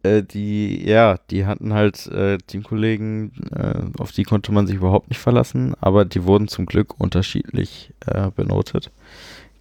[0.04, 5.10] äh, die, ja, die hatten halt äh, Teamkollegen, äh, auf die konnte man sich überhaupt
[5.10, 8.92] nicht verlassen, aber die wurden zum Glück unterschiedlich äh, benotet,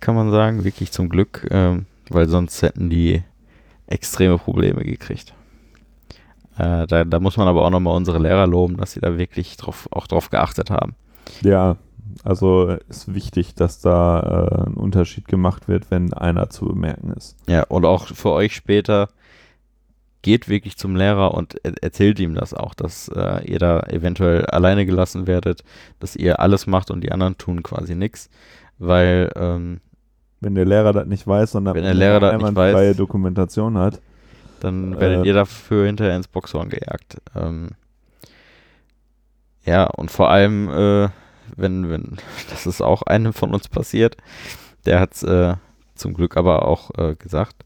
[0.00, 3.22] kann man sagen, wirklich zum Glück, ähm, weil sonst hätten die
[3.86, 5.34] extreme Probleme gekriegt.
[6.56, 9.56] Äh, da, da, muss man aber auch nochmal unsere Lehrer loben, dass sie da wirklich
[9.56, 10.94] drauf, auch drauf geachtet haben.
[11.42, 11.76] Ja,
[12.24, 17.36] also ist wichtig, dass da äh, ein Unterschied gemacht wird, wenn einer zu bemerken ist.
[17.46, 19.08] Ja, und auch für euch später
[20.22, 24.46] geht wirklich zum Lehrer und er erzählt ihm das auch, dass äh, ihr da eventuell
[24.46, 25.62] alleine gelassen werdet,
[26.00, 28.28] dass ihr alles macht und die anderen tun quasi nichts,
[28.78, 29.80] weil ähm,
[30.40, 34.00] wenn der Lehrer das nicht weiß, sondern wenn der Lehrer das nicht weiß, Dokumentation hat,
[34.60, 37.18] dann werdet äh, ihr dafür hinterher ins Boxhorn gejagt.
[37.34, 37.70] Ähm,
[39.64, 41.08] ja, und vor allem, äh,
[41.56, 42.16] wenn, wenn,
[42.50, 44.16] das ist auch einem von uns passiert,
[44.86, 45.54] der hat es äh,
[45.94, 47.64] zum Glück aber auch äh, gesagt,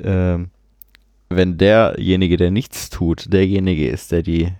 [0.00, 0.50] ähm,
[1.28, 4.52] wenn derjenige, der nichts tut, derjenige ist, der die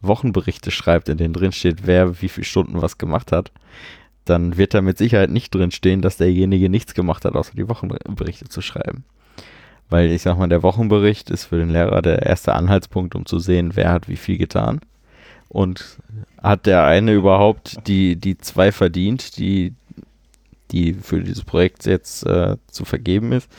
[0.00, 3.52] Wochenberichte schreibt, in denen drin steht, wer wie viele Stunden was gemacht hat,
[4.24, 7.68] dann wird da mit Sicherheit nicht drin stehen, dass derjenige nichts gemacht hat, außer die
[7.68, 9.04] Wochenberichte zu schreiben.
[9.90, 13.38] Weil ich sag mal, der Wochenbericht ist für den Lehrer der erste Anhaltspunkt, um zu
[13.38, 14.80] sehen, wer hat wie viel getan.
[15.48, 15.98] Und
[16.42, 19.72] hat der eine überhaupt die, die zwei verdient, die,
[20.70, 23.50] die für dieses Projekt jetzt äh, zu vergeben ist?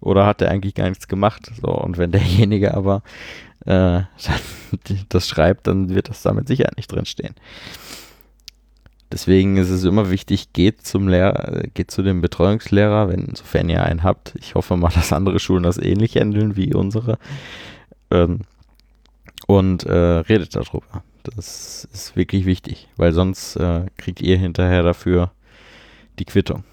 [0.00, 1.50] Oder hat der eigentlich gar nichts gemacht?
[1.60, 3.02] So, und wenn derjenige aber
[3.64, 4.02] äh,
[5.08, 7.34] das schreibt, dann wird das da mit Sicherheit nicht drinstehen.
[9.12, 13.84] Deswegen ist es immer wichtig, geht zum Lehrer, geht zu dem Betreuungslehrer, wenn, sofern ihr
[13.84, 14.34] einen habt.
[14.40, 17.18] Ich hoffe mal, dass andere Schulen das ähnlich handeln wie unsere.
[18.10, 18.40] Ähm,
[19.46, 21.04] und äh, redet darüber.
[21.22, 25.30] Das ist wirklich wichtig, weil sonst äh, kriegt ihr hinterher dafür
[26.18, 26.64] die Quittung.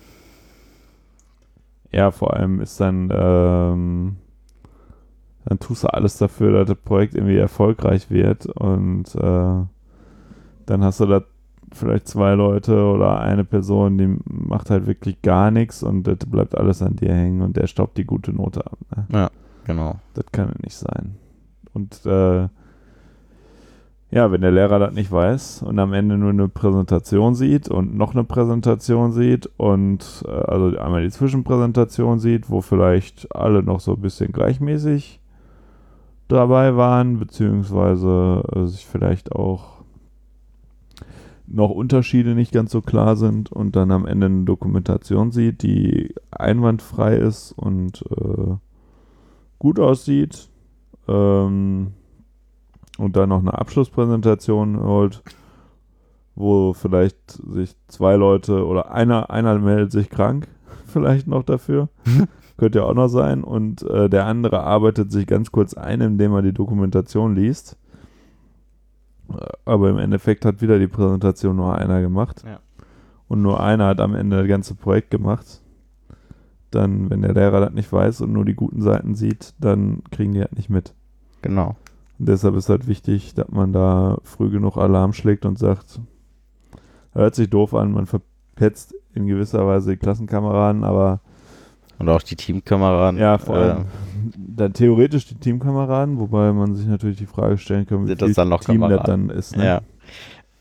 [1.92, 4.16] Ja, vor allem ist dann, ähm,
[5.46, 9.66] dann tust du alles dafür, dass das Projekt irgendwie erfolgreich wird und äh,
[10.66, 11.22] dann hast du da
[11.72, 16.58] vielleicht zwei Leute oder eine Person, die macht halt wirklich gar nichts und das bleibt
[16.58, 18.78] alles an dir hängen und der staubt die gute Note ab.
[18.96, 19.06] Ne?
[19.12, 19.32] Ja,
[19.66, 20.00] genau.
[20.14, 21.16] Das kann ja nicht sein.
[21.74, 22.48] Und äh,
[24.14, 27.98] ja, wenn der Lehrer das nicht weiß und am Ende nur eine Präsentation sieht und
[27.98, 33.80] noch eine Präsentation sieht und äh, also einmal die Zwischenpräsentation sieht, wo vielleicht alle noch
[33.80, 35.20] so ein bisschen gleichmäßig
[36.28, 39.82] dabei waren, beziehungsweise äh, sich vielleicht auch
[41.48, 46.14] noch Unterschiede nicht ganz so klar sind und dann am Ende eine Dokumentation sieht, die
[46.30, 48.58] einwandfrei ist und äh,
[49.58, 50.50] gut aussieht.
[51.08, 51.94] Ähm,
[52.98, 55.24] und dann noch eine Abschlusspräsentation holt,
[56.36, 60.48] wo vielleicht sich zwei Leute oder einer, einer meldet sich krank,
[60.86, 61.90] vielleicht noch dafür.
[62.58, 63.44] Könnte ja auch noch sein.
[63.44, 67.78] Und äh, der andere arbeitet sich ganz kurz ein, indem er die Dokumentation liest.
[69.66, 72.44] Aber im Endeffekt hat wieder die Präsentation nur einer gemacht.
[72.46, 72.60] Ja.
[73.28, 75.62] Und nur einer hat am Ende das ganze Projekt gemacht.
[76.70, 80.34] Dann, wenn der Lehrer das nicht weiß und nur die guten Seiten sieht, dann kriegen
[80.34, 80.94] die halt nicht mit.
[81.42, 81.76] Genau.
[82.20, 86.00] Und deshalb ist halt wichtig, dass man da früh genug Alarm schlägt und sagt,
[87.14, 91.20] hört sich doof an, man verpetzt in gewisser Weise die Klassenkameraden, aber
[92.00, 93.20] Und auch die Teamkameraden.
[93.20, 93.84] ja, vor allem äh,
[94.38, 98.34] dann theoretisch die Teamkameraden, wobei man sich natürlich die Frage stellen kann, wie Sind das
[98.34, 99.28] dann noch Team Kameraden?
[99.28, 99.56] dann ist.
[99.58, 99.66] Ne?
[99.66, 99.82] Ja.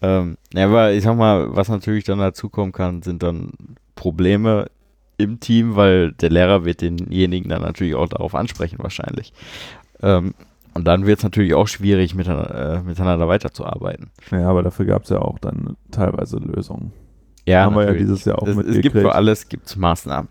[0.00, 3.52] Ähm, ja, aber ich sag mal, was natürlich dann dazukommen kann, sind dann
[3.94, 4.66] Probleme
[5.16, 9.32] im Team, weil der Lehrer wird denjenigen dann natürlich auch darauf ansprechen wahrscheinlich.
[10.02, 10.34] Ähm,
[10.74, 14.10] und dann wird es natürlich auch schwierig, miteinander, äh, miteinander weiterzuarbeiten.
[14.30, 16.92] ja, aber dafür gab es ja auch dann teilweise Lösungen.
[17.46, 18.08] Ja, Haben wir ja natürlich.
[18.08, 19.06] dieses Jahr auch es, es gibt mitgekriegt.
[19.06, 20.28] für alles gibt's Maßnahmen.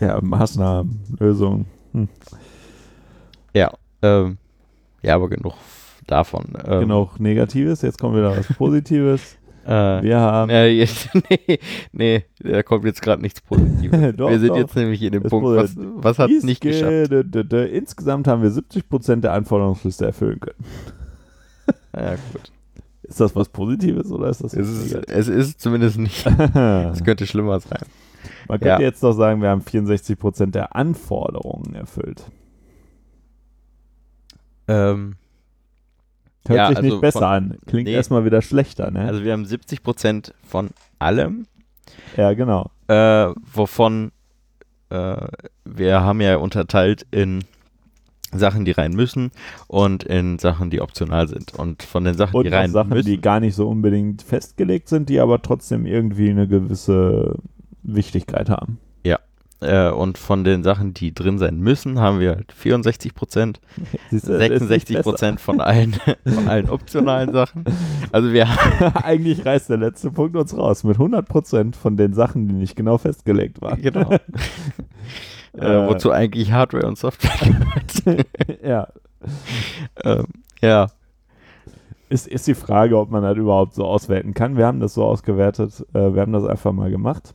[0.00, 1.66] Ja, Maßnahmen, Lösungen.
[1.92, 2.08] Hm.
[3.54, 3.70] Ja,
[4.02, 4.38] ähm,
[5.02, 5.54] ja, aber genug
[6.06, 6.46] davon.
[6.64, 9.36] Ähm, Genug Negatives, jetzt kommt wieder was Positives.
[9.64, 11.58] Äh, Wir haben ja, jetzt, nee,
[11.92, 14.16] nee, da kommt jetzt gerade nichts Positives.
[14.16, 14.56] Doch, wir sind doch.
[14.56, 17.12] jetzt nämlich in dem Das Punkt, was, was hat es nicht geschafft?
[17.12, 20.64] Insgesamt haben wir 70% der Anforderungsliste erfüllen können.
[21.94, 22.50] Ja, gut.
[23.02, 26.26] Ist das was Positives oder ist das Es ist, es ist zumindest nicht.
[26.26, 27.82] Es könnte schlimmer sein.
[28.48, 28.80] Man könnte Ja.
[28.80, 32.24] jetzt doch sagen, wir haben 64% der Anforderungen erfüllt.
[34.68, 35.16] Ähm,
[36.46, 37.58] Hört Ja, sich also nicht besser von- an.
[37.66, 37.94] Klingt nee.
[37.94, 39.00] erstmal wieder schlechter, ne?
[39.06, 41.46] also wir haben 70 Prozent von allem,
[42.16, 42.70] ja, genau.
[42.88, 44.12] äh, wovon
[44.90, 45.26] äh,
[45.64, 47.44] wir haben ja unterteilt in
[48.34, 49.30] Sachen, die rein müssen
[49.68, 51.54] und in Sachen, die optional sind.
[51.54, 54.88] Und von den Sachen, Und die rein Sachen, müssen, die gar nicht so unbedingt festgelegt
[54.88, 57.36] sind, die aber trotzdem irgendwie eine gewisse
[57.82, 58.78] Wichtigkeit haben.
[59.62, 63.60] Äh, und von den Sachen, die drin sein müssen, haben wir halt 64 Prozent.
[64.10, 65.10] Siehst du, das ist nicht 66 besser.
[65.10, 65.92] Prozent von allen,
[66.26, 67.64] von allen optionalen Sachen.
[68.12, 68.46] Also wir
[69.04, 72.98] Eigentlich reißt der letzte Punkt uns raus mit 100% von den Sachen, die nicht genau
[72.98, 73.80] festgelegt waren.
[73.80, 74.10] genau.
[74.12, 74.18] äh,
[75.58, 75.88] Äh.
[75.88, 77.48] wozu eigentlich Hardware und Software
[78.04, 78.24] gehört.
[78.64, 78.88] ja.
[80.04, 80.24] ähm,
[80.62, 80.88] ja,
[82.08, 84.56] Ist, ist die Frage, ob man das überhaupt so auswerten kann.
[84.56, 87.34] Wir haben das so ausgewertet, äh, wir haben das einfach mal gemacht.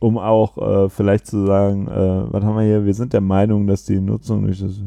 [0.00, 2.84] Um auch äh, vielleicht zu sagen, äh, was haben wir hier?
[2.84, 4.80] Wir sind der Meinung, dass die Nutzung durch das.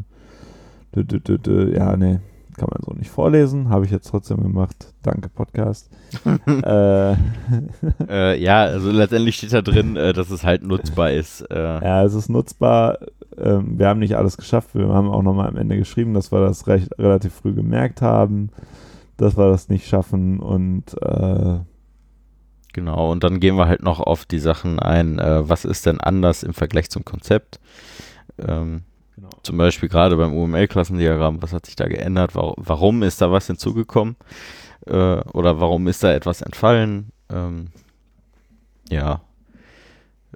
[0.94, 2.20] Ja, nee,
[2.58, 3.70] kann man so nicht vorlesen.
[3.70, 4.94] Habe ich jetzt trotzdem gemacht.
[5.04, 5.90] Danke, Podcast.
[6.48, 7.12] äh,
[8.10, 11.42] äh, ja, also letztendlich steht da drin, äh, dass es halt nutzbar ist.
[11.52, 12.98] Äh, Ja, es ist nutzbar.
[13.38, 14.74] Ähm, wir haben nicht alles geschafft.
[14.74, 18.50] Wir haben auch nochmal am Ende geschrieben, dass wir das recht, relativ früh gemerkt haben,
[19.18, 20.40] dass wir das nicht schaffen.
[20.40, 20.96] Und
[22.78, 26.00] Genau, und dann gehen wir halt noch auf die Sachen ein, äh, was ist denn
[26.00, 27.60] anders im Vergleich zum Konzept?
[28.38, 28.84] Ähm,
[29.16, 29.30] Genau.
[29.42, 32.36] Zum Beispiel gerade beim UML-Klassendiagramm, was hat sich da geändert?
[32.36, 34.16] Warum, ist da was hinzugekommen?
[34.86, 37.12] Äh, oder warum ist da etwas entfallen?
[37.32, 37.70] Ähm,
[38.92, 39.22] Ja.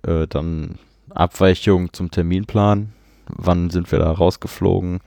[0.01, 0.80] Äh, dann
[1.11, 2.91] Abweichung zum Terminplan.
[3.27, 5.01] Wann sind wir da rausgeflogen?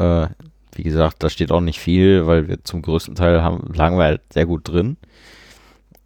[0.00, 0.26] Äh,
[0.72, 4.06] wie gesagt, da steht auch nicht viel, weil wir zum größten Teil haben, lagen wir
[4.06, 4.96] halt sehr gut drin.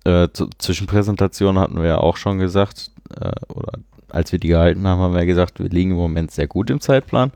[0.09, 0.28] Äh,
[0.59, 3.72] Zwischenpräsentation hatten wir ja auch schon gesagt, äh, oder
[4.09, 6.80] als wir die gehalten haben, haben wir gesagt, wir liegen im Moment sehr gut im
[6.80, 7.30] Zeitplan.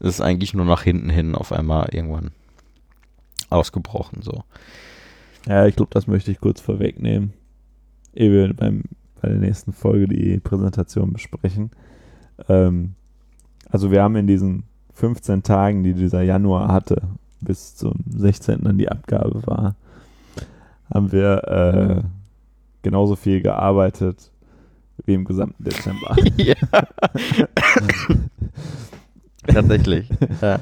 [0.00, 2.32] Es ist eigentlich nur nach hinten hin auf einmal irgendwann
[3.50, 4.22] ausgebrochen.
[4.22, 4.42] So.
[5.46, 7.34] Ja, ich glaube, das möchte ich kurz vorwegnehmen,
[8.14, 8.82] ehe wir beim,
[9.22, 11.70] bei der nächsten Folge die Präsentation besprechen.
[12.48, 12.94] Ähm,
[13.70, 14.64] also wir haben in diesen
[14.94, 17.02] 15 Tagen, die dieser Januar hatte,
[17.40, 18.64] bis zum 16.
[18.64, 19.76] dann die Abgabe war,
[20.92, 22.02] haben wir äh,
[22.82, 24.30] genauso viel gearbeitet
[25.04, 26.16] wie im gesamten Dezember.
[26.36, 26.54] ja.
[29.46, 30.10] Tatsächlich.
[30.42, 30.58] Ja.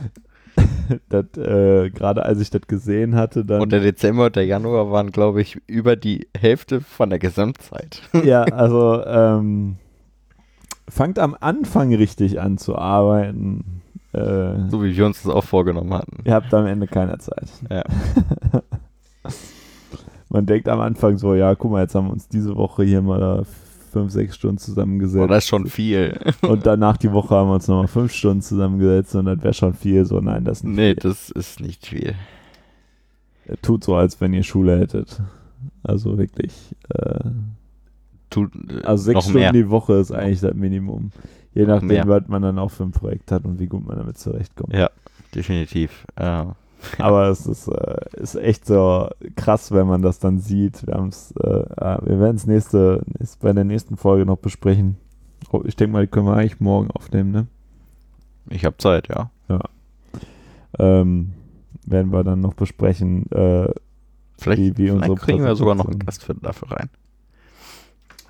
[1.08, 3.60] das, äh, gerade als ich das gesehen hatte, dann.
[3.60, 8.02] Und der Dezember und der Januar waren, glaube ich, über die Hälfte von der Gesamtzeit.
[8.24, 9.76] ja, also ähm,
[10.88, 13.82] fangt am Anfang richtig an zu arbeiten.
[14.12, 16.22] Äh, so wie wir uns das auch vorgenommen hatten.
[16.24, 17.48] Ihr habt am Ende keine Zeit.
[17.68, 17.82] Ja.
[20.36, 23.00] Man denkt am Anfang so, ja, guck mal, jetzt haben wir uns diese Woche hier
[23.00, 23.44] mal
[23.90, 25.24] fünf, sechs Stunden zusammengesetzt.
[25.24, 26.18] Oh, das ist schon viel.
[26.42, 29.72] Und danach die Woche haben wir uns nochmal fünf Stunden zusammengesetzt und das wäre schon
[29.72, 30.04] viel.
[30.04, 31.02] So, nein, das ist nicht Nee, viel.
[31.02, 32.14] das ist nicht viel.
[33.62, 35.22] Tut so, als wenn ihr Schule hättet.
[35.82, 36.52] Also wirklich.
[36.90, 37.30] Äh,
[38.28, 39.52] Tut, äh, also sechs Stunden mehr.
[39.52, 41.12] die Woche ist eigentlich das Minimum.
[41.54, 44.18] Je nachdem, was man dann auch für ein Projekt hat und wie gut man damit
[44.18, 44.74] zurechtkommt.
[44.74, 44.90] Ja,
[45.34, 46.04] definitiv.
[46.16, 46.44] Äh,
[46.98, 50.86] Aber es ist, äh, ist echt so krass, wenn man das dann sieht.
[50.86, 51.64] Wir, haben's, äh,
[52.02, 53.02] wir werden es nächste,
[53.40, 54.96] bei der nächsten Folge noch besprechen.
[55.52, 57.46] Oh, ich denke mal, die können wir eigentlich morgen aufnehmen, ne?
[58.48, 59.30] Ich habe Zeit, ja.
[59.48, 59.60] Ja.
[60.78, 61.32] Ähm,
[61.84, 63.68] werden wir dann noch besprechen, äh,
[64.38, 66.90] vielleicht, wie, wie vielleicht kriegen wir sogar noch einen Gast für, dafür rein.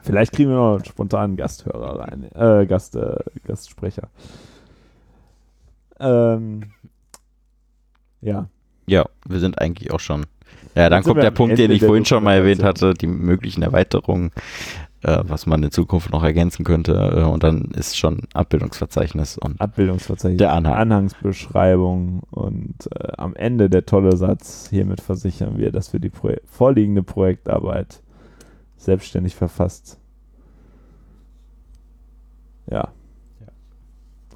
[0.03, 4.09] Vielleicht kriegen wir noch einen spontanen Gasthörer rein, äh, Gast, äh, Gastsprecher.
[5.99, 6.63] Ähm,
[8.21, 8.49] ja.
[8.87, 10.27] Ja, wir sind eigentlich auch schon.
[10.75, 14.31] Ja, dann kommt der Punkt, den ich vorhin schon mal erwähnt hatte, die möglichen Erweiterungen,
[15.03, 16.93] äh, was man in Zukunft noch ergänzen könnte.
[16.93, 20.75] Äh, und dann ist schon Abbildungsverzeichnis und Abbildungsverzeichnis, der Anhang.
[20.75, 26.35] Anhangsbeschreibung und äh, am Ende der tolle Satz, hiermit versichern wir, dass wir die Pro
[26.45, 28.03] vorliegende Projektarbeit
[28.77, 29.99] selbstständig verfasst.
[32.71, 32.77] Ja.
[32.77, 32.89] ja.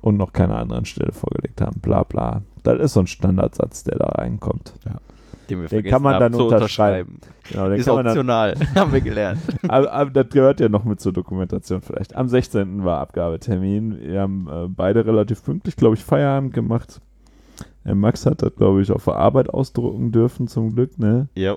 [0.00, 1.80] Und noch keine anderen Stelle vorgelegt haben.
[1.80, 2.42] Bla bla.
[2.62, 4.74] Das ist so ein Standardsatz, der da reinkommt.
[4.86, 4.96] Ja.
[5.50, 7.18] Den, den kann man dann unterschreiben.
[7.50, 9.40] Genau, den ist optional, dann, haben wir gelernt.
[9.68, 12.14] aber, aber, das gehört ja noch mit zur Dokumentation vielleicht.
[12.14, 12.84] Am 16.
[12.84, 13.98] war Abgabetermin.
[14.00, 17.00] Wir haben äh, beide relativ pünktlich, glaube ich, Feierabend gemacht.
[17.84, 21.28] Der Max hat das, glaube ich, auf der Arbeit ausdrucken dürfen, zum Glück, ne?
[21.34, 21.56] Ja.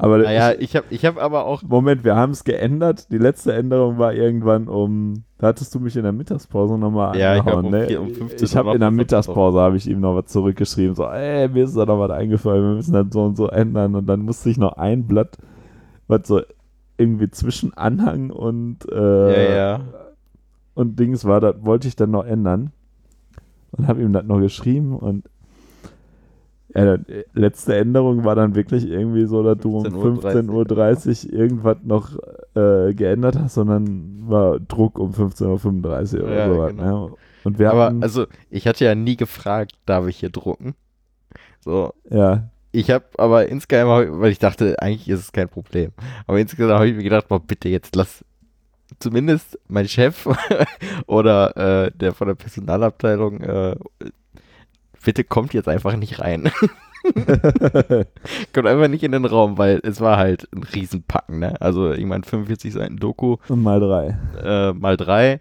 [0.00, 1.62] Aber naja, ich, ich habe ich hab aber auch.
[1.62, 3.10] Moment, wir haben es geändert.
[3.10, 5.24] Die letzte Änderung war irgendwann um.
[5.38, 8.00] Da hattest du mich in der Mittagspause nochmal ja, angehauen, um, ne?
[8.00, 11.48] um 15 Ich habe in der Mittagspause habe ich ihm noch was zurückgeschrieben, so, ey,
[11.48, 13.94] mir ist da noch was eingefallen, wir müssen das so und so ändern.
[13.96, 15.36] Und dann musste ich noch ein Blatt,
[16.06, 16.42] was so
[16.96, 19.80] irgendwie zwischen Anhang und äh, ja, ja.
[20.74, 22.72] und Dings war, das wollte ich dann noch ändern.
[23.72, 25.28] Und habe ihm das noch geschrieben und
[26.74, 31.78] ja, die letzte Änderung war dann wirklich irgendwie so, dass du um 15.30 Uhr irgendwas
[31.82, 32.12] noch
[32.54, 36.76] äh, geändert hast, sondern war Druck um 15.35 Uhr oder ja, so.
[36.76, 37.08] Genau.
[37.08, 37.14] Ne?
[37.44, 40.74] Und wir Aber hatten, also, ich hatte ja nie gefragt, darf ich hier drucken?
[41.60, 41.94] So.
[42.10, 42.50] Ja.
[42.70, 45.92] Ich habe aber insgeheim, weil ich dachte, eigentlich ist es kein Problem.
[46.26, 48.24] Aber insgesamt habe ich mir gedacht, boah, bitte jetzt lass
[48.98, 50.28] zumindest mein Chef
[51.06, 53.76] oder äh, der von der Personalabteilung äh,
[55.04, 56.50] bitte kommt jetzt einfach nicht rein.
[58.52, 61.60] kommt einfach nicht in den Raum, weil es war halt ein Riesenpacken, ne?
[61.60, 63.36] Also ich meine 45 Seiten Doku.
[63.48, 64.18] Und mal drei.
[64.42, 65.40] Äh, mal drei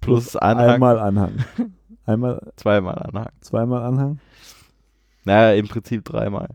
[0.00, 0.70] plus, plus Anhang.
[0.70, 1.32] Einmal Anhang.
[2.06, 2.52] Einmal.
[2.56, 3.28] Zweimal Anhang.
[3.40, 4.18] Zweimal Anhang?
[5.24, 6.48] Naja, im Prinzip dreimal.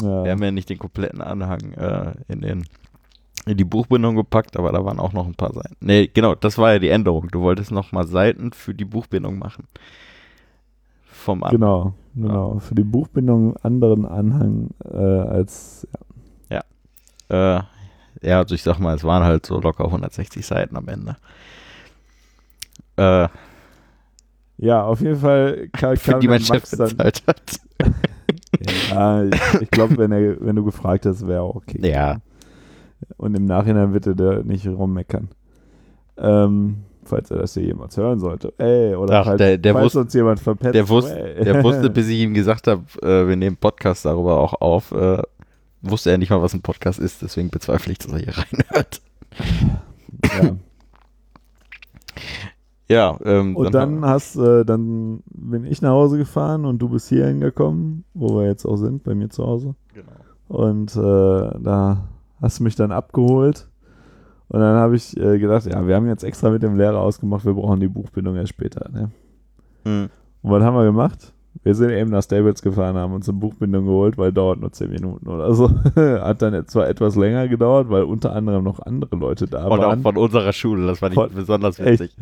[0.00, 0.24] Ja.
[0.24, 2.64] Wir haben ja nicht den kompletten Anhang äh, in den
[3.46, 5.76] in die Buchbindung gepackt, aber da waren auch noch ein paar Seiten.
[5.80, 7.28] Nee, genau, das war ja die Änderung.
[7.30, 9.66] Du wolltest noch mal Seiten für die Buchbindung machen
[11.24, 11.58] vom Anhang.
[11.58, 12.54] Genau, genau.
[12.54, 12.60] Ja.
[12.60, 15.88] Für die Buchbindung anderen Anhang äh, als.
[16.50, 16.62] Ja.
[17.30, 17.58] Ja.
[17.58, 17.62] Äh,
[18.22, 21.16] ja, also ich sag mal, es waren halt so locker 160 Seiten am Ende.
[22.96, 23.28] Äh,
[24.58, 27.60] ja, auf jeden Fall kam, für die mein Chef bezahlt hat.
[28.90, 31.80] ja, ich, ich glaube, wenn, wenn du gefragt hast, wäre auch okay.
[31.82, 32.18] Ja.
[33.16, 35.28] Und im Nachhinein bitte der nicht rummeckern.
[36.16, 38.52] Ähm, falls er das hier jemals hören sollte.
[38.58, 40.74] Ey, oder Ach, falls, der, der falls wusste, uns jemand verpetzt.
[40.74, 44.60] Der, wus der wusste, bis ich ihm gesagt habe, äh, wir nehmen Podcast darüber auch
[44.60, 45.22] auf, äh,
[45.82, 49.00] wusste er nicht mal, was ein Podcast ist, deswegen bezweifle ich, dass er hier reinhört.
[50.40, 50.56] Ja.
[52.88, 57.08] Ja, ähm, Und dann hast äh, dann bin ich nach Hause gefahren und du bist
[57.08, 59.74] hier hingekommen, wo wir jetzt auch sind, bei mir zu Hause.
[59.94, 60.12] Genau.
[60.48, 62.08] Und äh, da
[62.42, 63.68] hast du mich dann abgeholt.
[64.54, 67.44] Und dann habe ich äh, gedacht, ja, wir haben jetzt extra mit dem Lehrer ausgemacht,
[67.44, 68.88] wir brauchen die Buchbindung erst später.
[68.88, 69.10] Ne?
[69.82, 70.08] Hm.
[70.42, 71.33] Und was haben wir gemacht?
[71.64, 74.90] Wir sind eben nach Stables gefahren, haben uns eine Buchbindung geholt, weil dauert nur 10
[74.90, 75.70] Minuten oder so.
[75.96, 79.88] Hat dann zwar etwas länger gedauert, weil unter anderem noch andere Leute da Und auch
[79.88, 80.02] waren.
[80.02, 82.00] von unserer Schule, das war nicht Von- besonders echt.
[82.00, 82.16] witzig.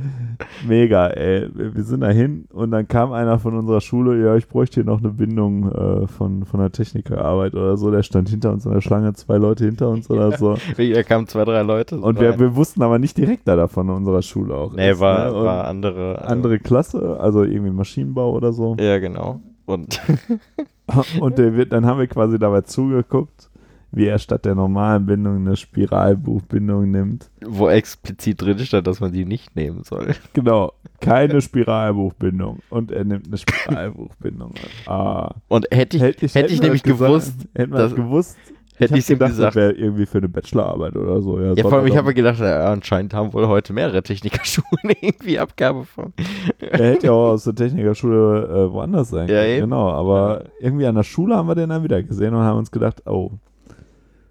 [0.67, 1.49] Mega, ey.
[1.55, 4.85] Wir sind da hin und dann kam einer von unserer Schule, ja, ich bräuchte hier
[4.85, 7.91] noch eine Bindung äh, von, von der Technikerarbeit oder so.
[7.91, 10.57] Der stand hinter uns in der Schlange, zwei Leute hinter uns oder so.
[10.93, 11.99] Da kamen zwei, drei Leute.
[11.99, 14.73] Und wir, wir wussten aber nicht direkt da davon in unserer Schule auch.
[14.75, 15.35] nee, ist, war, ne?
[15.35, 16.15] Und war andere.
[16.15, 18.77] äh, andere Klasse, also irgendwie Maschinenbau oder so.
[18.79, 19.32] Ja, genau.
[19.67, 20.01] Und
[21.21, 23.49] Und der wird, dann haben wir quasi dabei zugeguckt,
[23.93, 27.31] wie er statt der normalen Bindung eine Spiralbuchbindung nimmt.
[27.47, 30.15] wo explizit drin stand, dass man die nicht nehmen soll.
[30.33, 32.61] Genau, keine Spiralbuchbindung.
[32.71, 34.55] Und er nimmt eine Spiralbuchbindung.
[34.87, 35.35] Ah.
[35.49, 38.37] Und hätte ich, hätte ich, hätten wir nämlich gesagt- gewusst, dass- das gewusst,
[38.77, 39.49] hätte ich ihm gedacht, gesagt.
[39.49, 41.39] das wäre irgendwie für eine Bachelorarbeit oder so.
[41.41, 44.03] Ja, Ja, vor allem, ich soll habe mir gedacht, ja, anscheinend haben wohl heute mehrere
[44.03, 44.67] Technikerschulen
[45.01, 46.13] irgendwie Abgabe von.
[46.61, 49.51] er hätte ja auch aus der Technikerschule äh, woanders sein Ja, können.
[49.53, 49.61] eben.
[49.71, 52.71] Genau, aber irgendwie an der Schule haben wir den dann wieder gesehen und haben uns
[52.71, 53.31] gedacht, oh,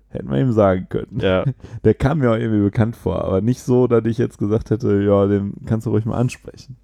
[0.10, 1.20] hätten wir ihm sagen können.
[1.22, 1.46] Ja,
[1.84, 5.02] Der kam mir auch irgendwie bekannt vor, aber nicht so, dass ich jetzt gesagt hätte,
[5.02, 6.76] ja, den kannst du ruhig mal ansprechen.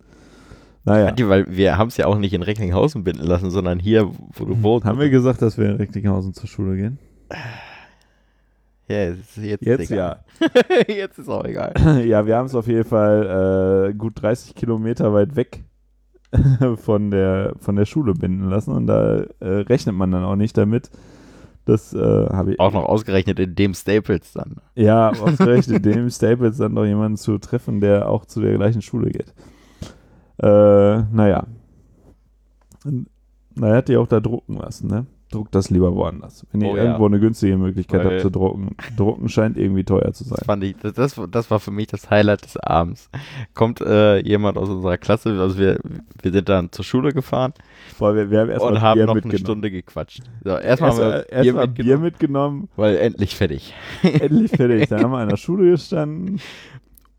[0.86, 4.10] Naja, Die, weil wir haben es ja auch nicht in Recklinghausen binden lassen, sondern hier,
[4.34, 4.86] wo du wohnst.
[4.86, 6.98] haben wir gesagt, dass wir in Recklinghausen zur Schule gehen?
[8.90, 10.24] Ja, jetzt, jetzt, Jetzt ist egal.
[10.88, 11.74] jetzt ist auch egal.
[12.06, 15.64] ja, wir haben es auf jeden Fall äh, gut 30 Kilometer weit weg
[16.78, 20.58] von der, von der Schule binden lassen und da äh, rechnet man dann auch nicht
[20.58, 20.90] damit.
[21.66, 24.62] Das äh, habe ich Auch noch ausgerechnet in dem Staples dann.
[24.76, 29.12] Ja, ausgerechnet dem Staples dann noch jemanden zu treffen, der auch zu der gleichen Schule
[29.12, 29.34] geht.
[30.41, 31.45] Äh, naja.
[33.56, 35.06] Na, er hat die auch da drucken lassen, ne?
[35.30, 36.45] Druckt das lieber woanders.
[36.52, 36.84] Wenn ihr Oh ja.
[36.84, 38.76] irgendwo eine günstige Möglichkeit Weil- habt zu drucken.
[38.95, 40.38] Drucken scheint irgendwie teuer zu sein.
[40.38, 43.10] Das, fand ich, das, das, war für mich das Highlight des Abends.
[43.54, 45.80] Kommt äh, jemand aus unserer Klasse, also wir,
[46.22, 47.54] wir sind dann zur Schule gefahren
[47.99, 49.38] Boah, wir, wir haben erstmal und haben Bier noch eine.
[49.38, 50.22] Stunde gequatscht.
[50.44, 53.74] So, erstmal Erst, haben wir erst Bier mitgenommen, Bier mitgenommen, weil endlich fertig.
[54.04, 54.88] endlich fertig.
[54.90, 56.40] Dann haben wir an der Schule gestanden,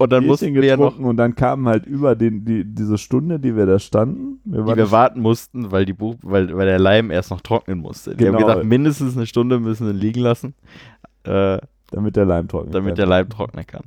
[0.01, 2.99] Und dann Bierchen mussten wir ja noch, und dann kamen halt über den, die, diese
[2.99, 4.41] Stunde, die wir da standen.
[4.45, 7.79] Wir die wir warten mussten, weil die Buch, weil, weil der Leim erst noch trocknen
[7.81, 8.15] musste.
[8.15, 8.47] Die haben Genau.
[8.47, 10.55] gesagt, mindestens eine Stunde müssen wir liegen lassen,
[11.25, 11.59] äh,
[11.91, 12.97] damit der Leim trocken damit kann.
[12.97, 13.83] der Leim trocknen kann.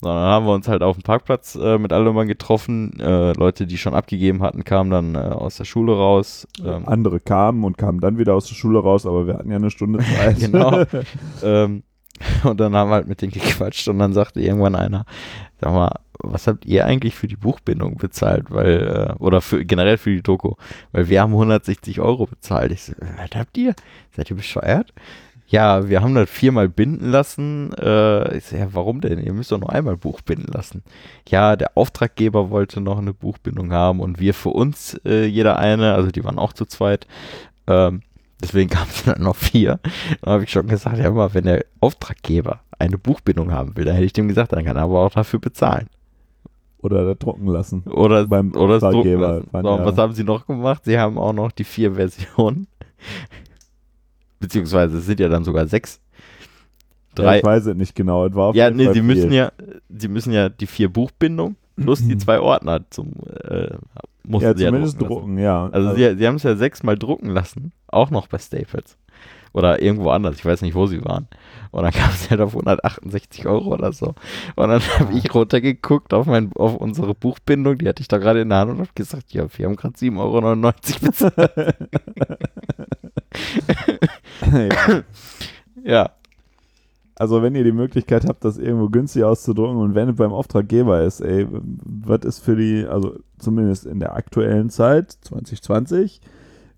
[0.00, 2.98] So, dann haben wir uns halt auf dem Parkplatz äh, mit allen getroffen.
[2.98, 6.48] Äh, Leute, die schon abgegeben hatten, kamen dann äh, aus der Schule raus.
[6.64, 9.56] Ähm, Andere kamen und kamen dann wieder aus der Schule raus, aber wir hatten ja
[9.56, 10.38] eine Stunde Zeit.
[10.40, 10.84] Genau.
[11.42, 11.82] ähm,
[12.44, 15.04] und dann haben wir halt mit denen gequatscht und dann sagte irgendwann einer,
[15.60, 15.92] sag mal,
[16.22, 18.50] was habt ihr eigentlich für die Buchbindung bezahlt?
[18.50, 20.54] Weil, äh, oder für, generell für die Doku?
[20.92, 22.72] Weil wir haben 160 Euro bezahlt.
[22.72, 23.74] Ich so, was habt ihr?
[24.14, 24.92] Seid ihr bescheuert?
[25.46, 27.72] Ja, wir haben das viermal binden lassen.
[27.74, 29.18] Äh, ich so, ja, warum denn?
[29.18, 30.84] Ihr müsst doch nur einmal Buch binden lassen.
[31.28, 35.94] Ja, der Auftraggeber wollte noch eine Buchbindung haben und wir für uns äh, jeder eine,
[35.94, 37.08] also die waren auch zu zweit.
[37.66, 38.02] Ähm,
[38.42, 39.78] deswegen kamen es dann noch vier.
[40.22, 43.94] Da habe ich schon gesagt, ja mal, wenn der Auftraggeber eine Buchbindung haben will, dann
[43.94, 45.86] hätte ich dem gesagt, dann kann er aber auch dafür bezahlen.
[46.78, 47.82] Oder da drucken lassen.
[47.82, 49.42] Oder, Beim oder Auftraggeber.
[49.52, 50.84] So, ja- was haben sie noch gemacht?
[50.86, 52.66] Sie haben auch noch die vier Versionen.
[54.38, 56.00] Beziehungsweise es sind ja dann sogar sechs.
[57.18, 57.38] Ja, Drei.
[57.38, 58.24] ich weiß es nicht genau.
[58.26, 59.52] Es war Ja, nee, sie müssen ja,
[59.90, 63.12] sie müssen ja die vier Buchbindungen plus die zwei Ordner zum
[63.44, 63.74] äh,
[64.24, 65.08] mussten Ja, sie ja zumindest drucken.
[65.10, 65.20] lassen.
[65.20, 65.68] drucken, ja.
[65.72, 68.96] Also, sie, sie haben es ja sechsmal drucken lassen, auch noch bei Staples.
[69.52, 71.26] Oder irgendwo anders, ich weiß nicht, wo sie waren.
[71.72, 74.14] Und dann kam es halt auf 168 Euro oder so.
[74.54, 78.40] Und dann habe ich runtergeguckt auf, mein, auf unsere Buchbindung, die hatte ich da gerade
[78.42, 81.76] in der Hand und habe gesagt, ja, wir haben gerade 7,99 Euro bezahlt.
[84.52, 85.02] ja.
[85.84, 86.10] ja,
[87.20, 91.02] Also wenn ihr die Möglichkeit habt, das irgendwo günstig auszudrucken und wenn es beim Auftraggeber
[91.02, 96.22] ist, ey, was ist für die, also zumindest in der aktuellen Zeit, 2020,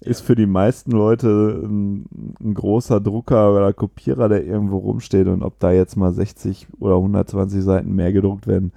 [0.01, 2.07] ist für die meisten Leute ein,
[2.43, 6.97] ein großer Drucker oder Kopierer, der irgendwo rumsteht und ob da jetzt mal 60 oder
[6.97, 8.73] 120 Seiten mehr gedruckt werden,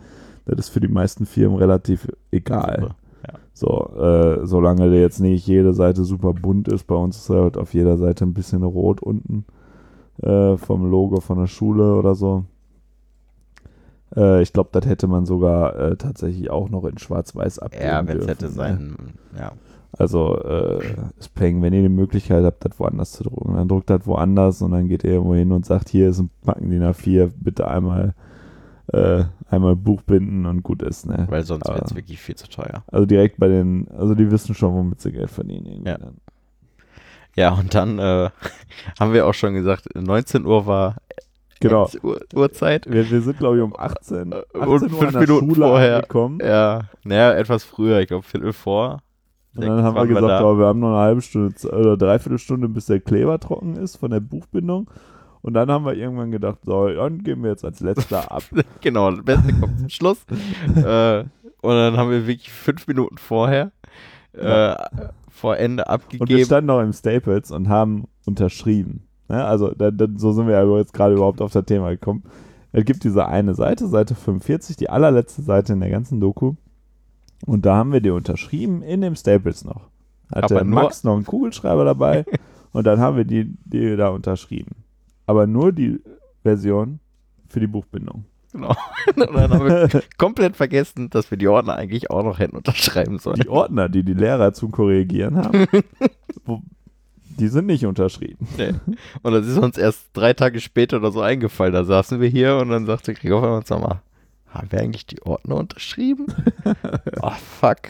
[0.45, 2.93] das ist für die meisten Firmen relativ egal.
[3.25, 3.39] Ja.
[3.53, 7.57] So, äh, solange der jetzt nicht jede Seite super bunt ist, bei uns ist halt
[7.57, 9.45] auf jeder Seite ein bisschen rot unten
[10.21, 12.45] äh, vom Logo von der Schule oder so.
[14.15, 18.07] Äh, ich glaube, das hätte man sogar äh, tatsächlich auch noch in Schwarz-Weiß abgeben ja
[18.07, 18.51] wenn es hätte ne?
[18.51, 18.95] sein,
[19.37, 19.51] ja.
[19.97, 20.83] Also, äh,
[21.17, 24.61] ist Peng, wenn ihr die Möglichkeit habt, das woanders zu drucken, dann druckt das woanders
[24.61, 27.67] und dann geht ihr irgendwo hin und sagt, hier ist ein Packen DIN A4, bitte
[27.69, 28.13] einmal
[28.87, 31.05] äh, einmal Buch binden und gut ist.
[31.05, 31.25] Ne?
[31.29, 32.83] Weil sonst wäre es wirklich viel zu teuer.
[32.87, 35.85] Also direkt bei den, also die wissen schon, womit sie Geld verdienen.
[35.85, 35.97] Ja.
[35.97, 36.15] dann.
[37.36, 38.30] Ja, und dann äh,
[38.99, 40.95] haben wir auch schon gesagt, 19 Uhr war
[41.62, 41.90] Genau.
[42.03, 42.86] Uhr, Uhrzeit.
[42.90, 45.95] Wir, wir sind, glaube ich, um 18, 18 Und Uhr fünf Minuten Schule vorher.
[45.95, 46.40] angekommen.
[46.44, 49.02] Ja, naja, etwas früher, ich glaube Viertel vor.
[49.56, 50.44] Und dann haben wir gesagt, da.
[50.44, 53.95] oh, wir haben noch eine halbe Stunde oder dreiviertel Stunde, bis der Kleber trocken ist
[53.95, 54.90] von der Buchbindung.
[55.41, 58.44] Und dann haben wir irgendwann gedacht, so, dann gehen wir jetzt als letzter ab.
[58.82, 60.26] Genau, das Beste kommt zum Schluss.
[60.76, 61.20] äh,
[61.62, 63.72] und dann haben wir wirklich fünf Minuten vorher
[64.34, 64.76] äh,
[65.36, 66.45] vor Ende Und wir abgegeben.
[66.45, 69.03] standen noch im Staples und haben unterschrieben.
[69.28, 69.44] Ne?
[69.44, 72.24] Also da, da, so sind wir aber jetzt gerade überhaupt auf das Thema gekommen.
[72.72, 76.56] Es gibt diese eine Seite, Seite 45, die allerletzte Seite in der ganzen Doku.
[77.45, 79.90] Und da haben wir die unterschrieben in dem Staples noch.
[80.34, 82.26] Hatte Aber nur- Max noch einen Kugelschreiber dabei
[82.72, 84.76] und dann haben wir die, die da unterschrieben.
[85.26, 85.99] Aber nur die
[86.44, 86.99] Version
[87.48, 88.26] für die Buchbindung.
[88.56, 88.73] Genau.
[89.15, 93.19] und dann haben wir komplett vergessen, dass wir die Ordner eigentlich auch noch hätten unterschreiben
[93.19, 93.36] sollen.
[93.41, 95.68] Die Ordner, die die Lehrer zum Korrigieren haben,
[97.38, 98.48] die sind nicht unterschrieben.
[98.57, 98.73] Nee.
[99.23, 101.73] Und das ist uns erst drei Tage später oder so eingefallen.
[101.73, 104.02] Da saßen wir hier und dann sagte Gregor auf einmal, sag mal,
[104.48, 106.27] haben wir eigentlich die Ordner unterschrieben?
[107.22, 107.90] oh, fuck.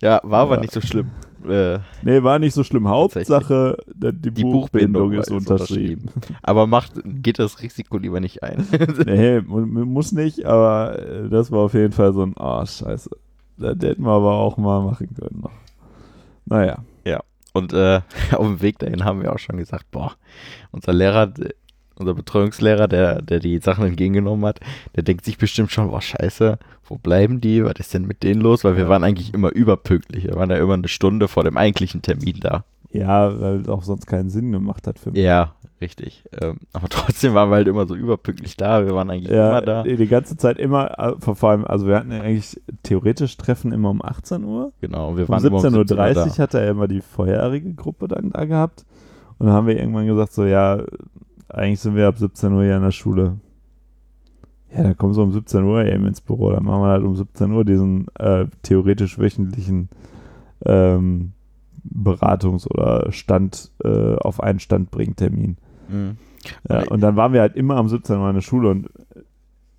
[0.00, 0.60] ja, war aber Ja.
[0.62, 1.10] nicht so schlimm.
[1.48, 2.88] Äh, Nee, war nicht so schlimm.
[2.88, 6.08] Hauptsache, die, Die Buchbindung, Buchbindung ist jetzt unterschrieben.
[6.42, 8.66] aber macht, geht das Risiko lieber nicht ein.
[9.06, 12.64] nee, mu- mu- muss nicht, aber äh, das war auf jeden Fall so ein, ah,
[12.66, 13.10] scheiße.
[13.58, 15.52] Das hätten wir aber auch mal machen können noch.
[16.44, 16.78] Naja,
[17.52, 18.00] Und äh,
[18.32, 20.12] auf dem Weg dahin haben wir auch schon gesagt, boah,
[20.72, 21.32] unser Lehrer,
[21.98, 24.60] unser Betreuungslehrer, der, der die Sachen entgegengenommen hat,
[24.94, 26.58] der denkt sich bestimmt schon, boah, scheiße,
[26.88, 27.64] wo bleiben die?
[27.64, 28.64] Was ist denn mit denen los?
[28.64, 30.24] Weil wir waren eigentlich immer überpünktlich.
[30.24, 32.64] Wir waren ja immer eine Stunde vor dem eigentlichen Termin da.
[32.92, 35.20] ja, weil es auch sonst keinen Sinn gemacht hat für mich.
[35.20, 36.22] Ja, richtig.
[36.40, 38.86] Ähm, aber trotzdem waren wir halt immer so überpünktlich da.
[38.86, 39.82] Wir waren eigentlich Ja, immer da.
[39.82, 43.72] die die ganze Zeit immer, äh, vor allem, also wir hatten ja eigentlich theoretisch Treffen
[43.72, 44.72] immer um 18 Uhr.
[44.80, 46.38] Genau, wir Um waren immer 17.30 Uhr da.
[46.38, 48.84] hat er immer die vorherige Gruppe dann da gehabt.
[49.38, 50.82] Und dann haben wir irgendwann gesagt, so ja,
[51.48, 53.38] eigentlich sind wir ab 17 Uhr hier in der Schule.
[54.74, 56.50] Ja, dann kommen sie um 17 Uhr eben ins Büro.
[56.50, 59.88] Dann machen wir halt um 17 Uhr diesen äh, theoretisch wöchentlichen
[60.64, 61.32] ähm,
[61.88, 65.56] Beratungs- oder Stand äh, auf einen Stand bringen Termin.
[65.88, 66.16] Mhm.
[66.68, 68.88] Ja, Und- dann waren wir halt immer am 17 Uhr in der Schule und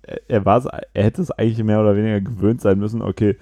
[0.02, 3.36] er, er, war's, er hätte es eigentlich mehr oder weniger gewöhnt sein müssen, okay,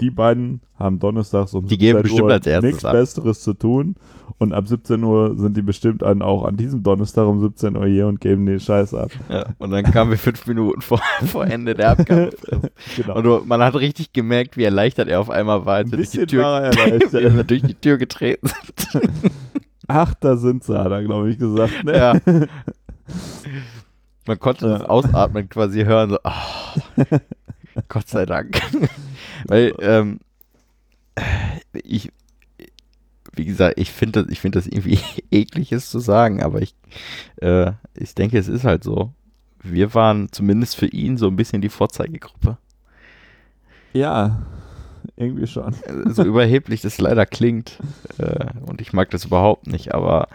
[0.00, 2.92] die beiden haben donnerstags um Die geben 17 bestimmt Uhr als erstes nichts ab.
[2.92, 3.94] Besseres zu tun
[4.38, 7.86] und ab 17 Uhr sind die bestimmt an, auch an diesem Donnerstag um 17 Uhr
[7.86, 9.10] hier und geben den Scheiß ab.
[9.28, 12.30] Ja, und dann kamen wir fünf Minuten vor, vor Ende der Abgabe.
[12.96, 13.36] genau.
[13.38, 16.10] Und man hat richtig gemerkt, wie erleichtert er auf einmal war, als Ein wir durch
[16.10, 16.72] die Tür, er
[17.36, 19.02] wir durch die Tür getreten sind.
[19.86, 21.84] Ach, da sind sie, hat er, glaube ich, gesagt.
[21.84, 21.96] Ne?
[21.96, 22.20] Ja.
[24.26, 24.88] Man konnte das Ja.
[24.88, 26.32] Ausatmen quasi hören, so, ah,
[27.88, 28.60] Gott sei Dank.
[29.46, 30.20] Weil, ähm,
[31.72, 32.10] ich,
[33.34, 34.98] wie gesagt, ich finde das, ich finde das irgendwie
[35.30, 36.74] eklig, es zu sagen, aber ich,
[37.40, 39.12] äh, ich denke, es ist halt so.
[39.62, 42.58] Wir waren zumindest für ihn so ein bisschen die Vorzeigegruppe.
[43.92, 44.42] ja,
[45.16, 45.74] irgendwie schon.
[46.06, 47.78] so überheblich das leider klingt.
[48.18, 50.28] Äh, und ich mag das überhaupt nicht, aber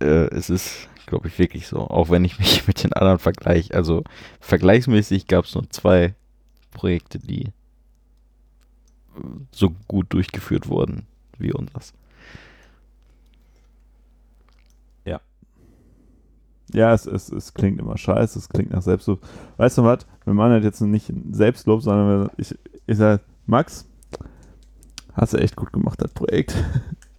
[0.00, 1.78] äh, es ist, glaube ich, wirklich so.
[1.78, 3.74] Auch wenn ich mich mit den anderen vergleiche.
[3.74, 4.04] Also
[4.40, 6.14] vergleichsmäßig gab es nur zwei
[6.70, 7.48] Projekte, die
[9.50, 11.06] so gut durchgeführt wurden
[11.38, 11.92] wie unseres.
[16.72, 19.20] Ja, es, es, es klingt immer scheiße, es klingt nach Selbstlob.
[19.56, 20.06] Weißt du was?
[20.24, 22.54] Wir machen das jetzt nicht Selbstlob, sondern ich,
[22.86, 23.88] ich sage, Max,
[25.14, 26.54] hast du echt gut gemacht, das Projekt.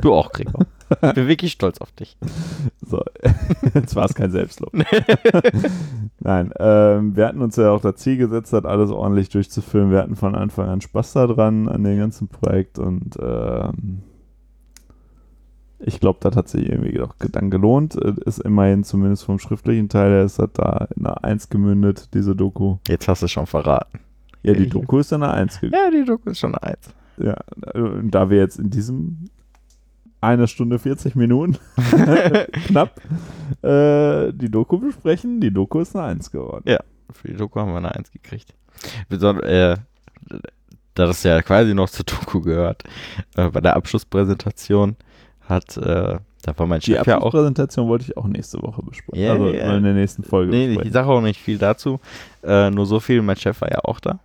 [0.01, 0.65] Du auch, Gregor.
[0.89, 2.17] Ich bin wirklich stolz auf dich.
[2.81, 3.03] So,
[3.73, 4.73] jetzt war es kein Selbstlob.
[6.19, 9.91] Nein, ähm, wir hatten uns ja auch das Ziel gesetzt, das alles ordentlich durchzuführen.
[9.91, 14.03] Wir hatten von Anfang an Spaß daran, an dem ganzen Projekt und ähm,
[15.79, 17.95] ich glaube, das hat sich irgendwie doch dann gelohnt.
[17.95, 22.13] Es Ist immerhin zumindest vom schriftlichen Teil her, ist das da in einer 1 gemündet,
[22.13, 22.77] diese Doku.
[22.87, 23.99] Jetzt hast du es schon verraten.
[24.43, 25.83] Ja, die Doku ist in einer 1 gegangen.
[25.83, 26.93] Ja, die Doku ist schon eins.
[27.17, 27.35] Ja,
[27.73, 29.25] und da wir jetzt in diesem
[30.21, 31.57] eine Stunde 40 Minuten
[32.67, 32.99] knapp
[33.61, 36.77] äh, die Doku besprechen, die Doku ist eine 1 geworden.
[37.11, 38.53] Für die Doku haben wir eine Eins gekriegt.
[39.09, 39.77] Beson äh,
[40.99, 42.83] da das ja quasi noch zur Doku gehört,
[43.35, 44.95] äh, bei der Abschlusspräsentation
[45.47, 47.25] hat, äh, da war mein Die Chef ja auch.
[47.25, 49.23] Abschlusspräsentation wollte ich auch nächste Woche besprechen.
[49.23, 49.75] Ja, also ja.
[49.75, 50.93] in der nächsten Folge Nee, ich besprechen.
[50.93, 51.99] sage auch nicht viel dazu.
[52.43, 54.19] Äh, nur so viel, mein Chef war ja auch da.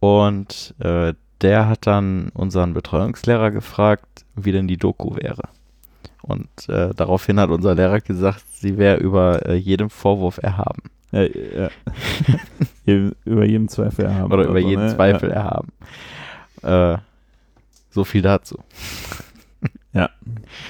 [0.00, 5.48] Und äh, der hat dann unseren Betreuungslehrer gefragt, wie denn die Doku wäre.
[6.22, 10.82] Und äh, daraufhin hat unser Lehrer gesagt, sie wäre über äh, jedem Vorwurf erhaben.
[11.10, 11.70] Ja, ja.
[13.24, 14.32] Über jeden Zweifel erhaben.
[14.32, 14.94] Oder über so, jeden ne?
[14.94, 15.72] Zweifel erhaben.
[16.62, 16.98] Äh,
[17.90, 18.58] so viel dazu.
[19.94, 20.10] Ja.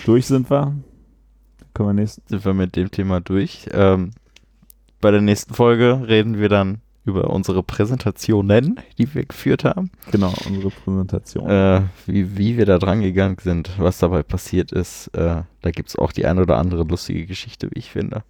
[0.07, 0.77] Durch sind wir.
[1.75, 2.23] Können wir nächsten.
[2.29, 3.67] Sind wir mit dem Thema durch.
[3.73, 4.13] Ähm,
[5.01, 9.91] bei der nächsten Folge reden wir dann über unsere Präsentationen, die wir geführt haben.
[10.13, 11.49] Genau, unsere Präsentation.
[11.49, 15.09] Äh, wie, wie wir da dran gegangen sind, was dabei passiert ist.
[15.09, 18.23] Äh, da gibt es auch die ein oder andere lustige Geschichte, wie ich finde.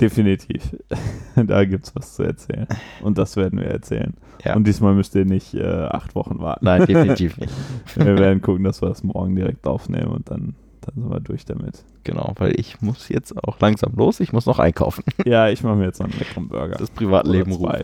[0.00, 0.76] Definitiv.
[1.36, 2.66] da gibt's was zu erzählen.
[3.00, 4.14] Und das werden wir erzählen.
[4.44, 4.54] Ja.
[4.56, 6.64] Und diesmal müsst ihr nicht äh, acht Wochen warten.
[6.64, 7.52] Nein, definitiv nicht.
[7.94, 10.54] wir werden gucken, dass wir das morgen direkt aufnehmen und dann,
[10.86, 11.84] dann sind wir durch damit.
[12.04, 14.20] Genau, weil ich muss jetzt auch langsam los.
[14.20, 15.04] Ich muss noch einkaufen.
[15.24, 16.76] Ja, ich mache mir jetzt noch einen leckeren Burger.
[16.76, 17.82] Das Privatleben zwei.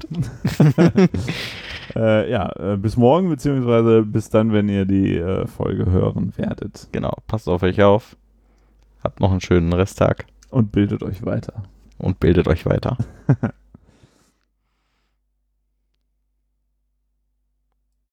[1.96, 6.88] äh, ja, äh, bis morgen, beziehungsweise bis dann, wenn ihr die äh, Folge hören werdet.
[6.92, 8.16] Genau, passt auf euch auf.
[9.02, 11.62] Habt noch einen schönen Resttag Und bildet euch weiter.
[11.98, 12.98] und bildet euch weiter.